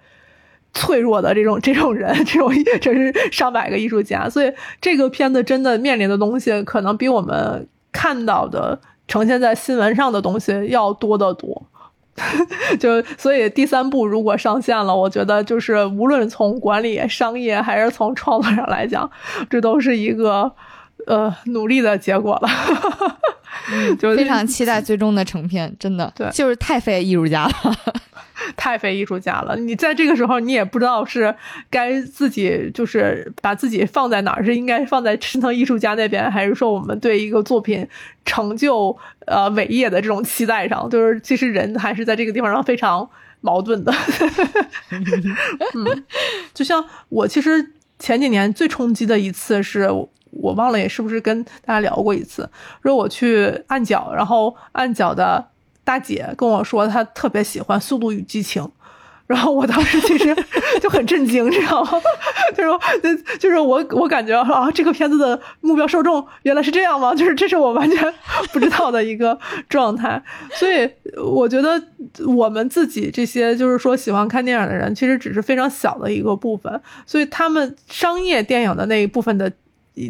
[0.74, 8.80] 脆弱的这种这种人，这种这是上百个艺术家，所以这个片子真的面临的东西，可能比我们看到的。
[9.08, 11.64] 呈现在新闻上的东西要多得多，
[12.80, 19.10] 就所以第三部如果上线了，我觉得就是无论从管理、商业还是从创作上来讲，
[19.50, 20.52] 这都是一个
[21.08, 22.50] 呃努力的结果了。
[24.00, 27.54] 就非常期待最终的成片，真的，对，就是太费艺术家了。
[28.56, 29.58] 太非艺术家了！
[29.58, 31.36] 你在这个时候，你也不知道是
[31.70, 37.86] 该自己就是把自己放在哪儿，是应该放在深层艺术家那边，还是说我们对一个作品
[38.24, 40.90] 成就呃伟业的这种期待上？
[40.90, 43.10] 就是其实人还是在这个地方上非常
[43.42, 43.94] 矛盾的。
[45.76, 46.06] 嗯，
[46.54, 49.90] 就像我其实前几年最冲击的一次是
[50.42, 52.50] 我忘了也是不是跟大家聊过一次，
[52.84, 55.48] 说我去按脚，然后按脚的。
[55.88, 58.62] 大姐跟我说，她特别喜欢《速度与激情》，
[59.26, 60.36] 然后我当时其实
[60.82, 61.92] 就很震惊，知道吗？
[62.54, 62.78] 就说，
[63.40, 67.14] 就是我，我感觉啊，这个片子的目标受众原来是这样吗？
[67.16, 68.14] 就是这是我完全
[68.52, 69.40] 不知道的一个
[69.70, 70.22] 状态。
[70.52, 70.90] 所以
[71.24, 71.82] 我觉得
[72.26, 76.82] 我们自己这些就是说喜欢看电影的人，其实只是非常小的一个部分。
[77.06, 79.50] 所以他们商业电影的那一部分的。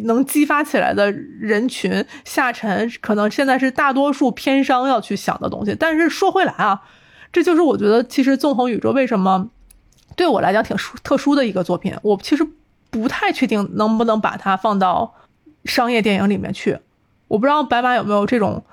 [0.04, 5.74] 能激发起来的人群下沉，可能现在是大多数偏商要去想的东西。
[5.78, 6.82] 但是说回来啊，
[7.32, 9.48] 这就是我觉得其实《纵横宇宙》为什么
[10.16, 11.94] 对我来讲挺特殊的一个作品。
[12.02, 12.46] 我其实
[12.90, 15.14] 不太确定能不能把它放到
[15.64, 16.78] 商业电影里面去。
[17.28, 18.64] 我不知道白马有没有这种。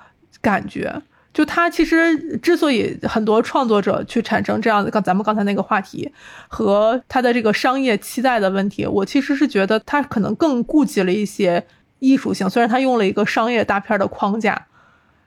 [0.42, 1.02] 感觉。
[1.36, 6.10] 就他其实之所以很多创作者去产生这样的，刚咱们刚才那个话题
[6.48, 11.66] 和他的这个商业期待的问题，我其实是觉得他可能更顾及了一些
[11.98, 14.66] 艺术性，虽然他用了一个商业大片的框架。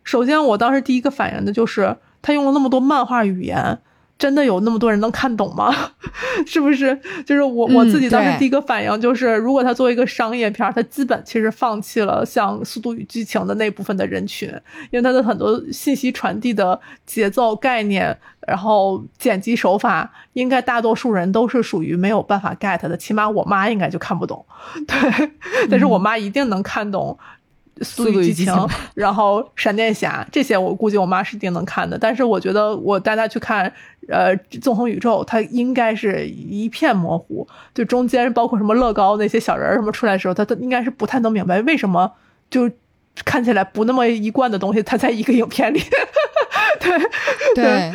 [0.03, 3.77] 首先，我当时第一个反应的就是他用了那么多漫画语言。
[4.19, 5.73] 真的有那么多人能看懂吗？
[6.45, 6.99] 是不是？
[7.25, 14.49] 就是我我自己当时第一个反应就是，如果它作为一个商业片，它基本其实放弃了像《速度与激情》的那部分的人群，
[14.91, 18.15] 因为它的很多信息传递的节奏概念，
[18.45, 24.45] 然后剪辑手法，应该大多数人都是属于没有办法 get 的，起码我妈应该就看不懂。
[24.85, 25.31] 对，
[25.71, 27.17] 但是我妈一定能看懂。
[27.81, 31.97] 速度与激情，然后闪电侠这些，我估计我妈是一定能看的。
[31.97, 33.71] 但是我觉得我带她去看，
[34.07, 37.47] 呃，纵横宇宙，她应该是一片模糊。
[37.73, 42.11] 就中间包括什么乐高那些小人什么出来的时候，她都应该是不太能明白为什么
[42.49, 42.69] 就
[43.25, 45.81] 看起来不那么一贯的东西，它在一个影片里。
[46.79, 46.99] 对
[47.55, 47.93] 对，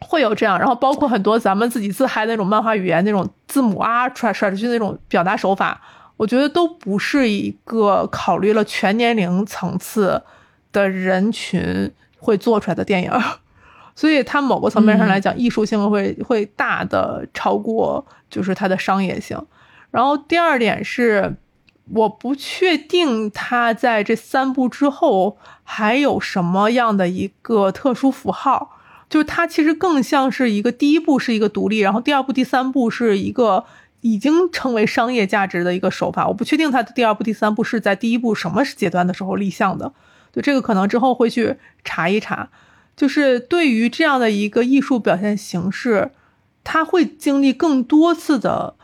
[0.00, 0.58] 会有这样。
[0.58, 5.80] 然后包括很多咱们自己自嗨那种漫画语言，那种字母啊甩甩出来去那种表达手法。
[6.16, 10.22] 我觉得都不是一个考虑了全年龄层次
[10.72, 13.10] 的人群会做出来的电影，
[13.96, 19.36] 所以它某个层面上来讲，艺术性会会大的超过就是它的商业性。
[19.90, 21.36] 然后第二点是，
[21.90, 28.78] 我不确定它在这三部之后还有什么样的一个特殊符号，
[29.08, 33.64] 就是它其实更像是一个第一部是一个独立，然后第二部、第三部是一个。
[34.04, 39.94] 已经成为商业价值的一个手法，我不确定它的第二部、第三部是在第一部什么阶段的时候立项的，
[40.30, 42.50] 对这个可能之后会去查一查。
[42.94, 46.10] 就是对于这样的一个艺术表现形式，
[46.62, 48.74] 它会经历更多次的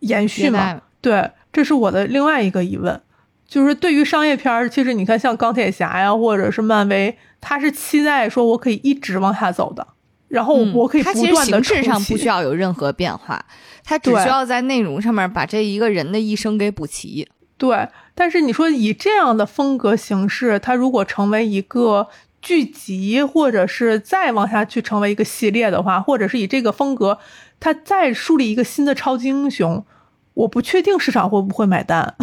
[0.00, 0.82] 延续吗？
[1.00, 3.00] 对，这是我的另外一个疑问。
[3.48, 9.88] 就是对于商业片儿，其实你看像钢铁侠呀，或者是漫威，它是期待说我可以一直往下走的。
[10.32, 13.44] 然后我可以不断的形式上不需要有任何变化，
[13.84, 17.28] 它只需要在内容上面把这一个人的一生给补齐。
[17.58, 22.08] 对，但是你说以这样的风格形式，它如果成为一个
[22.40, 27.18] 剧集，或者是再往下去成为一个系列的话，或者是以这个风格，
[27.60, 29.84] 它再树立一个新的超级英雄，
[30.32, 32.14] 我不确定市场会不会买单。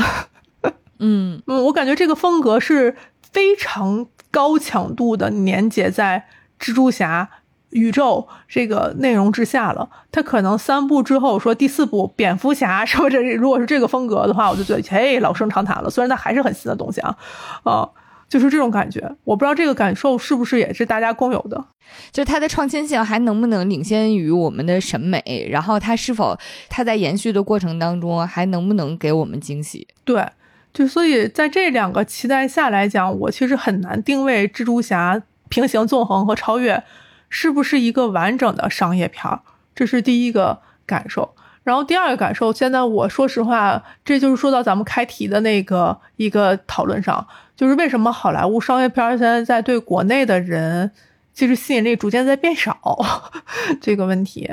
[0.98, 2.96] 嗯嗯，我感觉这个风格是
[3.32, 6.26] 非常高强度的粘结在
[6.60, 7.30] 蜘蛛侠。
[7.72, 15.90] 宇宙这个内容之下了，他可能三部之后说第四部蝙蝠侠什么这如果是这个风格的话，我就觉得嘿老生常谈了。
[15.90, 17.16] 虽然它还是很新的东西啊，
[17.64, 17.90] 啊，
[18.28, 19.16] 就是这种感觉。
[19.24, 21.64] 我不知道这个感受是不是也是大家共有的，
[22.12, 26.36] 就是它的创新性还能不能领先于我们的审美，然后它是否
[26.70, 29.88] 它在延续的过程当中还能不能给我们惊喜？
[30.04, 30.28] 对，
[30.74, 36.84] 就所以在这两个期待下来讲，我其实很难定位蜘蛛侠平行纵横和超越。
[37.30, 39.42] 是不是一个完整的商业片儿？
[39.74, 41.36] 这是第一个感受。
[41.64, 50.92] 然后第二个感受，现在我说实话，这就是说到咱们开题的那个一个讨论上，就是为什么好莱坞商业片现在在对国内的人
[51.34, 52.98] 其实吸引力逐渐在变少
[53.80, 54.52] 这个问题，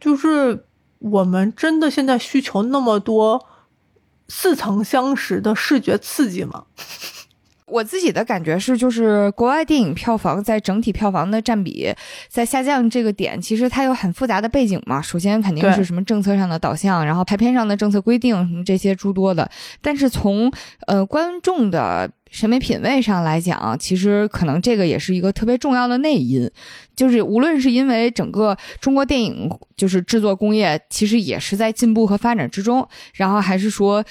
[0.00, 0.64] 就是
[1.00, 3.46] 我们真的现在需求那么多
[4.28, 6.64] 似曾相识的视觉刺激吗？
[7.70, 11.92] 我自己的感觉是，就是国外电影票房在整体票房的占比
[12.28, 15.00] 在下降这个点，其实它有很复杂的背景嘛。
[15.02, 19.50] 首先肯定是什么政策上的导向，然后排片上的政策规定什么这些诸多的。
[19.80, 20.52] 但是从
[20.86, 26.50] 呃观众的审美品味上来讲，其实可能这个也是一个特别重要的内因。
[26.96, 34.04] 就是无论是因为整个中国电影就是制作工业其实也是在进步和发展之中，然后还是说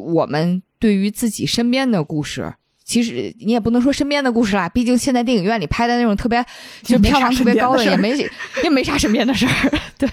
[0.00, 2.54] 我们对于自己身边的故事。
[2.92, 6.44] 其实你也不能说身边的故事啦，毕竟现在电影院里拍的那种特别
[6.82, 8.14] 就票房特别高的也没
[8.62, 10.06] 也没啥身边的事儿，对。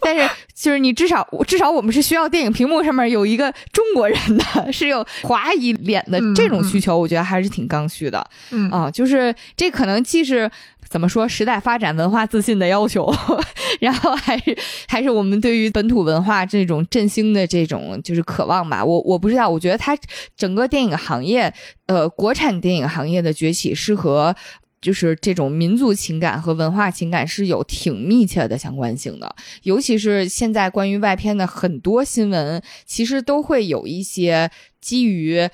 [0.00, 8.28] 但是就是你至少至少我们是需要电影屏幕上面有一个中国人的， 是有华裔脸的这种需求，我觉得还是挺刚需的。
[8.50, 10.50] 嗯啊，就是这可能既是。
[10.88, 11.26] 怎么说？
[11.28, 13.12] 时代发展、文化自信的要求，
[13.80, 14.56] 然后还是
[14.86, 18.84] 还是我们对于本土文化这种振兴的这种就是渴望吧。
[18.84, 19.96] 我我不知道，我觉得它
[20.36, 21.52] 整个电影行业，
[21.86, 24.34] 呃，国产电影行业的崛起是和
[24.80, 29.34] 就是这种民族情感和文化情感是有挺密切的相关性的。
[29.62, 34.50] 尤其是现在关于外片的很多新闻，其实都会有一些
[34.80, 35.48] 基于。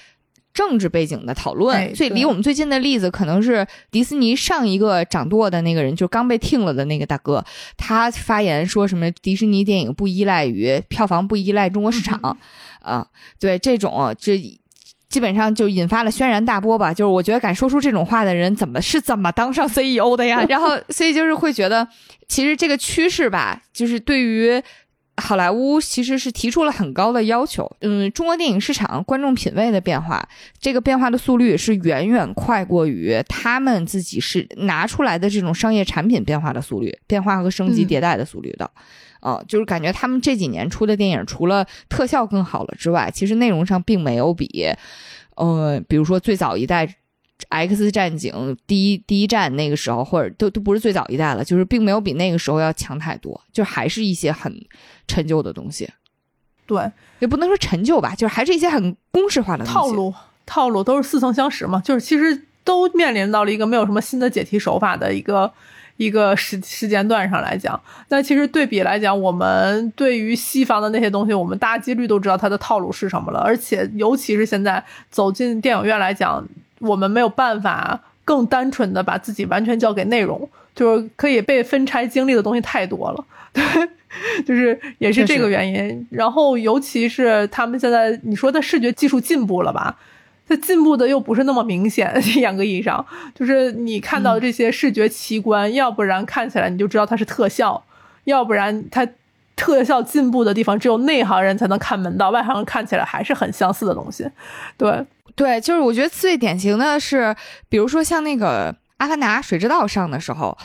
[0.55, 7.45] 政治背景的讨论，最离我们最近的例子可能是迪士尼上一个掌舵的那个人，就刚被听了的那个大哥，
[7.77, 12.37] 他发言说什么迪士尼电影不依赖于票房，不依赖中国市场，
[12.81, 13.07] 啊，
[13.41, 14.39] 对这种这
[15.09, 16.93] 基本上就引发了轩然大波吧。
[16.93, 20.45] 就是我觉得敢说出这种话的人，怎么是怎么当上 CEO 的呀？
[20.51, 21.89] 然后，所以就是会觉得，
[22.29, 24.63] 其实这个趋势吧，就是对于。
[25.19, 30.27] 好莱坞其实是提出了很高的要求，嗯，中国电影市场观众品味的变化，
[30.59, 38.71] 这个变化的速率是远远快过于他们自己是拿出来的这种商业产品变化的速率，变化和升级迭代的速率的，
[39.21, 44.67] 呃，就是感觉他们这几年出的电影，除了特效更好了之外，其实内容上并没有比，
[45.37, 46.97] 呃，比如说最早一代。
[47.49, 54.55] X 战警第一第一站那个时候，或者都都不是最早一代了，就是并没有比那个时候要强太多，就还是一些很
[55.07, 55.89] 陈旧的东西。
[56.67, 60.15] 对，也不能说陈旧吧，就是还是一些很公式化的套路，
[60.47, 61.81] 套路都是似曾相识嘛。
[61.81, 65.53] 就是其实都面临到了一个没有什么新的解题手法的一个
[65.97, 67.79] 一个时时间段上来讲。
[68.09, 73.41] 那其实对比来讲，我们对于西方的那些东西，我们大几率都知道它的套路是什么了。
[73.41, 76.47] 而且尤其是现在走进电影院来讲。
[76.83, 83.65] 我们没有办法更单纯的把自己完全交给内容，就是可以被分拆经历的东西太多了，对，
[84.47, 86.07] 就是也是这个原因。
[86.11, 89.97] 然后尤其是他们现在你说的视觉技术进步了吧，
[90.49, 93.05] 它进步的又不是那么明显， 严格意义上，
[93.35, 97.83] 就是你看到这些视觉奇观，要不然看起来你就知道它是特效，
[98.25, 99.07] 要不然它
[99.57, 104.29] 特效进步的地方只有内行人才能看门道，外行人看起来还是很相似的东西，
[104.79, 105.05] 对。
[105.35, 107.35] 对，就是我觉得最典型的是，
[107.69, 110.57] 比如说像那个《阿凡达：水之道》上的时候，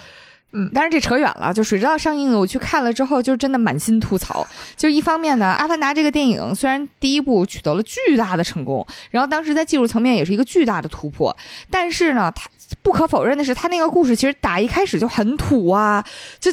[0.54, 1.54] 嗯，但是这扯远了。
[1.54, 4.48] 就《水之道》上映我去看了之后，就真的满心吐槽。
[4.76, 11.36] 就一方面呢，《阿凡达》这个电影虽然第一部取得了巨大的成功，然后当时在技术层面也是一个巨大的突破，
[11.70, 12.50] 但是呢，它。
[12.84, 16.04] 不可否认的是，他那个故事其实打一开始就很土啊，
[16.38, 16.52] 就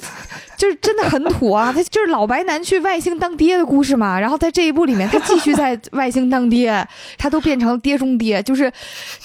[0.56, 1.72] 就是真的很土啊。
[1.72, 4.20] 他就是老白男去外星当爹的故事嘛。
[4.20, 6.86] 然后在这一部里面，他继续在外星当爹，
[7.18, 8.72] 他都变成爹中爹，就是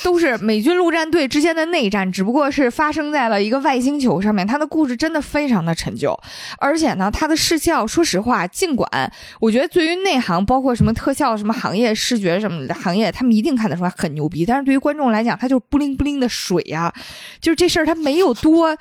[0.02, 4.46] 都是美军陆战队之间的内战，只不过是发生在了一个外星球上面。
[4.48, 6.20] 他的故事真的非常的陈旧，
[6.58, 14.46] 而且呢，他的视效，说实话，尽管我觉得对于内行，包括什么特效、什么行业、视觉什么的行业，他们一定看得出来很牛逼。
[14.46, 16.80] 但是对于观众来讲，他就是不灵不灵的水呀。
[16.80, 16.94] 啊，
[17.42, 18.78] 就是这事儿，它没有多，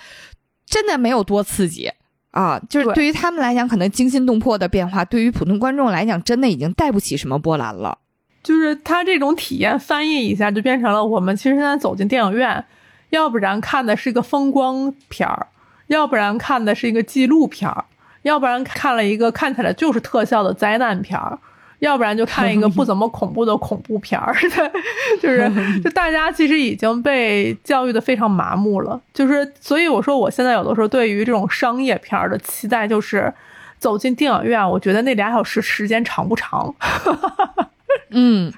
[0.65, 1.91] 真的没有多刺激
[2.31, 2.61] 啊！
[2.71, 7.99] 就是对于他们来讲，可能惊心动魄的变化，对于普通观众来讲，真的已经带不起什么波澜了。
[8.45, 12.65] 就是他这种体验，翻译一下就变成了我们其实现在走进电影院，
[13.11, 15.49] 要不然看的是一个风光片儿，
[15.89, 17.85] 要不然看的是一个纪录片儿，
[18.23, 21.39] 要不然看了一个看起来就是特效的灾难片儿。
[21.81, 25.48] 要不然就看一个不怎么恐怖的恐怖片儿，对，就是
[25.81, 33.32] 就大家其实已经被教育的非常麻木了，就是所以我说我现在有的时候对于这种商业片儿的期待就是
[33.78, 36.74] 走进电影院，我觉得那俩小时时间长不长？
[38.10, 38.52] 嗯，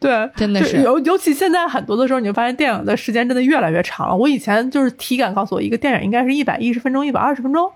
[0.00, 0.82] 对，真的是。
[0.82, 4.16] 尤尤其现在很多的时候，你就发现电影的时间真的越来越长了。
[4.16, 7.70] 我以前就是体感告诉我，一个电影应该是一百一十分钟、一百二十分钟。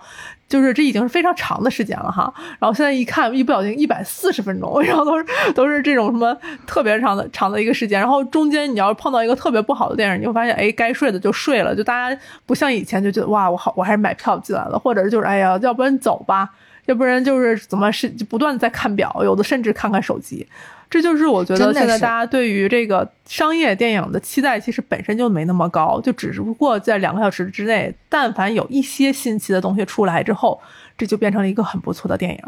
[0.49, 6.35] 就是这已经是非常长的时间了哈，然后现在一看一不小心一百四十分钟，然后都是都是这种什么
[6.67, 16.49] 特别长的长的一个时间，然后中间你要是碰到一个特别不好的电影，你会发现哎该睡的就睡了，就大家不像以前就觉得哇我好我还是买票进来了，或者就是哎呀要不然走吧，
[16.89, 20.47] 要不然就是怎么是不断的在看表，有的甚至看看手机。
[20.89, 30.59] 这就是我觉得现在大家对于这个商业电影的期待，其实本身就没那么高，就只不过在两个小时之内，但凡有一些新奇的东西出来之后，
[30.97, 32.43] 这就变成了一个很不错的电影。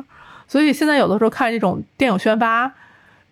[0.48, 2.72] 所以现在有的时候看这种电影宣发，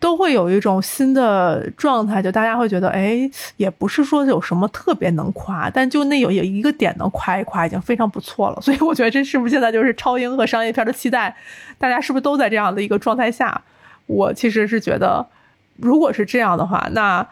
[0.00, 8.60] 都会有一种新的状态，就大家会觉得，哎，也不是说有什么特别能夸，但就那有有一个点能夸一夸，已经非常不错了。
[8.62, 11.34] 所以我觉得这是不是现在就是超英和商业片的期待，
[11.78, 13.60] 大家是不是都在这样的一个状态下？
[14.06, 15.26] 我其实是觉得，
[15.76, 17.26] 如果是这样的话，那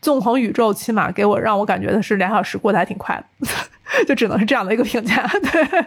[0.00, 3.46] 纵横宇宙起码给我让我感觉的是两小时过得还挺快的，
[4.04, 5.24] 就只能是这样的一个评价。
[5.52, 5.84] 对，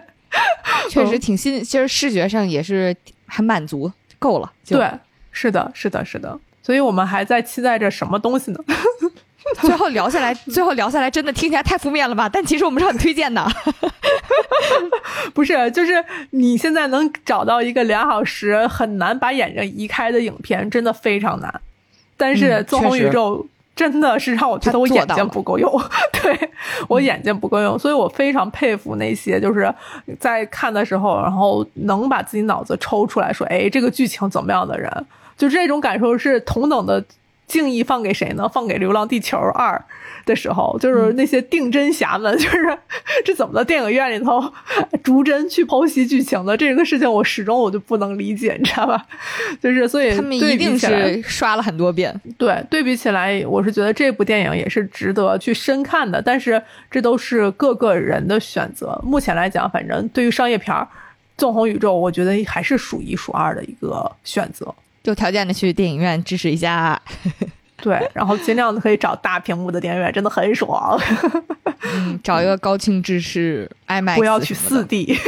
[0.89, 2.95] 确实挺新，其实视觉上也是
[3.27, 4.51] 很满足，够了。
[4.65, 4.89] 对，
[5.35, 6.39] 是的，是的，是的。
[6.63, 8.59] 所以我们还在期待着什么东西呢？
[9.61, 12.27] 最后聊下来， 最后聊下来，真的听起来太负面了吧？
[12.27, 13.45] 但其实我们是很推荐的。
[15.35, 21.61] 不是，就是你现在能找到一个两小时很难把眼睛移开的影片，真的非常难。
[22.17, 23.37] 但是《纵横宇宙》
[23.75, 25.69] 真的是让我觉得我眼睛不够用，
[26.23, 26.49] 对
[26.87, 29.71] 我眼睛不够用，所以我非常佩服那些就是
[30.19, 35.05] 在看的时候，然后能把自己脑子抽出来说，哎，这个剧情怎么样的人，
[35.37, 37.03] 就这种感受是同等的。
[37.47, 38.49] 敬意放给谁呢？
[38.49, 39.79] 放给《流浪地球二》
[40.27, 42.75] 的时候，就是那些定真侠们， 就是
[43.23, 44.43] 这怎么在电影院里头
[45.03, 49.05] 逐帧去剖析剧情的这个事情，我始终我就不能理解，你知道吧？
[49.61, 52.19] 就是所以他们一定是刷了很多遍。
[52.35, 56.19] 对，对比起来，我是觉得这部电影也是值得去深看的。
[56.19, 56.59] 但是
[56.89, 58.99] 这都是各个人的选择。
[59.05, 60.81] 目前来讲，反正对于商业片儿，
[61.37, 64.73] 《纵横宇宙》，我觉得还是数一数二的一个选择。
[65.05, 67.01] 有条件的去电影院支持一下，
[67.81, 70.99] 对，然后尽量的可以找大屏幕的电影院，真的很爽。
[71.81, 75.17] 嗯，找一个高清支持 IMAX，不要去四 D。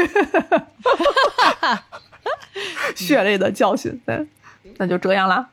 [2.96, 4.26] 血泪的教训，对，
[4.78, 5.48] 那就这样啦。